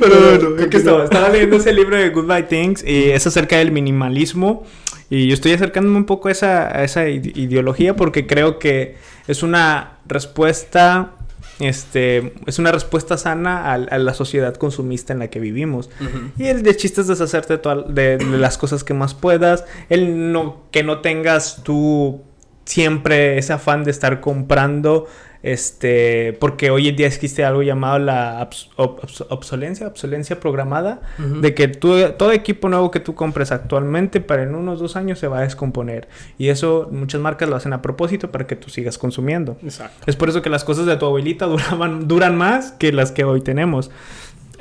Pero 0.00 0.20
bueno, 0.20 0.68
¿qué 0.70 0.76
estaba? 0.76 1.04
Estaba 1.04 1.28
leyendo 1.28 1.56
ese 1.56 1.72
libro 1.72 1.96
de 1.96 2.10
Goodbye 2.10 2.44
Things 2.44 2.84
y 2.84 3.10
es 3.10 3.26
acerca 3.26 3.58
del 3.58 3.72
minimalismo. 3.72 4.64
Y 5.10 5.28
yo 5.28 5.34
estoy 5.34 5.52
acercándome 5.52 5.96
un 5.96 6.04
poco 6.04 6.28
a 6.28 6.32
esa, 6.32 6.76
a 6.76 6.84
esa 6.84 7.08
ideología 7.08 7.96
porque 7.96 8.26
creo 8.26 8.58
que 8.58 8.96
es 9.26 9.42
una 9.42 9.98
respuesta 10.06 11.12
este, 11.60 12.34
es 12.46 12.58
una 12.60 12.70
respuesta 12.70 13.16
sana 13.16 13.72
a, 13.72 13.98
la 13.98 14.14
sociedad 14.14 14.54
consumista 14.54 15.12
en 15.12 15.18
la 15.18 15.28
que 15.28 15.40
vivimos. 15.40 15.90
Y 16.36 16.46
el 16.46 16.62
de 16.62 16.76
chiste 16.76 17.00
es 17.00 17.08
deshacerte 17.08 17.56
de, 17.56 18.18
de, 18.18 18.38
las 18.38 18.58
cosas 18.58 18.84
que 18.84 18.94
más 18.94 19.14
puedas. 19.14 19.64
El 19.88 20.32
no, 20.32 20.62
que 20.70 20.84
no 20.84 21.00
tengas 21.00 21.62
tú 21.64 22.22
siempre 22.64 23.38
ese 23.38 23.54
afán 23.54 23.82
de 23.82 23.90
estar 23.90 24.20
comprando 24.20 25.06
Este, 25.42 26.36
porque 26.40 26.70
hoy 26.70 26.88
en 26.88 26.96
día 26.96 27.06
existe 27.06 27.44
algo 27.44 27.62
llamado 27.62 27.98
la 28.00 28.48
obsolencia, 28.76 29.86
obsolencia 29.86 30.40
programada, 30.40 31.00
de 31.18 31.54
que 31.54 31.68
todo 31.68 32.32
equipo 32.32 32.68
nuevo 32.68 32.90
que 32.90 33.00
tú 33.00 33.14
compres 33.14 33.52
actualmente 33.52 34.20
para 34.20 34.42
en 34.42 34.54
unos 34.54 34.80
dos 34.80 34.96
años 34.96 35.18
se 35.18 35.28
va 35.28 35.38
a 35.38 35.42
descomponer. 35.42 36.08
Y 36.38 36.48
eso 36.48 36.88
muchas 36.90 37.20
marcas 37.20 37.48
lo 37.48 37.56
hacen 37.56 37.72
a 37.72 37.82
propósito 37.82 38.30
para 38.32 38.46
que 38.46 38.56
tú 38.56 38.68
sigas 38.68 38.98
consumiendo. 38.98 39.56
Exacto. 39.62 40.04
Es 40.06 40.16
por 40.16 40.28
eso 40.28 40.42
que 40.42 40.50
las 40.50 40.64
cosas 40.64 40.86
de 40.86 40.96
tu 40.96 41.06
abuelita 41.06 41.46
duraban, 41.46 42.08
duran 42.08 42.36
más 42.36 42.72
que 42.72 42.92
las 42.92 43.12
que 43.12 43.24
hoy 43.24 43.40
tenemos. 43.40 43.90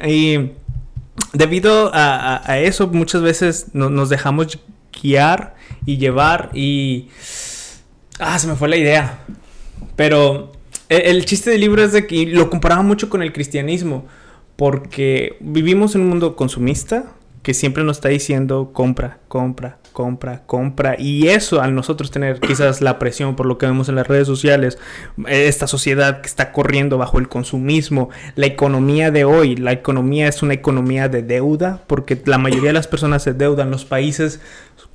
Y 0.05 0.51
debido 1.33 1.89
a, 1.93 2.59
eso, 2.59 2.87
muchas 2.87 3.23
veces 3.23 3.67
nos 3.73 4.09
dejamos 4.09 4.59
guiar 5.01 5.55
y 5.85 5.97
llevar 5.97 6.51
y... 6.53 7.09
Ah, 8.19 8.37
se 8.39 8.47
me 8.47 8.55
fue 8.55 8.67
la 8.67 8.77
idea. 8.77 9.19
Pero 9.95 10.56
e, 10.89 11.11
el, 11.11 11.25
chiste 11.25 11.51
del 11.51 11.61
libro 11.61 11.83
es 11.83 11.91
de 11.91 12.07
que 12.07 12.25
lo 12.25 12.49
comparaba 12.49 12.81
mucho 12.81 13.09
con 13.09 13.21
el 13.21 13.33
cristianismo, 13.33 14.05
porque 14.55 15.37
vivimos 15.39 15.95
en 15.95 16.01
un 16.01 16.09
mundo 16.09 16.35
consumista 16.35 17.13
que 17.43 17.53
siempre 17.53 17.83
nos 17.85 17.97
está 17.97 18.09
diciendo 18.09 18.71
compra, 18.73 19.19
compra, 19.29 19.77
compra, 19.93 20.43
compra. 20.45 20.95
Y 20.99 21.29
eso 21.29 21.61
al 21.61 21.73
nosotros 21.75 22.11
tener 22.11 22.41
quizás 22.41 22.81
la 22.81 22.99
presión 22.99 23.37
por 23.37 23.45
lo 23.45 23.57
que 23.57 23.65
vemos 23.65 23.87
en 23.87 23.95
las 23.95 24.05
redes 24.05 24.27
sociales, 24.27 24.77
esta 25.27 25.65
sociedad 25.65 26.19
que 26.19 26.27
está 26.27 26.51
corriendo 26.51 26.97
bajo 26.97 27.19
el 27.19 27.29
consumismo, 27.29 28.09
la 28.35 28.47
economía 28.47 29.11
de 29.11 29.23
hoy, 29.23 29.55
la 29.55 29.71
economía 29.71 30.27
es 30.27 30.43
una 30.43 30.55
economía 30.55 31.07
de 31.07 31.23
deuda, 31.23 31.81
porque 31.87 32.21
la 32.25 32.37
mayoría 32.37 32.69
de 32.69 32.73
las 32.73 32.87
personas 32.87 33.23
se 33.23 33.33
deudan, 33.33 33.71
los 33.71 33.85
países 33.85 34.41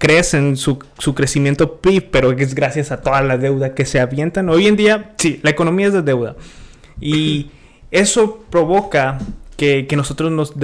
crecen 0.03 0.57
su, 0.57 0.81
su 0.99 1.15
crecimiento 1.15 1.77
PIB, 1.77 2.11
pero 2.11 2.33
es 2.33 2.57
gracias 2.57 2.91
a 2.91 3.01
toda 3.03 3.23
la 3.23 3.39
deuda 3.39 3.73
que 3.73 3.85
se 3.85 4.01
avientan. 4.01 4.49
Hoy 4.49 4.67
en 4.67 4.75
día, 4.75 5.13
sí, 5.17 5.39
la 5.45 5.51
economía 5.51 5.87
es 5.87 5.93
de 5.93 6.03
deuda. 6.03 6.35
Y 7.01 7.53
eso 7.93 8.45
provoca 8.51 9.21
que, 9.57 9.87
que 9.87 9.95
nosotros 9.95 10.33
nos 10.33 10.55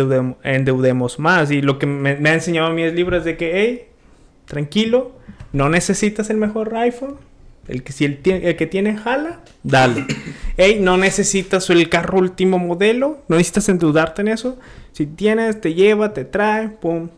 endeudemos 0.42 1.20
más. 1.20 1.52
Y 1.52 1.62
lo 1.62 1.78
que 1.78 1.86
me, 1.86 2.10
ha 2.28 2.34
enseñado 2.34 2.66
a 2.66 2.72
mí 2.72 2.82
el 2.82 2.96
libro 2.96 3.16
es 3.16 3.22
de 3.22 3.36
que, 3.36 3.52
hey, 3.54 3.82
tranquilo, 4.44 5.12
no 5.52 5.68
necesitas 5.68 6.30
el 6.30 6.36
mejor 6.36 6.74
iPhone. 6.74 7.14
El 7.68 7.84
que 7.84 7.92
si 7.92 8.06
el, 8.06 8.18
el, 8.24 8.56
que 8.56 8.66
tiene 8.66 8.96
jala, 8.96 9.38
dale. 9.62 10.04
Hey, 10.56 10.78
no 10.80 10.96
necesitas 10.96 11.70
el 11.70 11.88
carro 11.88 12.18
último 12.18 12.58
modelo, 12.58 13.22
no 13.28 13.36
necesitas 13.36 13.68
endeudarte 13.68 14.22
en 14.22 14.28
eso. 14.28 14.58
Si 14.90 15.06
tienes, 15.06 15.60
te 15.60 15.74
lleva, 15.74 16.12
te 16.12 16.24
trae, 16.24 16.70
pum, 16.70 17.10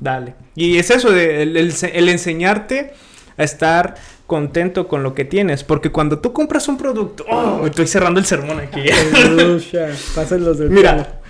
dale. 0.00 0.34
Y 0.54 0.78
es 0.78 0.90
eso, 0.90 1.10
de, 1.10 1.42
el, 1.42 2.08
enseñarte 2.08 2.94
a 3.36 3.44
estar 3.44 3.94
contento 4.26 4.88
con 4.88 5.02
lo 5.02 5.14
que 5.14 5.24
tienes. 5.24 5.64
Porque 5.64 5.92
cuando 5.92 6.18
tú 6.18 6.32
compras 6.32 6.68
un 6.68 6.76
producto. 6.76 7.24
Oh, 7.28 7.66
estoy 7.66 7.86
cerrando 7.86 8.20
el 8.20 8.26
sermón 8.26 8.60
aquí. 8.60 8.80
Mira, 10.68 11.20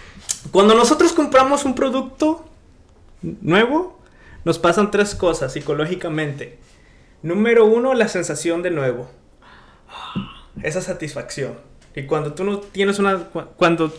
cuando 0.50 0.74
nosotros 0.74 1.12
compramos 1.12 1.64
un 1.64 1.74
producto 1.74 2.44
nuevo, 3.22 3.98
nos 4.44 4.58
pasan 4.58 4.90
tres 4.90 5.14
cosas 5.14 5.52
psicológicamente. 5.52 6.58
Número 7.22 7.66
uno, 7.66 7.94
la 7.94 8.08
sensación 8.08 8.62
de 8.62 8.70
nuevo. 8.70 9.10
Esa 10.62 10.80
satisfacción. 10.80 11.54
Y 11.94 12.04
cuando 12.04 12.32
tú 12.32 12.44
no 12.44 12.58
tienes 12.60 12.98
una. 12.98 13.18
Cuando 13.56 13.92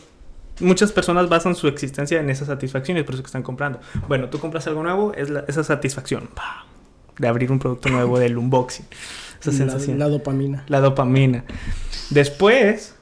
muchas 0.61 0.91
personas 0.91 1.29
basan 1.29 1.55
su 1.55 1.67
existencia 1.67 2.19
en 2.19 2.29
esa 2.29 2.45
satisfacción 2.45 2.97
y 2.97 3.01
es 3.01 3.05
por 3.05 3.15
eso 3.15 3.23
que 3.23 3.27
están 3.27 3.43
comprando. 3.43 3.79
Bueno, 4.07 4.29
tú 4.29 4.39
compras 4.39 4.67
algo 4.67 4.83
nuevo, 4.83 5.13
es 5.13 5.29
esa 5.47 5.63
satisfacción 5.63 6.29
de 7.17 7.27
abrir 7.27 7.51
un 7.51 7.59
producto 7.59 7.89
nuevo, 7.89 8.19
del 8.19 8.37
unboxing. 8.37 8.85
Esa 9.39 9.51
sensación. 9.51 9.99
La 9.99 10.07
dopamina. 10.07 10.63
La 10.67 10.79
dopamina. 10.81 11.43
Después, 12.09 12.95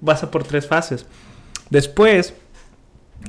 vas 0.00 0.22
a 0.22 0.30
por 0.30 0.44
tres 0.44 0.66
fases. 0.66 1.06
Después, 1.70 2.34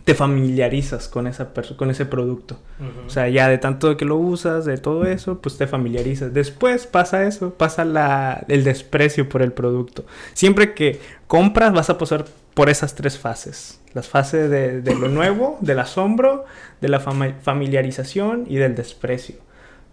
te 0.03 0.13
familiarizas 0.13 1.07
con, 1.07 1.27
esa 1.27 1.49
con 1.77 1.89
ese 1.89 2.05
producto. 2.05 2.59
O 3.05 3.09
sea, 3.09 3.29
ya 3.29 3.47
de 3.47 3.57
tanto 3.57 3.95
que 3.97 4.05
lo 4.05 4.17
usas, 4.17 4.65
de 4.65 4.77
todo 4.77 5.05
eso, 5.05 5.39
pues 5.39 5.57
te 5.57 5.67
familiarizas. 5.67 6.33
Después 6.33 6.87
pasa 6.87 7.25
eso, 7.25 7.53
pasa 7.53 7.85
la, 7.85 8.45
el 8.47 8.63
desprecio 8.63 9.29
por 9.29 9.41
el 9.41 9.53
producto. 9.53 10.05
Siempre 10.33 10.73
que 10.73 10.99
compras 11.27 11.73
vas 11.73 11.89
a 11.89 11.97
pasar 11.97 12.25
por 12.53 12.69
esas 12.69 12.95
tres 12.95 13.17
fases. 13.17 13.81
Las 13.93 14.07
fases 14.07 14.49
de, 14.49 14.81
de 14.81 14.95
lo 14.95 15.07
nuevo, 15.09 15.57
del 15.61 15.79
asombro, 15.79 16.45
de 16.81 16.89
la 16.89 16.99
familiarización 16.99 18.45
y 18.47 18.55
del 18.57 18.75
desprecio. 18.75 19.37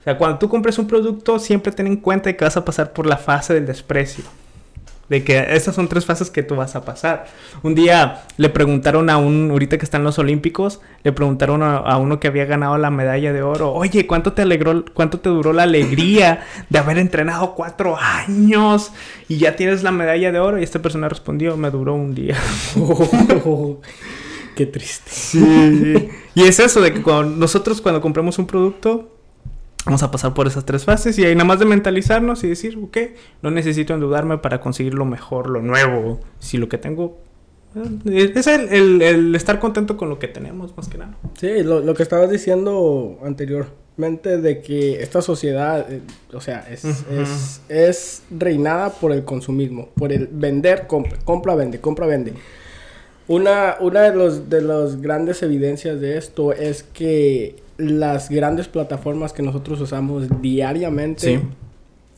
O 0.01 0.03
sea, 0.03 0.19
cuando 0.19 0.39
tú 0.39 0.49
compres 0.49 0.79
un 0.79 0.89
producto, 0.89 1.39
siempre 1.39 1.73
ten 1.73 1.87
en 1.87 1.97
cuenta 1.97 2.33
que 2.33 2.45
vas 2.45 2.57
a 2.57 2.65
pasar 2.65 2.93
por 2.93 3.07
la 3.07 3.19
fase 3.19 3.55
del 3.55 3.67
desprecio 3.67 4.25
de 5.13 5.25
que 5.25 5.55
esas 5.55 5.75
son 5.75 5.89
tres 5.89 6.07
fases 6.07 6.31
que 6.31 6.43
tú 6.43 6.57
vas 6.57 6.75
a 6.75 6.87
pasar. 6.87 7.27
Un 7.63 7.75
día 7.75 8.23
le 8.39 8.49
preguntaron 8.49 9.11
a 9.11 9.19
un, 9.19 9.51
ahorita 9.51 9.77
que 9.77 9.85
están 9.85 10.05
los 10.05 10.19
Olímpicos, 10.19 10.81
le 11.05 11.13
preguntaron 11.13 11.63
a, 11.63 11.99
uno 11.99 12.19
que 12.19 12.29
había 12.29 12.47
ganado 12.47 12.79
la 12.79 12.91
medalla 12.91 13.35
de 13.35 13.43
oro, 13.43 13.75
oye, 13.75 14.07
¿cuánto 14.07 14.33
te 14.33 14.41
alegró, 14.41 14.87
cuánto 14.95 15.21
te 15.21 15.29
duró 15.29 15.53
la 15.53 15.65
alegría 15.65 16.45
de 16.71 16.79
haber 16.79 16.97
entrenado 16.97 17.55
cuatro 17.55 17.99
años 17.99 18.91
y 19.29 19.37
ya 19.37 19.55
tienes 19.55 19.83
la 19.83 19.93
medalla 19.93 20.33
de 20.33 20.41
oro? 20.41 20.59
Y 20.59 20.63
esta 20.63 20.81
persona 20.81 21.11
respondió, 21.11 21.59
me 21.59 21.71
duró 21.71 21.95
un 21.95 22.15
día. 22.15 22.39
qué 24.57 24.65
triste. 24.65 25.11
Sí. 25.11 26.09
Y 26.35 26.45
es 26.45 26.59
eso 26.59 26.81
de 26.81 26.95
que 26.95 27.03
cuando 27.03 27.37
nosotros 27.37 27.83
cuando 27.83 28.01
compramos 28.01 28.39
un 28.39 28.47
producto, 28.47 29.11
Vamos 29.85 30.03
a 30.03 30.11
pasar 30.11 30.33
por 30.33 30.47
esas 30.47 30.65
tres 30.65 30.85
fases 30.85 31.19
y 31.19 31.25
ahí 31.25 31.35
nada 31.35 31.45
más 31.45 31.59
de 31.59 31.65
mentalizarnos 31.65 32.45
y 32.45 32.49
decir, 32.49 32.79
ok, 32.83 32.99
no 33.43 33.51
necesito 33.51 33.95
endeudarme 33.95 34.39
para 34.39 34.61
conseguir 34.61 34.95
lo 34.95 35.05
mejor, 35.05 35.51
lo 35.51 35.61
nuevo. 35.61 36.21
Si 36.39 36.57
lo 36.57 36.69
que 36.69 36.79
tengo 36.79 37.19
eh, 37.75 38.33
es 38.35 38.47
el, 38.47 39.35
estar 39.35 39.59
contento 39.59 39.97
con 39.97 40.09
lo 40.09 40.19
que 40.19 40.29
tenemos, 40.29 40.77
más 40.77 40.89
que 40.89 40.99
nada. 40.99 41.17
Sí, 41.39 41.63
lo, 41.63 41.95
que 41.95 42.03
estabas 42.03 42.31
diciendo 42.31 43.19
anteriormente 43.25 44.39
de 44.39 44.61
que 44.61 45.03
esta 45.03 45.23
sociedad, 45.23 45.91
eh, 45.91 46.03
o 46.33 46.41
sea, 46.41 46.67
es, 46.71 47.61
es, 47.69 48.23
reinada 48.31 48.91
por 48.91 49.13
el 49.13 49.25
consumismo, 49.25 49.89
por 49.97 50.13
el 50.13 50.29
vender, 50.31 50.87
compra, 50.87 51.19
compra, 51.25 51.55
vende, 51.55 51.81
compra, 51.81 52.07
vende. 52.07 52.35
Una, 53.29 53.77
una 53.81 54.03
de, 54.03 54.15
los, 54.15 54.51
de 54.51 54.61
las 54.61 55.01
grandes 55.01 55.43
evidencias 55.43 56.01
de 56.01 56.19
esto 56.19 56.53
es 56.53 56.83
que 56.83 57.57
las 57.83 58.31
grandes 58.31 58.69
plataformas 58.69 59.33
que 59.33 59.43
nosotros 59.43 59.81
usamos 59.81 60.27
diariamente 60.41 61.41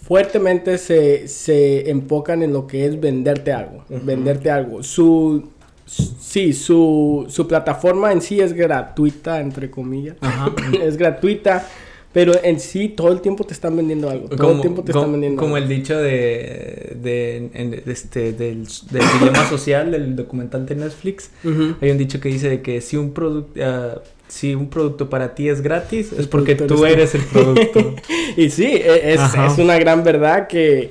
fuertemente 0.05 0.77
se, 0.77 1.29
se 1.29 1.91
enfocan 1.91 2.43
en 2.43 2.53
lo 2.53 2.67
que 2.67 2.87
es 2.87 3.01
venderte 3.01 3.53
algo, 3.53 3.85
venderte 3.89 4.51
algo. 4.51 4.83
Su, 4.83 5.49
sí, 5.87 6.53
su, 6.53 7.25
su 7.29 7.49
plataforma 7.49 8.13
en 8.13 8.21
sí 8.21 8.41
es 8.41 8.53
gratuita, 8.53 9.41
entre 9.41 9.71
comillas, 9.71 10.17
es 10.83 10.97
gratuita. 10.97 11.67
Pero 12.13 12.33
en 12.45 12.61
sí, 12.61 12.91
todo 12.91 13.11
el 13.11 13.21
tiempo 13.21 13.43
te 13.43 13.55
están 13.55 13.77
vendiendo 13.77 14.09
algo. 14.09 14.29
Todo 14.29 14.53
el 14.53 14.61
tiempo 14.61 14.85
te 14.85 14.93
están 14.93 15.11
vendiendo 15.11 15.43
Como 15.43 15.57
el 15.57 15.67
dicho 15.67 15.99
de, 15.99 16.97
de, 17.03 17.83
este, 17.87 18.33
del, 18.33 18.69
del 18.93 19.03
dilema 19.19 19.45
social 19.49 19.91
del 19.91 20.15
documental 20.15 20.65
de 20.65 20.77
Netflix. 20.77 21.33
Hay 21.81 21.91
un 21.91 21.99
dicho 21.99 22.21
que 22.21 22.29
dice 22.29 22.63
que 22.63 22.81
si 22.81 22.97
un 22.97 23.13
producto... 23.13 23.61
Ah, 23.61 24.01
si 24.29 24.55
un 24.55 24.69
producto 24.69 25.11
para 25.11 25.35
ti 25.35 25.49
es 25.49 25.61
gratis, 25.61 26.13
es 26.13 26.27
porque 26.27 26.55
tú 26.55 26.85
eres 26.85 27.15
el 27.15 27.23
producto. 27.25 27.95
y 28.37 28.51
sí, 28.51 28.67
e, 28.67 29.15
es, 29.15 29.21
es, 29.21 29.59
una 29.59 29.79
gran 29.79 30.03
verdad 30.03 30.49
que, 30.49 30.91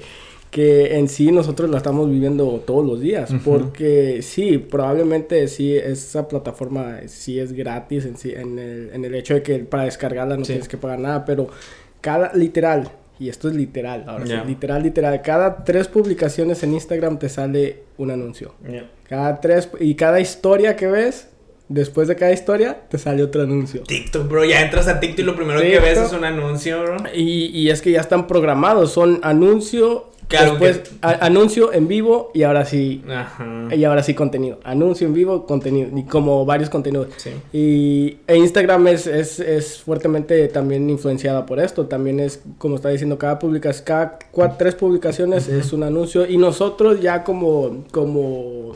que 0.52 0.98
en 0.98 1.10
sí 1.10 1.32
nosotros 1.32 1.70
la 1.70 1.78
estamos 1.78 2.10
viviendo 2.10 2.64
todos 2.66 2.86
los 2.86 3.02
días. 3.02 3.34
Porque 3.44 4.22
sí, 4.22 4.60
probablemente 4.60 5.48
sí, 5.48 5.76
esa 5.76 6.28
plataforma 6.28 7.00
sí 7.08 7.40
es 7.40 7.54
gratis 7.54 8.06
en, 8.06 8.18
sí, 8.18 8.32
en, 8.36 8.60
el, 8.60 8.92
en 8.94 9.04
el 9.04 9.16
hecho 9.16 9.34
de 9.34 9.42
que 9.42 9.60
para 9.60 9.86
descargarla 9.86 10.38
no 10.38 10.44
tienes 10.44 10.68
que 10.68 10.78
pagar 10.78 11.00
nada, 11.00 11.26
pero 11.26 11.50
cada, 12.02 12.32
literal, 12.34 12.92
y 13.20 13.30
esto 13.30 13.48
es 13.48 13.56
literal, 13.56 14.04
ahora 14.08 14.28
sí, 14.28 14.34
literal, 14.46 14.84
literal, 14.84 15.22
cada 15.22 15.64
tres 15.64 15.88
publicaciones 15.88 16.62
en 16.64 16.74
Instagram 16.74 17.18
te 17.18 17.30
sale 17.30 17.80
un 17.98 18.12
anuncio. 18.12 18.54
Cada 19.10 19.42
tres, 19.42 19.70
y 19.80 19.96
cada 19.96 20.20
historia 20.20 20.76
que 20.76 20.88
ves 20.88 21.30
Después 21.74 22.08
de 22.08 22.16
cada 22.16 22.32
historia, 22.32 22.82
te 22.88 23.00
sale 23.00 23.24
otro 23.24 23.42
anuncio. 23.42 23.82
TikTok, 23.82 24.30
bro. 24.30 24.46
Ya 24.46 24.62
entras 24.62 24.88
a 24.88 25.00
TikTok 25.00 25.20
y 25.20 25.24
lo 25.24 25.36
primero 25.36 25.60
que 25.60 25.80
ves 25.80 25.98
es 25.98 26.14
un 26.14 26.24
anuncio, 26.24 26.84
bro. 26.84 26.98
Y, 27.16 27.48
y 27.48 27.72
es 27.72 27.82
que 27.82 27.90
ya 27.90 28.00
están 28.00 28.28
programados. 28.28 28.92
Son 28.92 29.20
anuncio, 29.24 30.12
después 30.30 30.84
anuncio 31.02 31.74
en 31.74 31.88
vivo 31.88 32.30
y 32.36 32.44
ahora 32.44 32.66
sí. 32.66 33.04
Ajá. 33.10 33.74
Y 33.76 33.84
ahora 33.86 34.04
sí 34.04 34.14
contenido. 34.14 34.60
Anuncio 34.64 35.08
en 35.08 35.16
vivo, 35.16 35.48
contenido. 35.48 35.90
Y 35.98 36.04
como 36.04 36.46
varios 36.46 36.70
contenidos. 36.70 37.08
Sí. 37.18 37.32
Y 37.52 38.18
e 38.28 38.38
Instagram 38.38 38.90
es, 38.90 39.08
es, 39.08 39.40
es, 39.40 39.80
fuertemente 39.82 40.48
también 40.50 40.88
influenciada 40.92 41.44
por 41.48 41.60
esto. 41.60 41.88
También 41.88 42.20
es, 42.20 42.44
como 42.60 42.76
está 42.76 42.90
diciendo, 42.90 43.18
cada 43.18 43.40
publicación, 43.40 43.84
cada 43.84 44.20
cuatro, 44.30 44.58
tres 44.60 44.76
publicaciones 44.76 45.48
es 45.48 45.74
un 45.74 45.82
anuncio. 45.82 46.28
Y 46.30 46.38
nosotros 46.38 47.02
ya 47.02 47.24
como, 47.24 47.84
como 47.90 48.74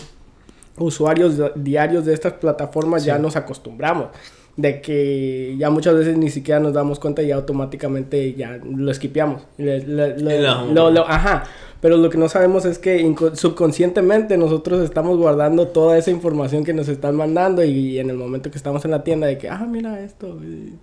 usuarios 0.78 1.36
diarios 1.56 2.06
de 2.06 2.14
estas 2.14 2.34
plataformas 2.34 3.04
ya 3.06 3.18
nos 3.18 3.36
acostumbramos. 3.36 4.08
de 4.56 4.82
que 4.82 5.56
ya 5.60 5.70
muchas 5.70 5.94
veces 5.94 6.18
ni 6.18 6.32
siquiera 6.32 6.60
nos 6.60 6.74
damos 6.74 6.98
cuenta 7.00 7.22
y 7.22 7.32
automáticamente 7.32 8.34
ya 8.34 8.60
lo 8.64 8.90
esquipeamos. 8.90 9.44
ajá. 11.08 11.44
Pero 11.80 11.98
lo 11.98 12.10
que 12.10 12.18
no 12.18 12.28
sabemos 12.28 12.66
es 12.66 12.80
que 12.80 13.16
subconscientemente 13.34 14.36
nosotros 14.38 14.84
estamos 14.84 15.18
guardando 15.18 15.68
toda 15.68 15.98
esa 15.98 16.10
información 16.10 16.64
que 16.64 16.74
nos 16.74 16.88
están 16.88 17.16
mandando 17.16 17.64
y, 17.64 18.00
en 18.00 18.10
el 18.10 18.18
momento 18.18 18.50
que 18.50 18.58
estamos 18.58 18.84
en 18.86 18.92
la 18.92 19.04
tienda 19.04 19.28
de 19.28 19.38
que, 19.38 19.50
ah, 19.50 19.66
mira 19.70 20.00
esto, 20.02 20.40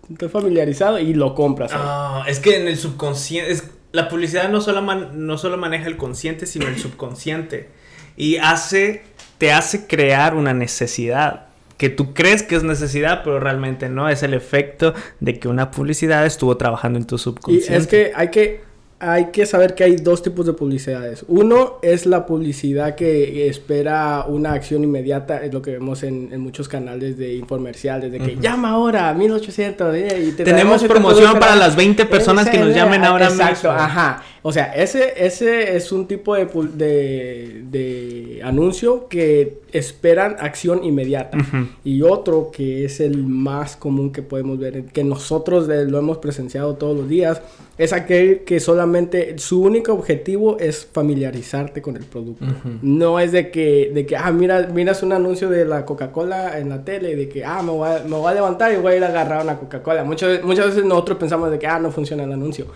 estoy 0.08 0.28
familiarizado 0.28 1.00
y 1.00 1.12
lo 1.14 1.34
compras. 1.34 1.72
Ah, 1.74 2.24
es 2.28 2.38
que 2.38 2.60
en 2.60 2.68
el 2.68 2.76
subconsciente, 2.76 3.60
la 3.90 4.08
publicidad 4.08 4.48
no 4.48 4.60
solo, 4.60 4.82
no 4.82 5.36
solo 5.36 5.56
maneja 5.56 5.88
el 5.88 5.96
consciente, 5.96 6.46
sino 6.46 6.68
el 6.68 6.78
subconsciente. 6.78 7.70
Y 8.16 8.36
hace, 8.36 9.02
te 9.44 9.52
hace 9.52 9.86
crear 9.86 10.34
una 10.34 10.54
necesidad 10.54 11.48
que 11.76 11.90
tú 11.90 12.14
crees 12.14 12.42
que 12.42 12.56
es 12.56 12.62
necesidad, 12.62 13.20
pero 13.22 13.40
realmente 13.40 13.90
no, 13.90 14.08
es 14.08 14.22
el 14.22 14.32
efecto 14.32 14.94
de 15.20 15.38
que 15.38 15.48
una 15.48 15.70
publicidad 15.70 16.24
estuvo 16.24 16.56
trabajando 16.56 16.98
en 16.98 17.04
tu 17.04 17.18
subconsciente. 17.18 17.74
Y 17.74 17.76
es 17.76 17.86
que 17.86 18.12
hay 18.16 18.30
que 18.30 18.62
hay 19.04 19.26
que 19.26 19.46
saber 19.46 19.74
que 19.74 19.84
hay 19.84 19.96
dos 19.96 20.22
tipos 20.22 20.46
de 20.46 20.52
publicidades. 20.52 21.24
Uno 21.28 21.78
es 21.82 22.06
la 22.06 22.26
publicidad 22.26 22.94
que 22.94 23.48
espera 23.48 24.24
una 24.26 24.52
acción 24.52 24.84
inmediata, 24.84 25.44
es 25.44 25.52
lo 25.52 25.62
que 25.62 25.72
vemos 25.72 26.02
en, 26.02 26.40
muchos 26.40 26.68
canales 26.68 27.16
de 27.16 27.34
infomerciales, 27.34 28.10
de 28.10 28.18
que 28.18 28.36
llama 28.36 28.70
ahora 28.70 29.08
a 29.08 29.14
1800 29.14 29.94
eh, 29.94 30.24
y 30.28 30.32
Tenemos 30.32 30.82
promoción 30.84 31.38
para 31.38 31.56
las 31.56 31.76
20 31.76 32.06
personas 32.06 32.48
que 32.48 32.58
nos 32.58 32.74
llamen 32.74 33.04
ahora 33.04 33.26
Exacto, 33.26 33.70
ajá. 33.70 34.22
O 34.46 34.52
sea, 34.52 34.74
ese, 34.74 35.14
ese 35.24 35.74
es 35.74 35.90
un 35.90 36.06
tipo 36.06 36.34
de, 36.34 37.62
de, 37.70 38.40
anuncio 38.44 39.08
que 39.08 39.60
esperan 39.72 40.36
acción 40.38 40.84
inmediata. 40.84 41.38
Y 41.82 42.02
otro 42.02 42.50
que 42.52 42.84
es 42.84 43.00
el 43.00 43.24
más 43.24 43.74
común 43.74 44.12
que 44.12 44.20
podemos 44.20 44.58
ver, 44.58 44.84
que 44.84 45.02
nosotros 45.02 45.66
lo 45.66 45.98
hemos 45.98 46.18
presenciado 46.18 46.74
todos 46.74 46.94
los 46.94 47.08
días, 47.08 47.40
es 47.78 47.94
aquel 47.94 48.40
que 48.44 48.60
solamente 48.60 48.93
su 49.36 49.62
único 49.62 49.92
objetivo 49.92 50.58
es 50.58 50.88
familiarizarte 50.92 51.82
con 51.82 51.96
el 51.96 52.04
producto. 52.04 52.44
No 52.82 53.20
es 53.20 53.32
de 53.32 53.50
que, 53.50 53.90
de 53.92 54.06
que, 54.06 54.16
ah, 54.16 54.30
mira, 54.30 54.68
miras 54.72 55.02
un 55.02 55.12
anuncio 55.12 55.48
de 55.48 55.64
la 55.64 55.84
Coca-Cola 55.84 56.58
en 56.58 56.68
la 56.68 56.84
tele, 56.84 57.16
de 57.16 57.28
que, 57.28 57.44
ah, 57.44 57.62
me 57.62 57.70
voy, 57.70 57.88
a, 57.88 58.04
me 58.04 58.16
voy 58.16 58.30
a 58.30 58.34
levantar 58.34 58.72
y 58.72 58.76
voy 58.76 58.94
a 58.94 58.96
ir 58.96 59.04
a 59.04 59.08
agarrar 59.08 59.42
una 59.42 59.56
Coca-Cola. 59.58 60.04
Muchas, 60.04 60.42
muchas 60.42 60.66
veces 60.66 60.84
nosotros 60.84 61.18
pensamos 61.18 61.50
de 61.50 61.58
que, 61.58 61.66
ah, 61.66 61.78
no 61.78 61.90
funciona 61.90 62.24
el 62.24 62.32
anuncio. 62.32 62.66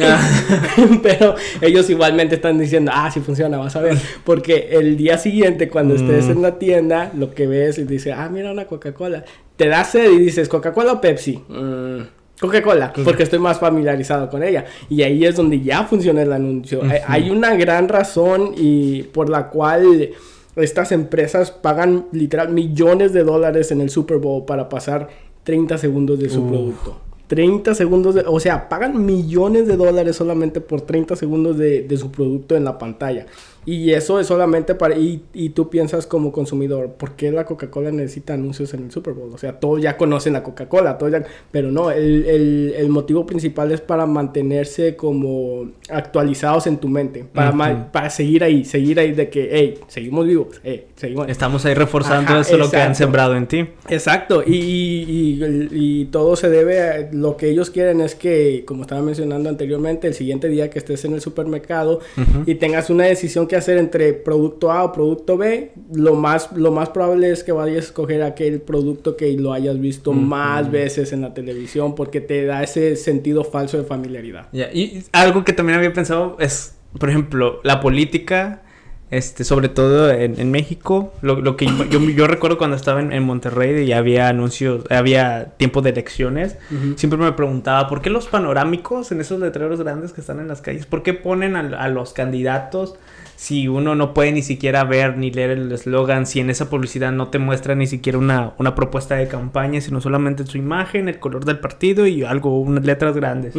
Ah. 0.00 0.20
Pero 1.02 1.34
ellos 1.60 1.88
igualmente 1.90 2.36
están 2.36 2.58
diciendo, 2.58 2.90
ah, 2.94 3.10
sí 3.10 3.20
funciona, 3.20 3.58
vas 3.58 3.76
a 3.76 3.80
ver. 3.80 3.96
Porque 4.24 4.68
el 4.72 4.96
día 4.96 5.18
siguiente, 5.18 5.68
cuando 5.68 5.94
estés 5.94 6.26
mm. 6.26 6.30
en 6.30 6.42
la 6.42 6.58
tienda, 6.58 7.12
lo 7.14 7.34
que 7.34 7.46
ves 7.46 7.78
y 7.78 7.84
dices, 7.84 8.14
ah, 8.16 8.28
mira 8.30 8.50
una 8.52 8.66
Coca-Cola. 8.66 9.24
Te 9.56 9.68
da 9.68 9.84
sed 9.84 10.10
y 10.12 10.18
dices, 10.18 10.48
¿Coca-Cola 10.48 10.92
o 10.94 11.00
Pepsi? 11.00 11.42
Mm. 11.48 12.19
Coca-Cola, 12.40 12.92
porque 13.04 13.22
estoy 13.22 13.38
más 13.38 13.60
familiarizado 13.60 14.30
con 14.30 14.42
ella. 14.42 14.64
Y 14.88 15.02
ahí 15.02 15.24
es 15.24 15.36
donde 15.36 15.60
ya 15.60 15.84
funciona 15.84 16.22
el 16.22 16.32
anuncio. 16.32 16.80
Hay 17.06 17.30
una 17.30 17.54
gran 17.54 17.88
razón 17.88 18.52
y 18.56 19.02
por 19.04 19.28
la 19.28 19.48
cual 19.48 20.10
estas 20.56 20.92
empresas 20.92 21.50
pagan 21.50 22.06
literal 22.12 22.50
millones 22.50 23.12
de 23.12 23.24
dólares 23.24 23.70
en 23.70 23.80
el 23.80 23.90
Super 23.90 24.18
Bowl 24.18 24.44
para 24.44 24.68
pasar 24.68 25.08
30 25.44 25.78
segundos 25.78 26.18
de 26.18 26.28
su 26.28 26.46
producto. 26.46 26.98
30 27.28 27.76
segundos, 27.76 28.16
de, 28.16 28.24
o 28.26 28.40
sea, 28.40 28.68
pagan 28.68 29.06
millones 29.06 29.68
de 29.68 29.76
dólares 29.76 30.16
solamente 30.16 30.60
por 30.60 30.80
30 30.80 31.14
segundos 31.14 31.56
de, 31.56 31.82
de 31.82 31.96
su 31.96 32.10
producto 32.10 32.56
en 32.56 32.64
la 32.64 32.76
pantalla. 32.76 33.26
Y 33.66 33.92
eso 33.92 34.18
es 34.20 34.26
solamente 34.26 34.74
para... 34.74 34.96
Y, 34.96 35.22
y 35.34 35.50
tú 35.50 35.68
piensas 35.68 36.06
como 36.06 36.32
consumidor, 36.32 36.92
¿por 36.92 37.12
qué 37.12 37.30
la 37.30 37.44
Coca-Cola 37.44 37.90
necesita 37.90 38.34
anuncios 38.34 38.72
en 38.74 38.84
el 38.84 38.90
Super 38.90 39.14
Bowl? 39.14 39.30
O 39.32 39.38
sea, 39.38 39.60
todos 39.60 39.82
ya 39.82 39.96
conocen 39.96 40.32
la 40.32 40.42
Coca-Cola, 40.42 40.96
todos 40.96 41.12
ya... 41.12 41.24
Pero 41.50 41.70
no, 41.70 41.90
el, 41.90 42.24
el, 42.26 42.74
el, 42.76 42.88
motivo 42.88 43.26
principal 43.26 43.70
es 43.72 43.80
para 43.80 44.06
mantenerse 44.06 44.96
como 44.96 45.70
actualizados 45.90 46.66
en 46.66 46.78
tu 46.78 46.88
mente, 46.88 47.24
para, 47.24 47.90
para 47.92 48.10
seguir 48.10 48.44
ahí, 48.44 48.64
seguir 48.64 48.98
ahí 48.98 49.12
de 49.12 49.28
que, 49.28 49.48
hey, 49.52 49.74
seguimos 49.88 50.26
vivos, 50.26 50.60
hey, 50.64 50.86
seguimos... 50.96 51.28
Estamos 51.28 51.64
ahí 51.66 51.74
reforzando 51.74 52.38
eso 52.40 52.56
lo 52.56 52.70
que 52.70 52.78
han 52.78 52.94
sembrado 52.94 53.36
en 53.36 53.46
ti. 53.46 53.66
Exacto, 53.88 54.42
y, 54.46 54.56
y, 54.56 55.68
y, 55.70 56.04
todo 56.06 56.36
se 56.36 56.48
debe 56.48 56.80
a... 56.80 57.10
Lo 57.12 57.36
que 57.36 57.50
ellos 57.50 57.70
quieren 57.70 58.00
es 58.00 58.14
que, 58.14 58.64
como 58.66 58.82
estaba 58.82 59.02
mencionando 59.02 59.48
anteriormente, 59.48 60.08
el 60.08 60.14
siguiente 60.14 60.48
día 60.48 60.70
que 60.70 60.78
estés 60.78 61.04
en 61.04 61.12
el 61.12 61.20
supermercado 61.20 62.00
y 62.46 62.54
tengas 62.54 62.88
una 62.90 63.04
decisión 63.04 63.46
que 63.50 63.56
hacer 63.56 63.76
entre 63.76 64.14
producto 64.14 64.72
A 64.72 64.84
o 64.84 64.92
producto 64.92 65.36
B, 65.36 65.72
lo 65.92 66.14
más, 66.14 66.50
lo 66.52 66.72
más 66.72 66.88
probable 66.88 67.30
es 67.30 67.44
que 67.44 67.52
vayas 67.52 67.76
a 67.76 67.80
escoger 67.80 68.22
aquel 68.22 68.62
producto 68.62 69.16
que 69.16 69.30
lo 69.34 69.52
hayas 69.52 69.78
visto 69.78 70.12
más 70.14 70.70
veces 70.70 71.12
en 71.12 71.20
la 71.20 71.34
televisión 71.34 71.94
porque 71.94 72.22
te 72.22 72.46
da 72.46 72.62
ese 72.62 72.96
sentido 72.96 73.44
falso 73.44 73.76
de 73.76 73.84
familiaridad. 73.84 74.48
Y 74.52 75.02
algo 75.12 75.44
que 75.44 75.52
también 75.52 75.78
había 75.78 75.92
pensado 75.92 76.36
es, 76.40 76.76
por 76.98 77.10
ejemplo, 77.10 77.60
la 77.62 77.80
política 77.80 78.62
este, 79.10 79.42
sobre 79.42 79.68
todo 79.68 80.08
en, 80.08 80.50
México, 80.52 81.12
lo, 81.20 81.56
que 81.56 81.66
yo, 81.90 82.26
recuerdo 82.28 82.58
cuando 82.58 82.76
estaba 82.76 83.00
en, 83.00 83.22
Monterrey 83.24 83.84
y 83.84 83.92
había 83.92 84.28
anuncios, 84.28 84.84
había 84.88 85.46
tiempo 85.56 85.82
de 85.82 85.90
elecciones, 85.90 86.58
siempre 86.94 87.18
me 87.18 87.32
preguntaba, 87.32 87.88
¿por 87.88 88.02
qué 88.02 88.10
los 88.10 88.28
panorámicos 88.28 89.10
en 89.10 89.20
esos 89.20 89.40
letreros 89.40 89.80
grandes 89.80 90.12
que 90.12 90.20
están 90.20 90.38
en 90.38 90.46
las 90.46 90.60
calles, 90.60 90.86
por 90.86 91.02
qué 91.02 91.12
ponen 91.12 91.56
a, 91.56 91.88
los 91.88 92.12
candidatos 92.12 92.94
si 93.40 93.68
uno 93.68 93.94
no 93.94 94.12
puede 94.12 94.32
ni 94.32 94.42
siquiera 94.42 94.84
ver 94.84 95.16
ni 95.16 95.30
leer 95.30 95.52
el 95.52 95.72
eslogan, 95.72 96.26
si 96.26 96.40
en 96.40 96.50
esa 96.50 96.68
publicidad 96.68 97.10
no 97.10 97.28
te 97.28 97.38
muestra 97.38 97.74
ni 97.74 97.86
siquiera 97.86 98.18
una, 98.18 98.74
propuesta 98.74 99.14
de 99.14 99.28
campaña, 99.28 99.80
sino 99.80 100.02
solamente 100.02 100.44
su 100.44 100.58
imagen, 100.58 101.08
el 101.08 101.18
color 101.18 101.46
del 101.46 101.58
partido 101.58 102.06
y 102.06 102.22
algo, 102.22 102.60
unas 102.60 102.84
letras 102.84 103.16
grandes? 103.16 103.54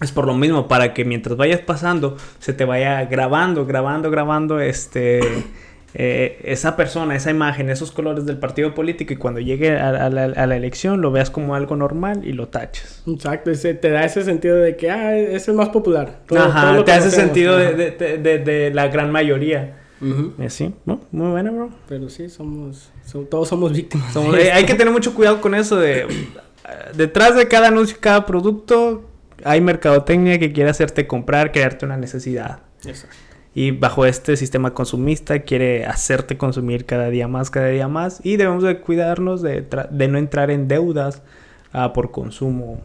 Es 0.00 0.10
por 0.10 0.26
lo 0.26 0.34
mismo, 0.34 0.66
para 0.66 0.94
que 0.94 1.04
mientras 1.04 1.36
vayas 1.36 1.60
pasando, 1.60 2.16
se 2.40 2.54
te 2.54 2.64
vaya 2.64 3.04
grabando, 3.04 3.66
grabando, 3.66 4.10
grabando 4.10 4.58
este, 4.58 5.20
eh, 5.94 6.40
esa 6.44 6.74
persona, 6.74 7.14
esa 7.14 7.30
imagen, 7.30 7.68
esos 7.68 7.90
colores 7.90 8.24
del 8.24 8.38
partido 8.38 8.74
político 8.74 9.12
y 9.12 9.16
cuando 9.16 9.40
llegue 9.40 9.76
a, 9.76 10.08
la, 10.08 10.56
elección 10.56 11.02
lo 11.02 11.10
veas 11.10 11.30
como 11.30 11.54
algo 11.54 11.76
normal 11.76 12.22
y 12.24 12.32
lo 12.32 12.48
taches. 12.48 13.02
Exacto, 13.06 13.50
te 13.52 13.90
da 13.90 14.04
ese 14.04 14.24
sentido 14.24 14.56
de 14.56 14.76
que 14.76 14.90
ah, 14.90 15.16
es 15.16 15.48
el 15.48 15.54
más 15.54 15.68
popular. 15.68 16.20
Ajá, 16.34 16.82
te 16.84 16.90
da 16.90 16.96
ese 16.96 17.10
sentido 17.10 17.56
de, 17.56 18.70
la 18.74 18.88
gran 18.88 19.10
mayoría. 19.10 19.78
Eh, 20.38 20.50
sí, 20.50 20.74
muy 20.84 21.30
buena, 21.30 21.50
bro. 21.50 21.70
Pero 21.88 22.08
sí, 22.08 22.28
somos, 22.28 22.90
todos 23.30 23.48
somos 23.48 23.72
víctimas. 23.72 24.16
hay 24.52 24.64
que 24.64 24.74
tener 24.74 24.92
mucho 24.92 25.14
cuidado 25.14 25.40
con 25.40 25.54
eso 25.54 25.76
de... 25.76 26.06
Detrás 26.94 27.36
de 27.36 27.48
cada 27.48 27.68
anuncio, 27.68 27.98
cada 28.00 28.24
producto, 28.24 29.04
hay 29.44 29.60
mercadotecnia 29.60 30.38
que 30.38 30.52
quiere 30.52 30.70
hacerte 30.70 31.06
comprar, 31.06 31.52
crearte 31.52 31.84
una 31.84 31.96
necesidad. 31.96 32.60
Exacto. 32.84 33.31
Y 33.54 33.70
bajo 33.72 34.06
este 34.06 34.36
sistema 34.36 34.72
consumista 34.72 35.40
quiere 35.40 35.84
hacerte 35.84 36.38
consumir 36.38 36.86
cada 36.86 37.10
día 37.10 37.28
más, 37.28 37.50
cada 37.50 37.68
día 37.68 37.86
más. 37.86 38.20
Y 38.24 38.36
debemos 38.36 38.62
de 38.62 38.80
cuidarnos 38.80 39.42
de, 39.42 39.66
de 39.90 40.08
no 40.08 40.18
entrar 40.18 40.50
en 40.50 40.68
deudas 40.68 41.22
uh, 41.74 41.92
por 41.92 42.10
consumo. 42.10 42.80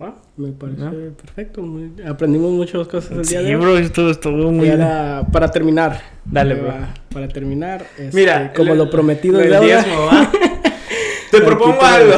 Ah, 0.00 0.12
me 0.36 0.50
parece 0.52 0.82
perfecto. 0.82 1.64
aprendimos 2.06 2.50
muchas 2.50 2.86
cosas 2.88 3.12
el 3.12 3.24
día 3.24 3.40
de 3.40 3.56
hoy. 3.56 3.62
bro, 3.62 3.78
esto 3.78 4.10
estuvo 4.10 4.52
muy... 4.52 4.68
Para, 4.68 5.26
para 5.32 5.50
terminar. 5.50 6.02
Dale, 6.26 6.54
bro. 6.56 6.74
Para 7.10 7.28
terminar. 7.28 7.86
Este, 7.96 8.14
Mira. 8.14 8.52
Como 8.52 8.74
lo 8.74 8.90
prometido 8.90 9.40
el 9.40 9.58
diezmo, 9.60 10.06
¿va? 10.06 10.30
Te 11.30 11.40
propongo 11.40 11.82
algo. 11.82 12.12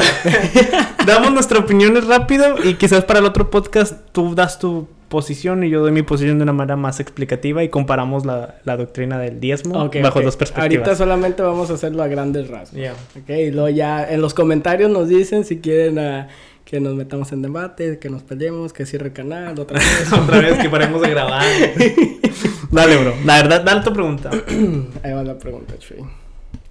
Damos 1.06 1.32
nuestras 1.32 1.62
opiniones 1.62 2.06
rápido 2.06 2.56
y 2.64 2.74
quizás 2.74 3.04
para 3.04 3.20
el 3.20 3.26
otro 3.26 3.48
podcast 3.48 3.94
tú 4.12 4.34
das 4.34 4.58
tu 4.58 4.88
posición 5.08 5.64
y 5.64 5.70
yo 5.70 5.80
doy 5.80 5.92
mi 5.92 6.02
posición 6.02 6.38
de 6.38 6.42
una 6.42 6.52
manera 6.52 6.76
más 6.76 7.00
explicativa 7.00 7.62
y 7.62 7.68
comparamos 7.68 8.26
la, 8.26 8.56
la 8.64 8.76
doctrina 8.76 9.18
del 9.18 9.40
diezmo 9.40 9.88
bajo 10.02 10.20
dos 10.20 10.36
perspectivas. 10.36 10.86
Ahorita 10.86 10.96
solamente 10.96 11.42
vamos 11.42 11.70
a 11.70 11.74
hacerlo 11.74 12.02
a 12.02 12.08
grandes 12.08 12.48
rasgos. 12.48 12.80
Okay, 13.22 13.46
y 13.46 13.50
luego 13.50 13.68
ya 13.68 14.08
en 14.10 14.20
los 14.20 14.34
comentarios 14.34 14.90
nos 14.90 15.08
dicen 15.08 15.44
si 15.44 15.58
quieren 15.60 15.98
uh, 15.98 16.26
que 16.64 16.80
nos 16.80 16.94
metamos 16.94 17.30
en 17.32 17.42
debate, 17.42 17.98
que 17.98 18.10
nos 18.10 18.24
peleemos, 18.24 18.72
que 18.72 18.84
cierre 18.86 19.06
el 19.06 19.12
canal, 19.12 19.58
otra 19.58 19.78
vez. 19.78 20.12
otra 20.12 20.40
vez, 20.40 20.58
que 20.58 20.68
paremos 20.68 21.00
de 21.00 21.10
grabar. 21.10 21.44
dale, 22.72 22.96
bro. 22.96 23.14
La 23.24 23.36
verdad, 23.42 23.62
dale 23.64 23.82
tu 23.82 23.92
pregunta. 23.92 24.30
Ahí 25.02 25.12
va 25.12 25.22
la 25.22 25.38
pregunta, 25.38 25.78
Chuy. 25.78 26.04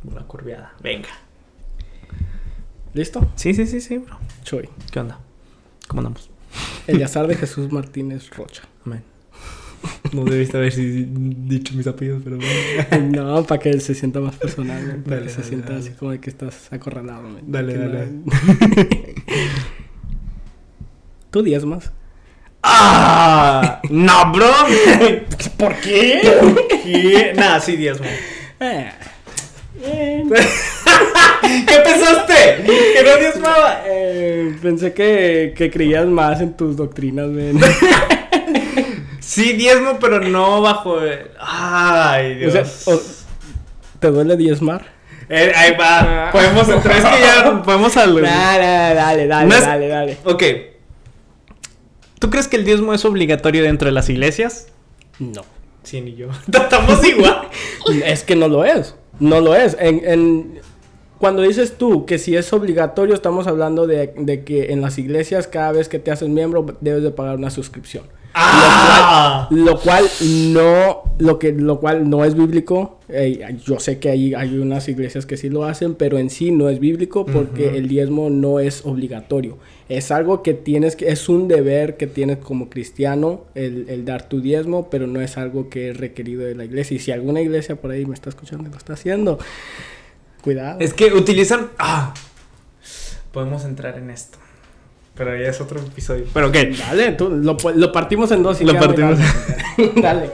Una 0.04 0.22
curviada. 0.24 0.74
Venga. 0.82 1.10
¿Listo? 2.94 3.26
Sí, 3.36 3.54
sí, 3.54 3.66
sí, 3.66 3.80
sí, 3.80 3.98
bro. 3.98 4.18
Chuy. 4.44 4.70
¿Qué 4.92 5.00
onda? 5.00 5.18
¿Cómo 5.88 6.02
andamos? 6.02 6.35
Eliazar 6.88 7.28
de 7.28 7.36
Jesús 7.36 7.72
Martínez 7.72 8.30
Rocha. 8.32 8.64
Amén. 8.86 9.04
No 10.14 10.24
debiste 10.24 10.58
haber 10.58 10.74
dicho 10.74 11.74
mis 11.76 11.88
apellidos, 11.88 12.22
pero 12.24 12.38
No, 13.02 13.44
para 13.44 13.60
que 13.62 13.80
se 13.80 13.94
sienta 13.94 14.20
más 14.20 14.36
personal, 14.36 15.04
Para 15.08 15.22
que 15.22 15.30
se 15.30 15.44
sienta 15.44 15.78
así 15.78 15.92
como 15.92 16.12
de 16.12 16.20
que 16.20 16.30
estás 16.30 16.72
acorralado, 16.72 17.24
Dale, 17.44 17.78
dale. 17.78 18.08
¿Tú 21.32 21.44
más? 21.68 21.92
¡Ah! 22.64 23.82
¡No, 23.90 24.32
bro! 24.32 24.50
¿Por 25.58 25.76
qué? 25.76 26.22
¿Por 26.40 26.68
qué? 26.68 27.34
Nada, 27.36 27.60
sí, 27.60 27.76
diezmo. 27.76 28.06
Eh. 28.60 28.90
¿Qué 31.68 31.76
pensaste? 31.84 32.64
¿Que 32.66 33.04
no 33.04 33.18
diezmaba? 33.18 33.82
Eh, 33.86 34.56
pensé 34.62 34.94
que, 34.94 35.54
que 35.56 35.70
creías 35.70 36.06
más 36.08 36.42
en 36.42 36.56
tus 36.58 36.76
doctrinas, 36.76 37.28
men. 37.28 37.60
Sí, 39.20 39.54
diezmo, 39.54 39.98
pero 40.00 40.20
no 40.22 40.62
bajo. 40.62 41.02
el- 41.02 41.32
Ay, 41.40 42.36
O 42.46 42.52
Dios. 42.52 42.70
sea, 42.70 42.94
o- 42.94 43.02
¿te 44.00 44.08
duele 44.12 44.38
diezmar? 44.38 44.86
Eh, 45.30 45.52
ahí 45.56 45.74
va. 45.76 46.30
Podemos 46.32 46.70
entrar. 46.70 46.96
Es 46.98 47.04
que 47.04 47.22
ya 47.22 47.62
podemos 47.64 47.98
al. 47.98 48.22
Dale, 48.22 48.94
dale, 48.96 49.28
dale, 49.28 49.50
dale, 49.60 49.88
dale. 49.88 50.18
Ok. 50.26 50.44
¿Tú 52.20 52.30
crees 52.30 52.48
que 52.48 52.56
el 52.58 52.66
diezmo 52.66 52.94
es 52.94 53.04
obligatorio 53.04 53.64
dentro 53.64 53.88
de 53.88 53.94
las 53.94 54.10
iglesias? 54.10 54.68
No. 55.20 55.42
Sí, 55.84 56.02
ni 56.02 56.16
yo. 56.16 56.28
Estamos 56.54 57.04
igual. 57.06 57.48
Es 58.06 58.24
que 58.24 58.36
no 58.36 58.48
lo 58.48 58.64
es. 58.64 58.96
No 59.20 59.40
lo 59.42 59.56
es. 59.56 59.76
En, 59.80 60.02
en- 60.06 60.60
cuando 61.18 61.42
dices 61.44 61.78
tú 61.78 62.06
que 62.06 62.18
si 62.20 62.36
es 62.36 62.52
obligatorio, 62.52 63.16
estamos 63.16 63.48
hablando 63.48 63.88
de, 63.88 64.14
de 64.18 64.44
que 64.44 64.74
en 64.74 64.82
las 64.82 64.98
iglesias 64.98 65.48
cada 65.48 65.72
vez 65.72 65.88
que 65.88 65.98
te 65.98 66.12
haces 66.12 66.28
miembro 66.30 66.66
debes 66.82 67.04
de 67.04 67.12
pagar 67.12 67.38
una 67.38 67.50
suscripción. 67.50 68.04
¡Ah! 68.38 69.48
Lo 69.50 69.80
cual 69.80 70.06
no, 70.22 71.04
lo 71.20 71.40
que, 71.40 71.54
lo 71.54 71.80
cual 71.80 72.10
no 72.10 72.26
es 72.26 72.36
bíblico. 72.36 73.00
Eh, 73.08 73.58
yo 73.64 73.80
sé 73.80 73.98
que 74.00 74.10
hay, 74.10 74.34
hay 74.34 74.58
unas 74.58 74.90
iglesias 74.90 75.26
que 75.26 75.38
sí 75.38 75.50
lo 75.50 75.64
hacen, 75.64 75.96
pero 75.96 76.18
en 76.18 76.30
sí 76.30 76.52
no 76.52 76.68
es 76.68 76.80
bíblico 76.80 77.26
porque 77.26 77.78
el 77.78 77.88
diezmo 77.88 78.30
no 78.30 78.60
es 78.60 78.86
obligatorio. 78.86 79.58
Es 79.88 80.12
algo 80.12 80.44
que 80.44 80.54
tienes 80.54 80.96
que, 80.98 81.10
es 81.10 81.30
un 81.30 81.48
deber 81.48 81.96
que 81.96 82.08
tienes 82.08 82.40
como 82.40 82.70
cristiano 82.70 83.46
el, 83.56 83.86
el 83.88 84.04
dar 84.04 84.28
tu 84.28 84.42
diezmo, 84.42 84.90
pero 84.90 85.08
no 85.08 85.22
es 85.22 85.38
algo 85.38 85.70
que 85.70 85.92
es 85.92 85.98
requerido 85.98 86.44
de 86.44 86.56
la 86.56 86.66
iglesia. 86.66 86.96
Y 86.96 87.00
si 87.00 87.12
alguna 87.12 87.42
iglesia 87.42 87.78
por 87.78 87.92
ahí 87.92 88.06
me 88.06 88.16
está 88.16 88.30
escuchando 88.30 88.68
y 88.68 88.72
lo 88.72 88.78
está 88.78 88.94
haciendo, 88.94 89.40
cuidado. 90.42 90.80
Es 90.82 90.94
que 90.94 91.14
utilizan. 91.14 91.70
Ah. 91.80 92.14
Podemos 93.32 93.64
entrar 93.64 93.98
en 93.98 94.10
esto. 94.10 94.40
Pero 95.16 95.36
ya 95.42 95.50
es 95.50 95.62
otro 95.62 95.80
episodio. 95.80 96.26
Pero 96.34 96.48
ok. 96.48 96.56
Dale, 96.78 97.12
tú, 97.14 97.30
lo, 97.30 97.58
lo 97.76 97.92
partimos 97.92 98.32
en 98.32 98.44
dos 98.44 98.60
y 98.62 98.66
Lo 98.66 98.78
partimos. 98.78 99.18
legal. 99.18 99.92
Dale. 100.02 100.30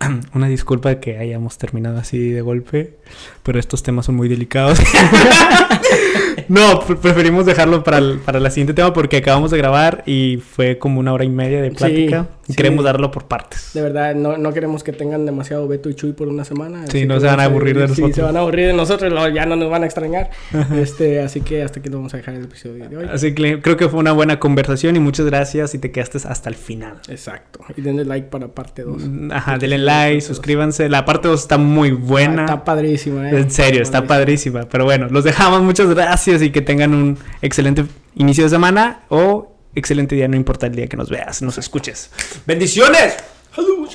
Una 0.34 0.48
disculpa 0.48 0.94
que 1.00 1.18
hayamos 1.18 1.58
terminado 1.58 1.98
así 1.98 2.30
de 2.30 2.40
golpe, 2.40 2.98
pero 3.42 3.58
estos 3.58 3.82
temas 3.82 4.06
son 4.06 4.14
muy 4.16 4.28
delicados. 4.28 4.78
no, 6.48 6.80
pre- 6.80 6.96
preferimos 6.96 7.46
dejarlo 7.46 7.82
para, 7.84 7.98
el- 7.98 8.18
para 8.18 8.40
la 8.40 8.50
siguiente 8.50 8.74
tema 8.74 8.92
porque 8.92 9.18
acabamos 9.18 9.50
de 9.50 9.58
grabar 9.58 10.02
y 10.06 10.38
fue 10.38 10.78
como 10.78 11.00
una 11.00 11.12
hora 11.12 11.24
y 11.24 11.28
media 11.28 11.60
de 11.62 11.70
plática. 11.70 12.26
y 12.48 12.52
sí. 12.52 12.56
queremos 12.56 12.84
darlo 12.84 13.10
por 13.10 13.26
partes. 13.26 13.70
De 13.74 13.82
verdad, 13.82 14.14
no, 14.14 14.38
no 14.38 14.52
queremos 14.54 14.82
que 14.82 14.92
tengan 14.92 15.26
demasiado 15.26 15.68
Beto 15.68 15.90
y 15.90 15.94
Chuy 15.94 16.12
por 16.12 16.28
una 16.28 16.44
semana. 16.44 16.86
Sí, 16.86 17.04
no 17.06 17.20
se 17.20 17.26
van 17.26 17.40
a 17.40 17.44
aburrir 17.44 17.76
de 17.78 17.84
Sí, 17.88 17.90
nosotros. 17.90 18.14
se 18.16 18.22
van 18.22 18.36
a 18.36 18.40
aburrir 18.40 18.66
de 18.68 18.72
nosotros, 18.72 19.12
ya 19.34 19.44
no 19.46 19.56
nos 19.56 19.70
van 19.70 19.82
a 19.82 19.86
extrañar. 19.86 20.30
este, 20.74 21.20
así 21.20 21.40
que 21.42 21.62
hasta 21.62 21.80
aquí 21.80 21.88
lo 21.88 21.98
vamos 21.98 22.14
a 22.14 22.16
dejar 22.18 22.34
el 22.34 22.44
episodio 22.44 22.88
de 22.88 22.96
hoy. 22.96 23.06
Así 23.12 23.34
que 23.34 23.60
creo 23.60 23.76
que 23.76 23.88
fue 23.88 24.00
una 24.00 24.12
buena 24.12 24.38
conversación 24.40 24.96
y 24.96 25.00
muchas 25.00 25.26
gracias 25.26 25.74
y 25.74 25.78
te 25.78 25.90
quedaste 25.90 26.18
hasta 26.26 26.48
el 26.48 26.54
final. 26.54 27.00
Exacto. 27.08 27.60
Y 27.76 27.82
denle 27.82 28.04
like 28.04 28.28
para 28.28 28.48
parte 28.48 28.82
2. 28.82 29.02
Ajá, 29.32 29.58
denle 29.58 29.78
like, 29.78 30.20
suscríbanse. 30.22 30.88
La 30.88 31.04
parte 31.04 31.28
2 31.28 31.40
está 31.40 31.58
muy 31.58 31.90
buena. 31.92 32.44
Está 32.44 32.64
padrísima, 32.64 33.30
eh. 33.30 33.38
En 33.40 33.50
serio, 33.50 33.82
está 33.82 34.06
padrísima. 34.06 34.62
Pero 34.70 34.84
bueno, 34.84 35.08
los 35.10 35.24
dejamos. 35.24 35.62
Muchas 35.62 35.88
gracias 35.88 36.37
y 36.42 36.50
que 36.50 36.62
tengan 36.62 36.94
un 36.94 37.18
excelente 37.42 37.84
inicio 38.14 38.44
de 38.44 38.50
semana 38.50 39.02
o 39.08 39.54
excelente 39.74 40.14
día, 40.14 40.28
no 40.28 40.36
importa 40.36 40.66
el 40.66 40.74
día 40.74 40.86
que 40.86 40.96
nos 40.96 41.08
veas, 41.08 41.42
nos 41.42 41.58
escuches. 41.58 42.10
¡Bendiciones! 42.46 43.16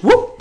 ¡Woo! 0.02 0.34